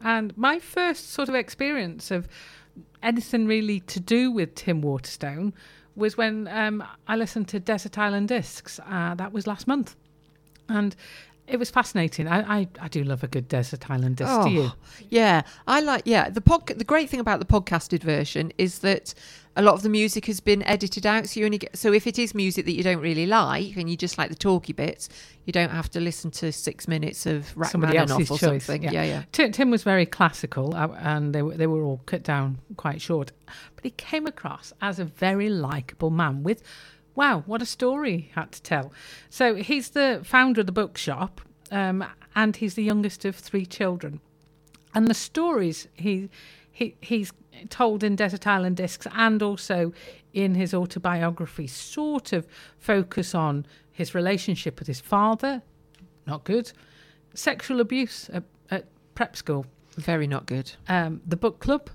And 0.00 0.36
my 0.36 0.58
first 0.58 1.10
sort 1.10 1.28
of 1.28 1.34
experience 1.34 2.10
of 2.10 2.28
anything 3.02 3.46
really 3.46 3.80
to 3.80 4.00
do 4.00 4.30
with 4.30 4.54
Tim 4.54 4.82
Waterstone 4.82 5.54
was 5.94 6.16
when 6.16 6.46
um, 6.48 6.84
I 7.08 7.16
listened 7.16 7.48
to 7.48 7.60
Desert 7.60 7.98
Island 7.98 8.28
Discs. 8.28 8.78
Uh, 8.86 9.14
that 9.14 9.32
was 9.32 9.46
last 9.46 9.66
month. 9.66 9.96
And 10.68 10.94
it 11.48 11.58
was 11.58 11.70
fascinating. 11.70 12.26
I, 12.28 12.60
I, 12.60 12.68
I 12.80 12.88
do 12.88 13.04
love 13.04 13.22
a 13.22 13.28
good 13.28 13.48
desert 13.48 13.88
island 13.90 14.16
disc. 14.16 14.30
do 14.42 14.50
you? 14.50 14.62
Oh, 14.64 14.74
Yeah, 15.10 15.42
I 15.66 15.80
like. 15.80 16.02
Yeah, 16.04 16.28
the 16.30 16.40
pod. 16.40 16.66
The 16.66 16.84
great 16.84 17.08
thing 17.08 17.20
about 17.20 17.38
the 17.38 17.44
podcasted 17.46 18.02
version 18.02 18.52
is 18.58 18.80
that 18.80 19.14
a 19.58 19.62
lot 19.62 19.74
of 19.74 19.82
the 19.82 19.88
music 19.88 20.26
has 20.26 20.40
been 20.40 20.62
edited 20.64 21.06
out. 21.06 21.28
So 21.28 21.40
you 21.40 21.46
only 21.46 21.58
get. 21.58 21.76
So 21.76 21.92
if 21.92 22.06
it 22.06 22.18
is 22.18 22.34
music 22.34 22.64
that 22.66 22.72
you 22.72 22.82
don't 22.82 23.00
really 23.00 23.26
like 23.26 23.76
and 23.76 23.88
you 23.88 23.96
just 23.96 24.18
like 24.18 24.28
the 24.28 24.34
talky 24.36 24.72
bits, 24.72 25.08
you 25.44 25.52
don't 25.52 25.70
have 25.70 25.88
to 25.90 26.00
listen 26.00 26.30
to 26.32 26.50
six 26.52 26.88
minutes 26.88 27.26
of 27.26 27.46
Somebody 27.70 27.96
Rachmaninoff 27.98 28.30
or 28.30 28.38
choice. 28.38 28.64
something. 28.64 28.82
Yeah, 28.82 29.04
yeah. 29.04 29.22
Tim, 29.32 29.52
Tim 29.52 29.70
was 29.70 29.82
very 29.82 30.06
classical, 30.06 30.74
uh, 30.74 30.88
and 30.98 31.34
they 31.34 31.42
were, 31.42 31.54
they 31.56 31.66
were 31.66 31.82
all 31.82 32.02
cut 32.06 32.22
down 32.22 32.58
quite 32.76 33.00
short. 33.00 33.32
But 33.74 33.84
he 33.84 33.90
came 33.90 34.26
across 34.26 34.72
as 34.82 34.98
a 34.98 35.04
very 35.04 35.48
likable 35.48 36.10
man 36.10 36.42
with, 36.42 36.62
wow, 37.16 37.42
what 37.46 37.62
a 37.62 37.66
story 37.66 38.18
he 38.18 38.30
had 38.34 38.52
to 38.52 38.62
tell. 38.62 38.92
So 39.28 39.56
he's 39.56 39.90
the 39.90 40.20
founder 40.22 40.60
of 40.60 40.66
the 40.66 40.72
bookshop, 40.72 41.40
um, 41.72 42.04
and 42.34 42.54
he's 42.56 42.74
the 42.74 42.84
youngest 42.84 43.24
of 43.24 43.34
three 43.34 43.66
children. 43.66 44.20
And 44.94 45.08
the 45.08 45.14
stories 45.14 45.88
he 45.94 46.28
he 46.70 46.94
he's 47.00 47.32
told 47.70 48.04
in 48.04 48.16
Desert 48.16 48.46
Island 48.46 48.76
Discs 48.76 49.06
and 49.12 49.42
also 49.42 49.92
in 50.32 50.54
his 50.54 50.74
autobiography 50.74 51.66
sort 51.66 52.32
of 52.32 52.46
focus 52.78 53.34
on 53.34 53.66
his 53.90 54.14
relationship 54.14 54.78
with 54.78 54.86
his 54.86 55.00
father, 55.00 55.62
not 56.26 56.44
good, 56.44 56.70
sexual 57.34 57.80
abuse 57.80 58.28
at, 58.32 58.42
at 58.70 58.84
prep 59.14 59.36
school, 59.36 59.64
Very 59.96 60.26
not 60.26 60.44
good. 60.44 60.72
um, 60.88 61.22
the 61.26 61.36
book 61.36 61.60
club, 61.60 61.88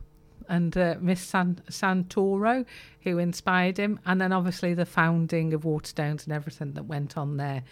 and 0.52 0.76
uh, 0.76 0.96
Miss 1.00 1.22
San- 1.22 1.62
Santoro, 1.70 2.66
who 3.04 3.18
inspired 3.18 3.78
him, 3.78 4.00
and 4.06 4.20
then 4.20 4.34
obviously 4.34 4.74
the 4.74 4.86
founding 4.86 5.54
of 5.54 5.62
Waterstones 5.64 6.26
and 6.26 6.34
everything 6.34 6.74
that 6.74 6.84
went 6.84 7.18
on 7.18 7.38
there. 7.38 7.64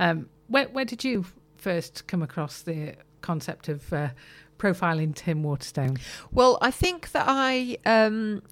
Um, 0.00 0.30
where, 0.48 0.66
where 0.68 0.86
did 0.86 1.04
you 1.04 1.26
first 1.56 2.06
come 2.06 2.22
across 2.22 2.62
the 2.62 2.94
concept 3.20 3.68
of 3.68 3.92
uh, 3.92 4.08
profiling 4.58 5.14
Tim 5.14 5.42
Waterstone? 5.42 5.98
Well, 6.32 6.56
I 6.62 6.70
think 6.70 7.12
that 7.12 7.26
I, 7.28 7.76
um, 7.84 8.42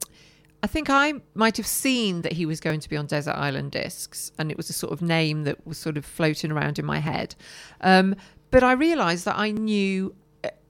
I 0.62 0.66
think 0.66 0.90
I 0.90 1.14
might 1.32 1.56
have 1.56 1.66
seen 1.66 2.20
that 2.20 2.32
he 2.32 2.44
was 2.44 2.60
going 2.60 2.80
to 2.80 2.88
be 2.88 2.98
on 2.98 3.06
Desert 3.06 3.32
Island 3.32 3.72
Discs, 3.72 4.30
and 4.38 4.50
it 4.50 4.58
was 4.58 4.68
a 4.68 4.74
sort 4.74 4.92
of 4.92 5.00
name 5.00 5.44
that 5.44 5.66
was 5.66 5.78
sort 5.78 5.96
of 5.96 6.04
floating 6.04 6.52
around 6.52 6.78
in 6.78 6.84
my 6.84 6.98
head. 6.98 7.34
Um, 7.80 8.14
but 8.50 8.62
I 8.62 8.72
realised 8.72 9.24
that 9.24 9.38
I 9.38 9.52
knew 9.52 10.14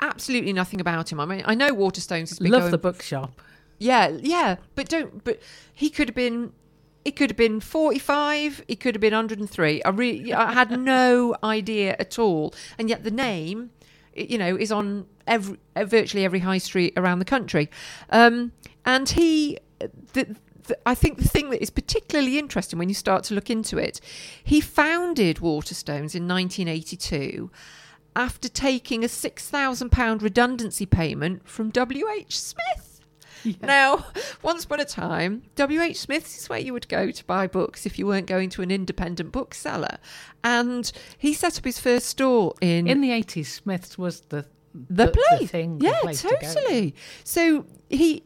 absolutely 0.00 0.52
nothing 0.52 0.80
about 0.80 1.10
him. 1.12 1.20
I 1.20 1.26
mean, 1.26 1.42
I 1.44 1.54
know 1.54 1.72
Waterstones 1.72 2.30
has 2.30 2.38
been 2.38 2.50
Love 2.50 2.62
going 2.62 2.70
the 2.70 2.78
bookshop. 2.78 3.40
yeah, 3.78 4.08
yeah, 4.20 4.56
but 4.74 4.88
don't. 4.88 5.22
But 5.24 5.40
he 5.72 5.90
could 5.90 6.08
have 6.08 6.14
been. 6.14 6.52
It 7.04 7.16
could 7.16 7.30
have 7.30 7.36
been 7.36 7.60
forty-five. 7.60 8.64
It 8.68 8.80
could 8.80 8.94
have 8.94 9.00
been 9.00 9.12
hundred 9.12 9.38
and 9.38 9.48
three. 9.48 9.82
I 9.82 9.90
really, 9.90 10.32
I 10.32 10.52
had 10.52 10.70
no 10.78 11.34
idea 11.42 11.96
at 11.98 12.18
all. 12.18 12.54
And 12.78 12.88
yet 12.88 13.04
the 13.04 13.10
name, 13.10 13.70
you 14.14 14.38
know, 14.38 14.56
is 14.56 14.70
on 14.70 15.06
every 15.26 15.58
uh, 15.76 15.84
virtually 15.84 16.24
every 16.24 16.40
high 16.40 16.58
street 16.58 16.92
around 16.96 17.20
the 17.20 17.24
country. 17.24 17.70
Um, 18.10 18.52
and 18.84 19.08
he, 19.08 19.58
the, 20.12 20.36
the, 20.64 20.78
I 20.86 20.94
think 20.94 21.18
the 21.18 21.28
thing 21.28 21.50
that 21.50 21.62
is 21.62 21.70
particularly 21.70 22.38
interesting 22.38 22.78
when 22.78 22.88
you 22.88 22.94
start 22.94 23.24
to 23.24 23.34
look 23.34 23.50
into 23.50 23.78
it, 23.78 24.00
he 24.42 24.60
founded 24.60 25.36
Waterstones 25.38 26.14
in 26.14 26.26
1982 26.26 27.50
after 28.16 28.48
taking 28.48 29.04
a 29.04 29.08
six 29.08 29.48
thousand 29.48 29.90
pound 29.90 30.22
redundancy 30.22 30.86
payment 30.86 31.48
from 31.48 31.70
W. 31.70 32.06
H. 32.08 32.38
Smith. 32.38 32.86
Now, 33.62 34.04
once 34.42 34.64
upon 34.66 34.80
a 34.80 34.84
time, 34.84 35.44
W.H. 35.56 35.96
Smith's 35.98 36.36
is 36.42 36.48
where 36.50 36.58
you 36.58 36.74
would 36.74 36.88
go 36.88 37.10
to 37.10 37.24
buy 37.24 37.46
books 37.46 37.86
if 37.86 37.98
you 37.98 38.06
weren't 38.06 38.26
going 38.26 38.50
to 38.50 38.60
an 38.60 38.70
independent 38.70 39.32
bookseller. 39.32 39.96
And 40.44 40.92
he 41.16 41.32
set 41.32 41.56
up 41.56 41.64
his 41.64 41.78
first 41.80 42.04
store 42.04 42.52
in, 42.60 42.86
In 42.86 43.00
the 43.00 43.08
80s, 43.08 43.46
Smith's 43.46 43.96
was 43.96 44.20
the 44.28 44.44
the, 44.74 45.08
place. 45.30 45.50
thing, 45.50 45.78
the 45.78 45.86
yeah, 45.86 46.00
place 46.02 46.20
to 46.20 46.28
go. 46.28 46.36
totally. 46.52 46.94
So 47.24 47.64
he 47.88 48.24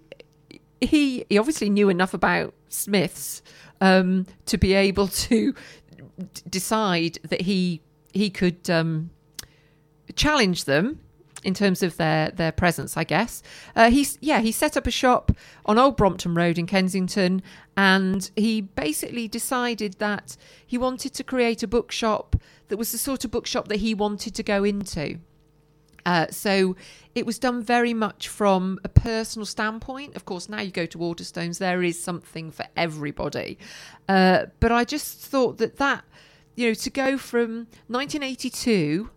he 0.81 1.25
he 1.29 1.39
obviously 1.39 1.71
knew 1.71 1.89
enough 1.89 2.13
about 2.13 2.53
Smiths 2.69 3.41
um, 3.81 4.27
to 4.47 4.59
be 4.59 4.73
able 4.75 5.07
to 5.07 5.53
d- 5.53 6.43
decide 6.51 7.19
that 7.29 7.43
he 7.43 7.81
he 8.13 8.31
could 8.31 8.69
um, 8.69 9.11
challenge 10.15 10.65
them 10.65 11.01
in 11.45 11.55
terms 11.55 11.83
of 11.83 11.97
their 11.97 12.31
their 12.31 12.53
presence, 12.53 12.97
I 12.97 13.05
guess. 13.05 13.43
Uh, 13.77 13.91
he's 13.91 14.19
yeah, 14.21 14.41
he 14.41 14.51
set 14.51 14.77
up 14.77 14.87
a 14.87 14.91
shop 14.91 15.31
on 15.67 15.79
Old 15.79 15.97
Brompton 15.97 16.35
Road 16.35 16.59
in 16.59 16.67
Kensington, 16.67 17.43
and 17.77 18.31
he 18.35 18.63
basically 18.63 19.29
decided 19.29 19.95
that 19.99 20.37
he 20.67 20.79
wanted 20.79 21.15
to 21.15 21.25
create 21.25 21.63
a 21.63 21.69
bookshop 21.69 22.37
that 22.69 22.77
was 22.77 22.93
the 22.93 22.99
sort 22.99 23.25
of 23.25 23.31
bookshop 23.31 23.69
that 23.69 23.77
he 23.77 23.95
wanted 23.95 24.35
to 24.35 24.43
go 24.43 24.65
into. 24.65 25.19
Uh, 26.07 26.27
so 26.31 26.77
it 27.15 27.25
was 27.25 27.39
done 27.39 27.63
very 27.63 27.95
much 27.95 28.29
from 28.29 28.79
a 28.85 28.89
personal 28.89 29.47
standpoint. 29.47 30.15
Of 30.17 30.25
course, 30.25 30.49
now 30.49 30.61
you 30.61 30.71
go 30.71 30.87
to 30.87 30.99
Waterstones, 30.99 31.59
there 31.59 31.83
is 31.83 32.03
something 32.03 32.51
for 32.51 32.67
everybody. 32.77 33.59
Uh, 34.09 34.47
but 34.61 34.71
I 34.71 34.85
just 34.85 35.19
thought 35.19 35.59
that 35.59 35.77
that, 35.79 36.05
you 36.57 36.69
know, 36.69 36.75
to 36.75 36.91
go 36.91 37.17
from 37.17 37.69
1982, 37.89 39.09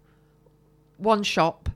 one 0.98 1.24
shop, 1.24 1.70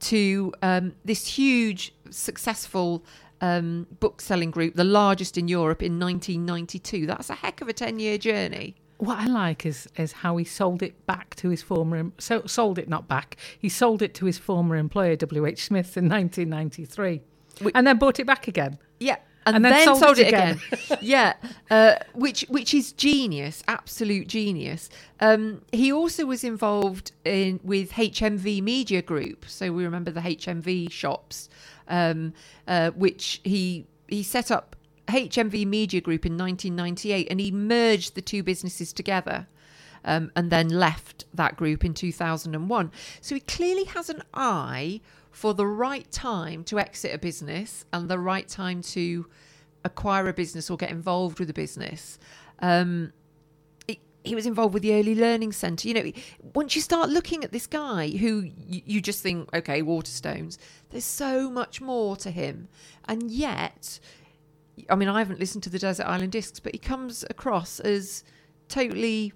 to 0.00 0.52
um, 0.62 0.94
this 1.04 1.26
huge, 1.26 1.92
successful 2.10 3.04
um, 3.40 3.86
book 4.00 4.20
selling 4.20 4.50
group, 4.50 4.74
the 4.74 4.84
largest 4.84 5.36
in 5.36 5.48
Europe 5.48 5.82
in 5.82 5.98
1992, 5.98 7.06
that's 7.06 7.30
a 7.30 7.34
heck 7.34 7.60
of 7.60 7.68
a 7.68 7.72
10 7.72 7.98
year 7.98 8.18
journey. 8.18 8.76
What 8.98 9.18
I 9.18 9.26
like 9.26 9.64
is 9.64 9.88
is 9.96 10.10
how 10.10 10.36
he 10.38 10.44
sold 10.44 10.82
it 10.82 11.06
back 11.06 11.36
to 11.36 11.50
his 11.50 11.62
former 11.62 12.10
so 12.18 12.42
sold 12.46 12.80
it 12.80 12.88
not 12.88 13.06
back. 13.06 13.36
He 13.56 13.68
sold 13.68 14.02
it 14.02 14.12
to 14.14 14.24
his 14.24 14.38
former 14.38 14.74
employer 14.74 15.14
W. 15.14 15.46
H. 15.46 15.66
Smith 15.66 15.96
in 15.96 16.08
1993, 16.08 17.20
Wh- 17.62 17.70
and 17.76 17.86
then 17.86 17.96
bought 17.98 18.18
it 18.18 18.26
back 18.26 18.48
again. 18.48 18.78
Yeah. 18.98 19.18
And, 19.48 19.56
And 19.56 19.64
then, 19.64 19.72
then 19.72 19.84
sold, 19.86 19.98
sold 19.98 20.18
it 20.18 20.26
it 20.26 20.28
again. 20.28 20.60
yeah, 21.00 21.32
uh, 21.70 21.94
which 22.12 22.44
which 22.50 22.74
is 22.74 22.92
genius, 22.92 23.62
absolute 23.66 24.28
genius. 24.28 24.90
Um, 25.20 25.62
he 25.72 25.90
also 25.90 26.26
was 26.26 26.44
involved 26.44 27.12
in 27.24 27.58
with 27.62 27.92
HMV 27.92 28.60
Media 28.62 29.00
Group, 29.00 29.46
so 29.48 29.72
we 29.72 29.84
remember 29.84 30.10
the 30.10 30.20
HMV 30.20 30.92
shops, 30.92 31.48
um, 31.88 32.34
uh, 32.66 32.90
which 32.90 33.40
he 33.42 33.86
he 34.06 34.22
set 34.22 34.50
up 34.50 34.76
HMV 35.06 35.66
Media 35.66 36.02
Group 36.02 36.26
in 36.26 36.36
1998, 36.36 37.28
and 37.30 37.40
he 37.40 37.50
merged 37.50 38.16
the 38.16 38.22
two 38.22 38.42
businesses 38.42 38.92
together. 38.92 39.46
Um, 40.04 40.30
and 40.36 40.48
then 40.48 40.68
left 40.68 41.24
that 41.34 41.56
group 41.56 41.84
in 41.84 41.92
2001. 41.92 42.92
So 43.20 43.34
he 43.34 43.40
clearly 43.40 43.84
has 43.84 44.08
an 44.08 44.22
eye 44.32 45.00
for 45.38 45.54
the 45.54 45.66
right 45.68 46.10
time 46.10 46.64
to 46.64 46.80
exit 46.80 47.14
a 47.14 47.18
business 47.18 47.84
and 47.92 48.08
the 48.08 48.18
right 48.18 48.48
time 48.48 48.82
to 48.82 49.24
acquire 49.84 50.26
a 50.28 50.32
business 50.32 50.68
or 50.68 50.76
get 50.76 50.90
involved 50.90 51.38
with 51.38 51.48
a 51.48 51.52
business. 51.52 52.18
Um, 52.58 53.12
he, 53.86 54.00
he 54.24 54.34
was 54.34 54.46
involved 54.46 54.74
with 54.74 54.82
the 54.82 54.92
early 54.94 55.14
learning 55.14 55.52
centre. 55.52 55.86
You 55.86 55.94
know, 55.94 56.12
once 56.54 56.74
you 56.74 56.82
start 56.82 57.08
looking 57.10 57.44
at 57.44 57.52
this 57.52 57.68
guy 57.68 58.08
who 58.08 58.50
you, 58.66 58.82
you 58.84 59.00
just 59.00 59.22
think, 59.22 59.48
okay, 59.54 59.80
Waterstones, 59.80 60.58
there's 60.90 61.04
so 61.04 61.48
much 61.48 61.80
more 61.80 62.16
to 62.16 62.32
him. 62.32 62.66
And 63.04 63.30
yet, 63.30 64.00
I 64.90 64.96
mean, 64.96 65.08
I 65.08 65.20
haven't 65.20 65.38
listened 65.38 65.62
to 65.62 65.70
the 65.70 65.78
Desert 65.78 66.06
Island 66.06 66.32
Discs, 66.32 66.58
but 66.58 66.72
he 66.74 66.78
comes 66.80 67.24
across 67.30 67.78
as 67.78 68.24
totally 68.68 69.32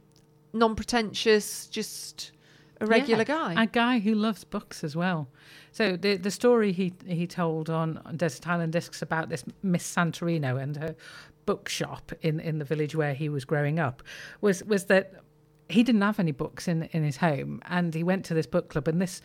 non 0.53 0.74
pretentious, 0.74 1.68
just 1.68 2.32
a 2.80 2.86
regular 2.86 3.20
Yeah, 3.28 3.55
guy. 3.55 3.62
a 3.62 3.66
guy 3.68 4.00
who 4.00 4.16
loves 4.16 4.42
books 4.42 4.82
as 4.82 4.96
well. 4.96 5.28
So 5.73 5.97
the 5.97 6.16
the 6.16 6.31
story 6.31 6.73
he 6.73 6.93
he 7.07 7.27
told 7.27 7.70
on 7.70 8.01
Desert 8.16 8.47
Island 8.47 8.73
Discs 8.73 9.03
about 9.03 9.31
this 9.31 9.45
Miss 9.62 9.85
Santorino 9.85 10.62
and 10.62 10.77
her 10.77 10.95
bookshop 11.47 12.12
in 12.20 12.39
in 12.41 12.59
the 12.59 12.64
village 12.64 12.95
where 12.95 13.14
he 13.14 13.29
was 13.29 13.45
growing 13.45 13.79
up 13.79 14.03
was 14.41 14.62
was 14.64 14.85
that 14.87 15.14
he 15.68 15.83
didn't 15.83 16.03
have 16.03 16.20
any 16.20 16.33
books 16.33 16.68
in 16.68 16.85
in 16.93 17.03
his 17.03 17.16
home, 17.16 17.61
and 17.66 17.95
he 17.95 18.05
went 18.05 18.25
to 18.27 18.35
this 18.35 18.47
book 18.47 18.68
club, 18.68 18.87
and 18.87 19.01
this 19.01 19.23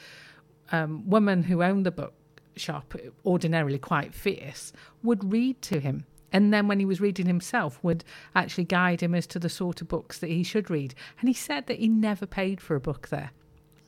um, 0.72 1.08
woman 1.10 1.43
who 1.43 1.62
owned 1.62 1.86
the 1.86 1.91
book 1.91 2.14
shop, 2.56 2.95
ordinarily 3.26 3.78
quite 3.78 4.14
fierce, 4.14 4.74
would 5.04 5.32
read 5.32 5.62
to 5.62 5.80
him. 5.80 6.06
And 6.34 6.54
then 6.54 6.68
when 6.68 6.80
he 6.80 6.86
was 6.86 7.00
reading 7.00 7.26
himself, 7.26 7.82
would 7.84 8.04
actually 8.36 8.66
guide 8.66 9.02
him 9.02 9.16
as 9.16 9.28
to 9.28 9.39
the 9.39 9.50
sort 9.50 9.82
of 9.82 9.88
books 9.88 10.20
that 10.20 10.30
he 10.30 10.43
should 10.43 10.70
read. 10.70 10.93
And 11.20 11.30
he 11.30 11.34
said 11.34 11.68
that 11.68 11.80
he 11.80 11.88
never 11.88 12.26
paid 12.26 12.60
for 12.60 12.76
a 12.76 12.82
book 12.82 13.08
there. 13.08 13.32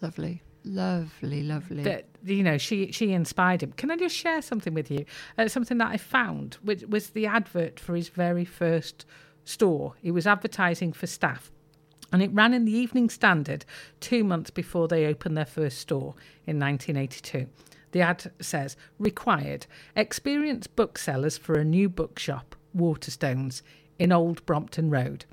Lovely. 0.01 0.41
Lovely, 0.64 1.43
lovely. 1.43 1.84
that 1.84 2.05
you 2.26 2.43
know 2.43 2.57
she 2.57 2.91
she 2.91 3.14
inspired 3.14 3.64
him. 3.64 3.72
Can 3.74 3.91
I 3.91 3.95
just 3.95 4.16
share 4.16 4.41
something 4.41 4.74
with 4.74 4.91
you? 4.91 5.05
Uh, 5.38 5.47
something 5.47 5.78
that 5.78 5.88
I 5.91 5.97
found, 5.97 6.55
which 6.62 6.84
was 6.84 7.12
the 7.12 7.26
advert 7.26 7.80
for 7.80 7.95
his 7.95 8.10
very 8.10 8.45
first 8.45 9.05
store. 9.45 9.93
He 10.01 10.12
was 10.12 10.28
advertising 10.28 10.93
for 10.93 11.07
staff. 11.07 11.51
And 12.12 12.24
it 12.24 12.32
ran 12.34 12.53
in 12.53 12.66
the 12.66 12.72
Evening 12.76 13.10
Standard 13.10 13.66
two 13.99 14.24
months 14.24 14.49
before 14.49 14.88
they 14.88 15.05
opened 15.05 15.38
their 15.38 15.45
first 15.45 15.78
store 15.78 16.16
in 16.47 16.60
1982. 16.60 17.47
The 17.91 18.01
ad 18.01 18.32
says, 18.39 18.76
required, 18.97 19.68
experienced 19.95 20.76
booksellers 20.76 21.38
for 21.38 21.53
a 21.53 21.64
new 21.64 21.88
bookshop, 21.88 22.55
Waterstones, 22.76 23.62
in 23.97 24.12
Old 24.12 24.45
Brompton 24.45 24.89
Road. 24.89 25.26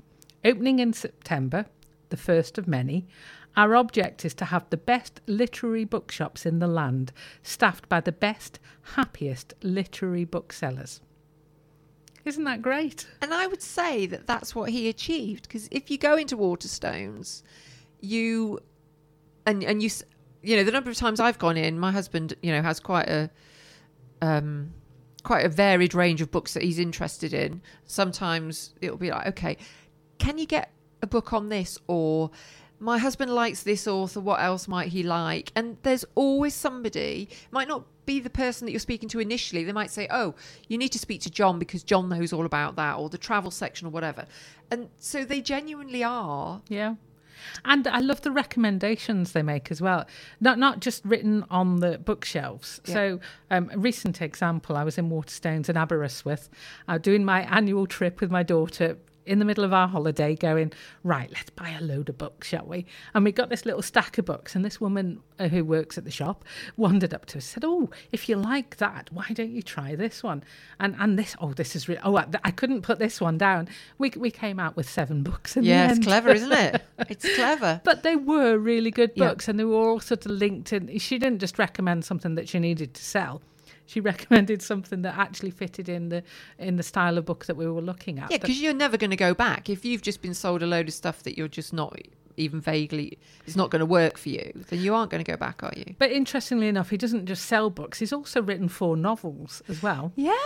Opening 0.45 0.79
in 0.79 0.93
September, 0.93 1.65
the 2.09 2.17
first 2.17 2.57
of 2.57 2.67
many, 2.67 3.07
our 3.57 3.75
object 3.75 4.23
is 4.23 4.35
to 4.35 4.45
have 4.45 4.69
the 4.69 4.77
best 4.77 5.19
literary 5.25 5.83
bookshops 5.83 6.45
in 6.45 6.59
the 6.59 6.67
land, 6.67 7.11
staffed 7.41 7.89
by 7.89 7.99
the 7.99 8.11
best, 8.11 8.59
happiest 8.95 9.55
literary 9.63 10.25
booksellers. 10.25 11.01
Isn't 12.23 12.43
that 12.43 12.61
great? 12.61 13.07
And 13.21 13.33
I 13.33 13.47
would 13.47 13.61
say 13.63 14.05
that 14.05 14.27
that's 14.27 14.53
what 14.53 14.69
he 14.69 14.89
achieved 14.89 15.47
because 15.47 15.67
if 15.71 15.89
you 15.89 15.97
go 15.97 16.15
into 16.15 16.37
Waterstones, 16.37 17.41
you 17.99 18.59
and 19.45 19.63
and 19.63 19.81
you 19.81 19.89
you 20.43 20.55
know 20.55 20.63
the 20.63 20.71
number 20.71 20.89
of 20.89 20.97
times 20.97 21.19
I've 21.19 21.39
gone 21.39 21.57
in, 21.57 21.79
my 21.79 21.91
husband 21.91 22.35
you 22.43 22.51
know 22.51 22.61
has 22.61 22.79
quite 22.79 23.09
a 23.09 23.29
um 24.21 24.73
quite 25.23 25.45
a 25.45 25.49
varied 25.49 25.93
range 25.93 26.21
of 26.21 26.29
books 26.29 26.53
that 26.53 26.63
he's 26.63 26.79
interested 26.79 27.33
in. 27.33 27.61
Sometimes 27.85 28.75
it'll 28.81 28.97
be 28.97 29.09
like, 29.09 29.27
okay, 29.27 29.57
can 30.19 30.37
you 30.37 30.45
get 30.45 30.71
a 31.01 31.07
book 31.07 31.33
on 31.33 31.49
this 31.49 31.77
or 31.87 32.29
my 32.79 32.97
husband 32.97 33.33
likes 33.33 33.63
this 33.63 33.87
author 33.87 34.19
what 34.19 34.39
else 34.39 34.67
might 34.67 34.89
he 34.89 35.03
like 35.03 35.51
and 35.55 35.77
there's 35.83 36.05
always 36.15 36.53
somebody 36.53 37.27
might 37.51 37.67
not 37.67 37.83
be 38.05 38.19
the 38.19 38.29
person 38.29 38.65
that 38.65 38.71
you're 38.71 38.79
speaking 38.79 39.09
to 39.09 39.19
initially 39.19 39.63
they 39.63 39.71
might 39.71 39.91
say 39.91 40.07
oh 40.11 40.33
you 40.67 40.77
need 40.77 40.91
to 40.91 40.99
speak 40.99 41.21
to 41.21 41.29
john 41.29 41.59
because 41.59 41.83
john 41.83 42.07
knows 42.07 42.31
all 42.31 42.45
about 42.45 42.75
that 42.75 42.95
or 42.97 43.09
the 43.09 43.17
travel 43.17 43.51
section 43.51 43.87
or 43.87 43.89
whatever 43.89 44.25
and 44.71 44.89
so 44.97 45.25
they 45.25 45.41
genuinely 45.41 46.03
are 46.03 46.61
Yeah. 46.69 46.95
And 47.65 47.87
I 47.87 47.99
love 47.99 48.21
the 48.21 48.31
recommendations 48.31 49.31
they 49.31 49.43
make 49.43 49.71
as 49.71 49.81
well. 49.81 50.05
Not 50.39 50.57
not 50.57 50.79
just 50.79 51.05
written 51.05 51.45
on 51.49 51.77
the 51.77 51.97
bookshelves. 51.97 52.81
Yeah. 52.85 52.93
So 52.93 53.19
um, 53.51 53.69
a 53.71 53.77
recent 53.77 54.21
example, 54.21 54.75
I 54.75 54.83
was 54.83 54.97
in 54.97 55.09
Waterstones 55.09 55.69
in 55.69 55.77
Aberystwyth, 55.77 56.49
uh, 56.87 56.97
doing 56.97 57.23
my 57.23 57.41
annual 57.43 57.85
trip 57.85 58.21
with 58.21 58.31
my 58.31 58.43
daughter 58.43 58.97
in 59.27 59.39
the 59.39 59.45
middle 59.45 59.63
of 59.63 59.73
our 59.73 59.87
holiday 59.87 60.35
going, 60.35 60.71
right, 61.03 61.29
let's 61.31 61.49
buy 61.51 61.69
a 61.69 61.81
load 61.81 62.09
of 62.09 62.17
books, 62.17 62.47
shall 62.47 62.65
we? 62.65 62.85
And 63.13 63.23
we 63.25 63.31
got 63.31 63.49
this 63.49 63.65
little 63.65 63.81
stack 63.81 64.17
of 64.17 64.25
books. 64.25 64.55
And 64.55 64.63
this 64.65 64.79
woman 64.81 65.19
uh, 65.39 65.47
who 65.49 65.63
works 65.63 65.97
at 65.97 66.05
the 66.05 66.11
shop 66.11 66.43
wandered 66.77 67.13
up 67.13 67.25
to 67.27 67.37
us 67.37 67.43
and 67.55 67.63
said, 67.63 67.63
oh, 67.65 67.89
if 68.11 68.29
you 68.29 68.35
like 68.37 68.77
that, 68.77 69.09
why 69.11 69.27
don't 69.33 69.51
you 69.51 69.61
try 69.61 69.95
this 69.95 70.23
one? 70.23 70.43
And 70.79 70.95
and 70.99 71.19
this, 71.19 71.35
oh, 71.41 71.53
this 71.53 71.75
is 71.75 71.87
really, 71.87 72.01
oh, 72.03 72.17
I, 72.17 72.25
I 72.43 72.51
couldn't 72.51 72.81
put 72.81 72.99
this 72.99 73.19
one 73.21 73.37
down. 73.37 73.67
We, 73.97 74.11
we 74.15 74.31
came 74.31 74.59
out 74.59 74.75
with 74.75 74.89
seven 74.89 75.23
books 75.23 75.57
in 75.57 75.63
the 75.63 75.69
yeah 75.69 75.91
it's 75.91 75.99
clever 75.99 76.29
isn't 76.29 76.51
it 76.51 76.81
it's 77.09 77.35
clever 77.35 77.81
But 77.83 78.03
they 78.03 78.15
were 78.15 78.57
really 78.57 78.91
good 78.91 79.11
Yeah. 79.15 79.27
books, 79.29 79.47
and 79.47 79.59
they 79.59 79.63
were 79.65 79.75
all 79.75 79.99
sort 79.99 80.25
of 80.25 80.31
linked 80.31 80.73
in. 80.73 80.97
She 80.99 81.17
didn't 81.17 81.39
just 81.39 81.59
recommend 81.59 82.05
something 82.05 82.35
that 82.35 82.47
she 82.49 82.59
needed 82.59 82.93
to 82.93 83.03
sell; 83.03 83.41
she 83.87 83.99
recommended 84.11 84.61
something 84.61 85.01
that 85.01 85.17
actually 85.17 85.51
fitted 85.51 85.89
in 85.89 86.09
the 86.09 86.21
in 86.59 86.75
the 86.75 86.83
style 86.83 87.17
of 87.17 87.25
book 87.25 87.45
that 87.45 87.57
we 87.57 87.65
were 87.65 87.81
looking 87.81 88.19
at. 88.19 88.29
yeah 88.29 88.37
because 88.37 88.61
you're 88.61 88.73
never 88.73 88.97
going 88.97 89.09
to 89.09 89.15
go 89.17 89.33
back 89.33 89.69
if 89.69 89.83
you've 89.83 90.03
just 90.03 90.21
been 90.21 90.35
sold 90.35 90.61
a 90.61 90.67
load 90.67 90.87
of 90.87 90.93
stuff 90.93 91.23
that 91.23 91.37
you're 91.37 91.47
just 91.47 91.73
not 91.73 91.97
even 92.39 92.61
vaguely 92.61 93.17
it's 93.47 93.55
not 93.55 93.71
going 93.71 93.79
to 93.79 93.85
work 93.85 94.15
for 94.15 94.29
you 94.29 94.51
then 94.69 94.79
you 94.79 94.93
aren't 94.93 95.09
going 95.09 95.23
to 95.23 95.31
go 95.31 95.35
back 95.35 95.63
are 95.63 95.73
you 95.75 95.95
but 95.97 96.11
interestingly 96.11 96.67
enough, 96.67 96.91
he 96.91 96.97
doesn't 96.97 97.25
just 97.25 97.47
sell 97.47 97.71
books; 97.71 97.97
he's 97.97 98.13
also 98.13 98.43
written 98.43 98.69
four 98.69 98.95
novels 98.95 99.63
as 99.67 99.81
well. 99.81 100.11
yeah 100.15 100.37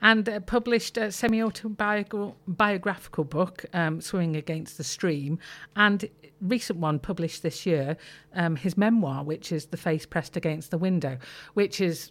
and 0.00 0.26
uh, 0.26 0.40
published 0.40 0.96
a 0.96 1.12
semi-autobiographical 1.12 3.24
book, 3.24 3.64
um, 3.72 4.00
"Swimming 4.00 4.36
Against 4.36 4.78
the 4.78 4.84
Stream," 4.84 5.38
and 5.76 6.08
recent 6.40 6.78
one 6.78 6.98
published 6.98 7.42
this 7.42 7.66
year, 7.66 7.96
um, 8.34 8.56
his 8.56 8.76
memoir, 8.76 9.24
which 9.24 9.52
is 9.52 9.66
"The 9.66 9.76
Face 9.76 10.06
Pressed 10.06 10.36
Against 10.36 10.70
the 10.70 10.78
Window," 10.78 11.18
which 11.54 11.80
is 11.80 12.10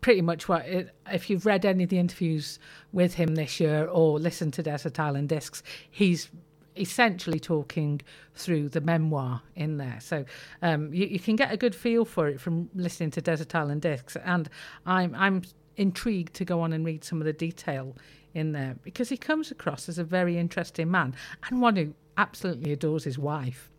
pretty 0.00 0.22
much 0.22 0.48
what 0.48 0.66
it, 0.66 0.94
if 1.10 1.30
you've 1.30 1.46
read 1.46 1.64
any 1.64 1.84
of 1.84 1.90
the 1.90 1.98
interviews 1.98 2.58
with 2.92 3.14
him 3.14 3.34
this 3.34 3.60
year 3.60 3.86
or 3.86 4.18
listened 4.18 4.52
to 4.54 4.62
Desert 4.62 4.98
Island 4.98 5.28
Discs, 5.28 5.62
he's 5.90 6.30
essentially 6.76 7.38
talking 7.38 8.00
through 8.34 8.68
the 8.68 8.80
memoir 8.80 9.42
in 9.54 9.76
there. 9.76 9.98
So 10.00 10.24
um, 10.62 10.92
you, 10.92 11.06
you 11.06 11.20
can 11.20 11.36
get 11.36 11.52
a 11.52 11.56
good 11.56 11.74
feel 11.74 12.04
for 12.04 12.28
it 12.28 12.40
from 12.40 12.68
listening 12.74 13.10
to 13.12 13.20
Desert 13.20 13.54
Island 13.54 13.82
Discs. 13.82 14.16
And 14.24 14.48
I'm 14.86 15.14
I'm 15.14 15.42
intrigued 15.76 16.34
to 16.34 16.44
go 16.44 16.60
on 16.60 16.72
and 16.72 16.84
read 16.84 17.04
some 17.04 17.20
of 17.20 17.24
the 17.24 17.32
detail 17.32 17.96
in 18.32 18.52
there 18.52 18.76
because 18.82 19.08
he 19.08 19.16
comes 19.16 19.50
across 19.50 19.88
as 19.88 19.98
a 19.98 20.04
very 20.04 20.38
interesting 20.38 20.90
man 20.90 21.14
and 21.48 21.60
one 21.60 21.76
who 21.76 21.94
absolutely 22.16 22.72
adores 22.72 23.04
his 23.04 23.18
wife. 23.18 23.70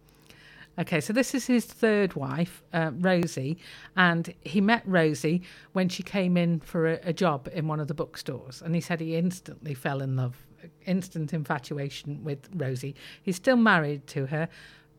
Okay, 0.78 1.00
so 1.00 1.14
this 1.14 1.34
is 1.34 1.48
his 1.48 1.66
third 1.66 2.16
wife, 2.16 2.62
uh, 2.74 2.92
Rosie, 2.96 3.58
and 3.96 4.34
he 4.42 4.60
met 4.60 4.84
Rosie 4.86 5.42
when 5.72 5.88
she 5.88 6.04
came 6.04 6.36
in 6.36 6.60
for 6.60 6.88
a, 6.88 7.00
a 7.04 7.14
job 7.14 7.48
in 7.54 7.70
one 7.70 7.80
of 7.80 7.88
the 7.88 7.94
bookstores, 7.94 8.62
and 8.62 8.76
he 8.76 8.82
said 8.82 9.00
he 9.00 9.16
instantly 9.16 9.74
fell 9.74 10.02
in 10.02 10.18
love, 10.18 10.46
instant 10.86 11.34
infatuation 11.34 12.22
with 12.26 12.50
Rosie. 12.54 12.94
He's 13.24 13.38
still 13.38 13.56
married 13.56 14.06
to 14.08 14.26
her, 14.26 14.50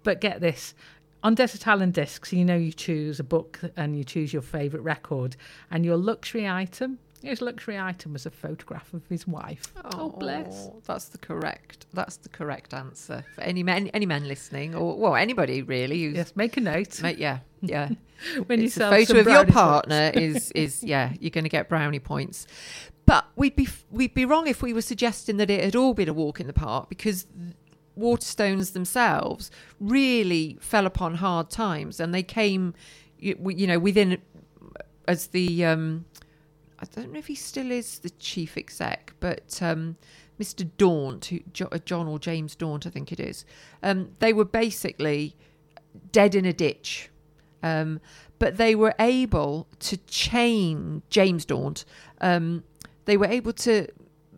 but 0.03 0.23
get 0.23 0.41
this. 0.41 0.75
On 1.23 1.35
Desert 1.35 1.69
Island 1.69 1.93
Discs, 1.93 2.33
you 2.33 2.45
know 2.45 2.57
you 2.57 2.73
choose 2.73 3.21
a 3.21 3.25
book 3.25 3.61
and 3.77 3.99
you 3.99 4.05
choose 4.05 4.33
your 4.33 4.43
favourite 4.43 4.83
record, 4.83 5.37
and 5.71 5.85
your 5.85 5.99
luxury 5.99 6.49
item, 6.49 7.01
his 7.29 7.41
luxury 7.41 7.79
item 7.79 8.13
was 8.13 8.27
a 8.27 8.31
photograph 8.31 8.93
of 8.95 9.07
his 9.09 9.27
wife. 9.27 9.73
Oh, 9.85 10.11
bless. 10.11 10.69
Oh, 10.71 10.83
That's 10.85 11.07
the 11.07 11.19
correct. 11.19 11.87
That's 11.93 12.17
the 12.17 12.29
correct 12.29 12.75
answer 12.75 13.25
for 13.35 13.41
any 13.43 13.63
men, 13.63 13.89
any 13.89 14.07
men 14.07 14.27
listening, 14.29 14.75
or 14.75 14.97
well, 14.99 15.17
anybody 15.17 15.63
really. 15.63 16.03
Who's, 16.03 16.17
Yes, 16.17 16.33
make 16.37 16.57
a 16.57 16.61
note. 16.61 17.01
Mate, 17.03 17.19
yeah, 17.19 17.41
yeah. 17.63 17.91
when 18.47 18.61
you 18.61 18.67
it's 18.67 18.77
a 18.77 18.91
photo 18.91 19.13
of 19.13 19.17
your 19.17 19.25
brownie 19.25 19.45
points. 19.45 19.55
partner 19.55 20.11
is 20.15 20.51
is 20.53 20.83
yeah, 20.83 21.13
you're 21.21 21.31
going 21.31 21.45
to 21.45 21.51
get 21.51 21.69
brownie 21.69 22.01
points. 22.01 22.47
But 23.05 23.27
we'd 23.37 23.57
be 23.57 23.69
we'd 23.91 24.15
be 24.15 24.25
wrong 24.25 24.47
if 24.47 24.63
we 24.63 24.73
were 24.73 24.83
suggesting 24.83 25.37
that 25.37 25.51
it 25.51 25.63
had 25.63 25.77
all 25.77 25.95
been 25.95 26.09
a 26.09 26.13
walk 26.15 26.41
in 26.41 26.47
the 26.47 26.53
park 26.53 26.89
because 26.89 27.27
Waterstones 27.99 28.73
themselves 28.73 29.51
really 29.81 30.59
fell 30.61 30.87
upon 30.87 31.15
hard 31.15 31.51
times, 31.51 31.99
and 31.99 32.15
they 32.15 32.23
came, 32.23 32.75
you, 33.19 33.37
you 33.55 33.67
know, 33.67 33.79
within 33.79 34.21
as 35.09 35.29
the 35.29 35.65
um, 35.65 36.05
I 36.79 36.85
don't 36.87 37.13
know 37.13 37.19
if 37.19 37.27
he 37.27 37.35
still 37.35 37.71
is 37.71 38.01
the 38.01 38.11
chief 38.11 38.57
exec, 38.57 39.15
but 39.21 39.61
um, 39.63 39.97
Mr. 40.39 40.69
Daunt, 40.77 41.27
who, 41.27 41.41
uh, 41.65 41.79
John 41.79 42.07
or 42.07 42.19
James 42.19 42.55
Daunt, 42.55 42.87
I 42.87 42.91
think 42.91 43.13
it 43.13 43.21
is. 43.21 43.45
Um, 43.83 44.11
they 44.19 44.33
were 44.33 44.45
basically 44.45 45.37
dead 46.13 46.35
in 46.35 46.45
a 46.45 46.53
ditch, 46.53 47.11
um, 47.63 48.01
but 48.39 48.59
they 48.59 48.75
were 48.75 48.95
able 48.99 49.67
to 49.81 49.97
change 49.97 51.03
James 51.09 51.45
Daunt. 51.45 51.85
Um, 52.21 52.65
they 53.07 53.17
were 53.17 53.27
able 53.27 53.53
to 53.55 53.89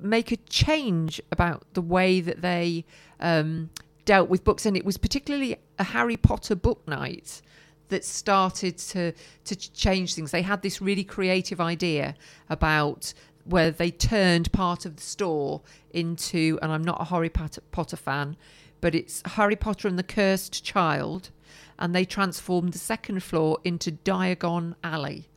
make 0.01 0.31
a 0.31 0.37
change 0.37 1.21
about 1.33 1.65
the 1.75 1.83
way 1.83 2.21
that 2.21 2.41
they 2.41 2.85
um, 3.19 3.71
dealt 4.05 4.29
with 4.29 4.45
books, 4.45 4.65
and 4.65 4.77
it 4.77 4.85
was 4.85 4.97
particularly 4.97 5.57
a 5.79 5.85
Harry 5.85 6.17
Potter 6.17 6.55
book 6.55 6.87
night 6.87 7.43
that 7.89 8.05
started 8.05 8.79
to 8.79 9.13
to 9.45 9.57
change 9.57 10.15
things. 10.15 10.31
They 10.31 10.43
had 10.43 10.63
this 10.63 10.81
really 10.81 11.05
creative 11.05 11.61
idea 11.61 12.15
about 12.49 13.13
where 13.45 13.71
they 13.71 13.91
turned 13.91 14.53
part 14.53 14.85
of 14.85 14.97
the 14.97 15.03
store 15.03 15.63
into, 15.91 16.59
and 16.61 16.71
I'm 16.71 16.85
not 16.85 17.01
a 17.01 17.05
Harry 17.05 17.31
Potter, 17.31 17.97
fan, 17.97 18.37
but 18.81 18.95
it's 18.95 19.23
Harry 19.25 19.57
Potter 19.57 19.89
and 19.89 19.99
the 19.99 20.03
Cursed 20.03 20.63
Child, 20.63 21.31
and 21.79 21.95
they 21.95 22.05
transformed 22.05 22.75
the 22.75 22.79
second 22.79 23.23
floor 23.23 23.59
into 23.65 23.93
Diagon 23.93 24.75
Alley. 24.85 25.29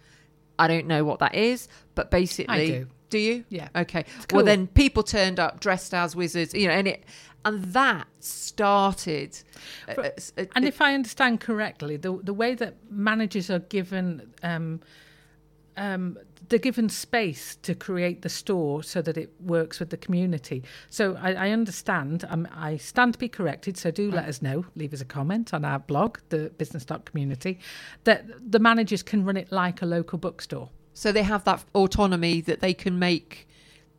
I 0.60 0.68
don't 0.68 0.88
know 0.88 1.06
what 1.06 1.20
that 1.20 1.36
is, 1.36 1.70
but 1.96 2.12
basically, 2.12 2.86
do. 3.12 3.20
you? 3.20 3.46
Yeah. 3.50 3.70
Okay. 3.76 4.06
cool. 4.28 4.38
Well, 4.38 4.46
then 4.46 4.68
people 4.68 5.04
turned 5.04 5.40
up 5.40 5.60
dressed 5.60 5.94
as 5.94 6.16
wizards, 6.16 6.54
you 6.54 6.68
know, 6.68 6.74
and 6.74 6.88
it 6.88 7.04
and 7.44 7.64
that 7.74 8.08
started. 8.20 9.38
uh, 9.88 9.94
uh, 10.02 10.10
uh, 10.38 10.46
And 10.56 10.66
if 10.66 10.82
I 10.82 10.94
understand 10.94 11.40
correctly, 11.40 11.98
the 11.98 12.20
the 12.24 12.34
way 12.34 12.56
that 12.56 12.76
managers 12.90 13.50
are 13.50 13.60
given 13.60 14.34
um, 14.44 14.82
um, 15.78 16.18
they're 16.50 16.60
given 16.60 16.90
space 16.90 17.56
to 17.56 17.74
create 17.74 18.22
the 18.24 18.30
store 18.30 18.84
so 18.84 19.02
that 19.02 19.18
it 19.18 19.32
works 19.40 19.80
with 19.80 19.90
the 19.90 19.98
community. 19.98 20.64
So 20.90 21.18
I, 21.22 21.34
I 21.34 21.50
understand. 21.52 22.26
Um, 22.30 22.48
I 22.54 22.78
stand 22.78 23.14
to 23.14 23.20
be 23.20 23.30
corrected. 23.30 23.78
So 23.78 23.90
do 23.90 24.12
let 24.12 24.28
us 24.28 24.42
know. 24.42 24.66
Leave 24.76 24.94
us 24.94 25.02
a 25.02 25.06
comment 25.06 25.54
on 25.54 25.64
our 25.64 25.80
blog, 25.80 26.18
the 26.30 26.52
Business 26.58 26.86
Community, 27.06 27.60
that 28.04 28.26
the 28.52 28.60
managers 28.60 29.02
can 29.02 29.24
run 29.24 29.38
it 29.38 29.52
like 29.52 29.82
a 29.82 29.86
local 29.86 30.18
bookstore. 30.18 30.70
So 31.02 31.12
they 31.12 31.24
have 31.24 31.46
that 31.46 31.66
autonomy 31.74 32.42
that 32.42 32.60
they 32.60 32.76
can 32.76 33.00
make 33.00 33.48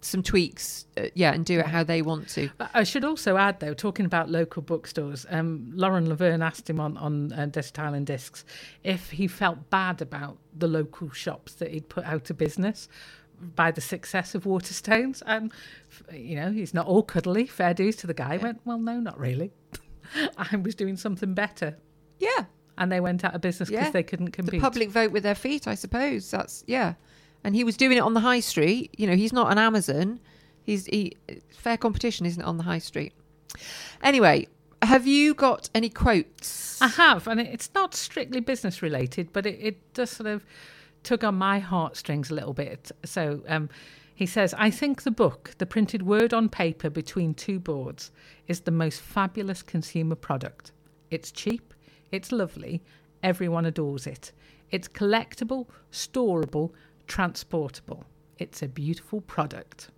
some 0.03 0.23
tweaks, 0.23 0.87
uh, 0.97 1.09
yeah, 1.15 1.33
and 1.33 1.45
do 1.45 1.59
it 1.59 1.67
how 1.67 1.83
they 1.83 2.01
want 2.01 2.29
to. 2.29 2.49
I 2.75 2.85
should 2.85 3.03
also 3.03 3.37
add, 3.37 3.59
though, 3.59 3.75
talking 3.75 4.07
about 4.07 4.31
local 4.31 4.63
bookstores, 4.63 5.27
um, 5.29 5.73
Lauren 5.75 6.09
Laverne 6.09 6.43
asked 6.43 6.71
him 6.71 6.79
on 6.79 6.97
on 6.97 7.33
uh, 7.33 7.47
Desert 7.47 7.81
Island 7.81 8.07
Discs 8.07 8.45
if 8.85 9.11
he 9.11 9.27
felt 9.27 9.69
bad 9.69 10.01
about 10.01 10.39
the 10.57 10.69
local 10.69 11.11
shops 11.11 11.55
that 11.55 11.73
he'd 11.73 11.89
put 11.89 12.05
out 12.05 12.31
of 12.31 12.39
business 12.39 12.89
by 13.57 13.73
the 13.73 13.81
success 13.81 14.37
of 14.37 14.45
Waterstones. 14.45 15.25
Um, 15.27 15.51
you 16.13 16.37
know, 16.37 16.53
he's 16.53 16.73
not 16.73 16.87
all 16.87 17.03
cuddly. 17.03 17.47
Fair 17.49 17.75
dues 17.75 17.97
to 17.97 18.07
the 18.07 18.15
guy. 18.15 18.35
Yeah. 18.35 18.43
Went 18.43 18.61
well, 18.65 18.79
no, 18.79 19.01
not 19.01 19.19
really. 19.19 19.51
I 20.39 20.55
was 20.55 20.77
doing 20.77 20.97
something 20.97 21.35
better. 21.35 21.79
Yeah, 22.21 22.45
and 22.79 22.91
they 22.91 23.01
went 23.01 23.25
out 23.25 23.35
of 23.35 23.41
business 23.41 23.69
because 23.69 23.87
yeah. 23.87 23.91
they 23.91 24.03
couldn't 24.03 24.31
compete. 24.31 24.53
The 24.53 24.61
public 24.61 24.91
vote 24.91 25.13
with 25.13 25.23
their 25.23 25.35
feet, 25.35 25.67
I 25.69 25.75
suppose. 25.75 26.31
That's 26.31 26.65
yeah 26.67 26.95
and 27.45 27.55
he 27.55 27.65
was 27.65 27.77
doing 27.77 27.97
it 27.97 28.01
on 28.01 28.15
the 28.15 28.21
high 28.21 28.41
street. 28.41 28.95
You 28.97 29.07
know, 29.07 29.17
he's 29.17 29.33
not 29.33 29.51
an 29.51 29.59
Amazon. 29.59 30.21
He's 30.63 30.87
he, 30.87 31.17
fair 31.51 31.77
competition, 31.77 32.27
isn't 32.27 32.41
it, 32.41 32.47
on 32.47 32.57
the 32.57 32.63
high 32.63 32.79
street? 32.79 33.13
Anyway, 34.03 34.47
have 34.83 35.07
you 35.07 35.35
got 35.35 35.69
any 35.75 35.89
quotes? 35.89 36.81
I 36.81 36.89
have, 36.89 37.27
and 37.27 37.41
it's 37.41 37.71
not 37.75 37.95
strictly 37.95 38.41
business 38.41 38.83
related, 38.83 39.33
but 39.33 39.47
it, 39.47 39.59
it 39.61 39.95
does 39.95 40.11
sort 40.11 40.29
of 40.29 40.45
tug 41.03 41.25
on 41.25 41.35
my 41.35 41.59
heartstrings 41.59 42.31
a 42.31 42.35
little 42.35 42.55
bit. 42.55 42.93
So 43.05 43.43
um, 43.49 43.69
he 44.15 44.27
says, 44.27 44.55
I 44.57 44.71
think 44.71 45.03
the 45.03 45.11
book, 45.11 45.55
the 45.59 45.67
printed 45.67 46.03
word 46.03 46.33
on 46.33 46.49
paper 46.49 46.91
between 46.91 47.35
two 47.35 47.59
boards, 47.59 48.13
is 48.47 48.61
the 48.61 48.71
most 48.71 49.01
fabulous 49.01 49.63
consumer 49.63 50.15
product. 50.15 50.71
It's 51.11 51.33
cheap, 51.33 51.75
it's 52.13 52.31
lovely, 52.31 52.83
everyone 53.23 53.67
adores 53.67 54.07
it. 54.07 54.33
It's 54.71 54.89
collectible, 54.89 55.67
storable, 55.91 56.71
transportable. 57.07 58.05
It's 58.39 58.63
a 58.63 58.69
beautiful 58.69 59.21
product. 59.23 59.91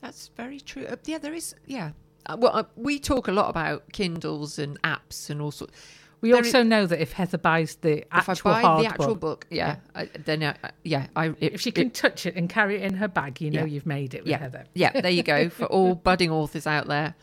That's 0.00 0.28
very 0.36 0.60
true. 0.60 0.86
Uh, 0.86 0.96
yeah, 1.04 1.18
there 1.18 1.34
is. 1.34 1.54
Yeah. 1.66 1.92
Uh, 2.26 2.36
well, 2.38 2.56
uh, 2.56 2.64
we 2.76 2.98
talk 2.98 3.28
a 3.28 3.32
lot 3.32 3.50
about 3.50 3.92
Kindles 3.92 4.58
and 4.58 4.80
apps 4.82 5.30
and 5.30 5.40
all 5.40 5.50
sorts. 5.50 5.74
We 6.20 6.30
there 6.30 6.38
also 6.38 6.60
is, 6.60 6.66
know 6.66 6.86
that 6.86 7.00
if 7.00 7.12
Heather 7.12 7.38
buys 7.38 7.76
the 7.76 8.04
actual 8.10 8.32
if 8.32 8.46
I 8.46 8.62
buy 8.62 8.82
the 8.82 8.88
actual 8.88 9.14
book, 9.14 9.20
book 9.20 9.46
yeah, 9.50 9.76
yeah. 9.94 10.02
I, 10.02 10.10
then 10.24 10.42
uh, 10.42 10.54
yeah, 10.82 11.06
I, 11.14 11.26
it, 11.26 11.54
if 11.54 11.60
she 11.60 11.70
can 11.70 11.88
it, 11.88 11.94
touch 11.94 12.26
it 12.26 12.34
and 12.34 12.48
carry 12.48 12.76
it 12.76 12.82
in 12.82 12.94
her 12.94 13.06
bag, 13.06 13.40
you 13.40 13.50
know 13.50 13.60
yeah. 13.60 13.66
you've 13.66 13.86
made 13.86 14.14
it 14.14 14.22
with 14.22 14.30
yeah. 14.30 14.38
Heather. 14.38 14.64
Yeah, 14.74 15.00
there 15.00 15.12
you 15.12 15.22
go 15.22 15.48
for 15.48 15.66
all 15.66 15.94
budding 16.04 16.30
authors 16.30 16.66
out 16.66 16.88
there. 16.88 17.14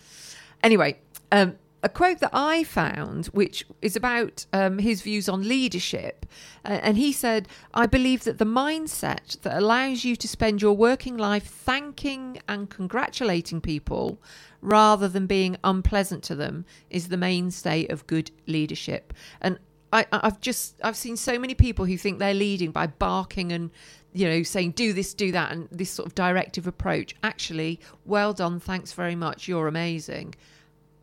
Anyway, 0.63 0.97
um, 1.31 1.57
a 1.85 1.89
quote 1.89 2.19
that 2.19 2.31
I 2.33 2.63
found, 2.63 3.27
which 3.27 3.63
is 3.79 3.95
about 3.95 4.47
um, 4.51 4.79
his 4.79 5.03
views 5.03 5.29
on 5.29 5.47
leadership. 5.47 6.25
Uh, 6.65 6.79
and 6.81 6.97
he 6.97 7.11
said, 7.11 7.47
I 7.75 7.85
believe 7.85 8.23
that 8.23 8.39
the 8.39 8.45
mindset 8.45 9.39
that 9.41 9.55
allows 9.55 10.03
you 10.03 10.15
to 10.15 10.27
spend 10.27 10.63
your 10.63 10.73
working 10.73 11.15
life 11.15 11.45
thanking 11.45 12.41
and 12.49 12.71
congratulating 12.71 13.61
people 13.61 14.19
rather 14.61 15.07
than 15.07 15.27
being 15.27 15.57
unpleasant 15.63 16.23
to 16.23 16.33
them 16.33 16.65
is 16.89 17.09
the 17.09 17.17
mainstay 17.17 17.85
of 17.85 18.07
good 18.07 18.31
leadership. 18.47 19.13
And 19.39 19.59
I, 19.93 20.07
I've 20.11 20.41
just 20.41 20.79
I've 20.83 20.97
seen 20.97 21.15
so 21.15 21.37
many 21.37 21.53
people 21.53 21.85
who 21.85 21.97
think 21.97 22.17
they're 22.17 22.33
leading 22.33 22.71
by 22.71 22.87
barking 22.87 23.51
and 23.51 23.69
you 24.11 24.27
know 24.27 24.41
saying 24.41 24.71
do 24.71 24.91
this 24.91 25.13
do 25.13 25.31
that 25.33 25.51
and 25.51 25.69
this 25.71 25.91
sort 25.91 26.07
of 26.07 26.15
directive 26.15 26.67
approach 26.67 27.15
actually 27.23 27.79
well 28.05 28.33
done 28.33 28.59
thanks 28.59 28.91
very 28.91 29.15
much 29.15 29.47
you're 29.47 29.67
amazing 29.67 30.33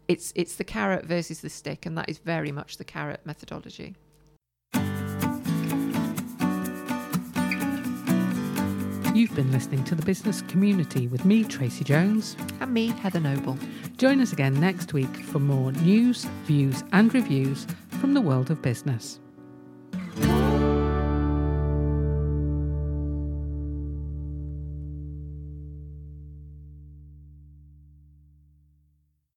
it's 0.08 0.32
it's 0.34 0.56
the 0.56 0.64
carrot 0.64 1.04
versus 1.04 1.40
the 1.40 1.50
stick, 1.50 1.86
and 1.86 1.96
that 1.98 2.08
is 2.08 2.18
very 2.18 2.52
much 2.52 2.76
the 2.76 2.84
carrot 2.84 3.20
methodology. 3.24 3.94
You've 9.14 9.34
been 9.36 9.52
listening 9.52 9.84
to 9.84 9.94
the 9.94 10.02
business 10.04 10.40
community 10.42 11.06
with 11.06 11.26
me, 11.26 11.44
Tracy 11.44 11.84
Jones. 11.84 12.34
And 12.60 12.72
me, 12.72 12.88
Heather 12.88 13.20
Noble. 13.20 13.58
Join 13.98 14.20
us 14.20 14.32
again 14.32 14.58
next 14.58 14.94
week 14.94 15.14
for 15.24 15.38
more 15.38 15.70
news, 15.72 16.24
views, 16.44 16.82
and 16.92 17.12
reviews 17.12 17.66
from 18.00 18.14
the 18.14 18.22
world 18.22 18.50
of 18.50 18.62
business. 18.62 19.20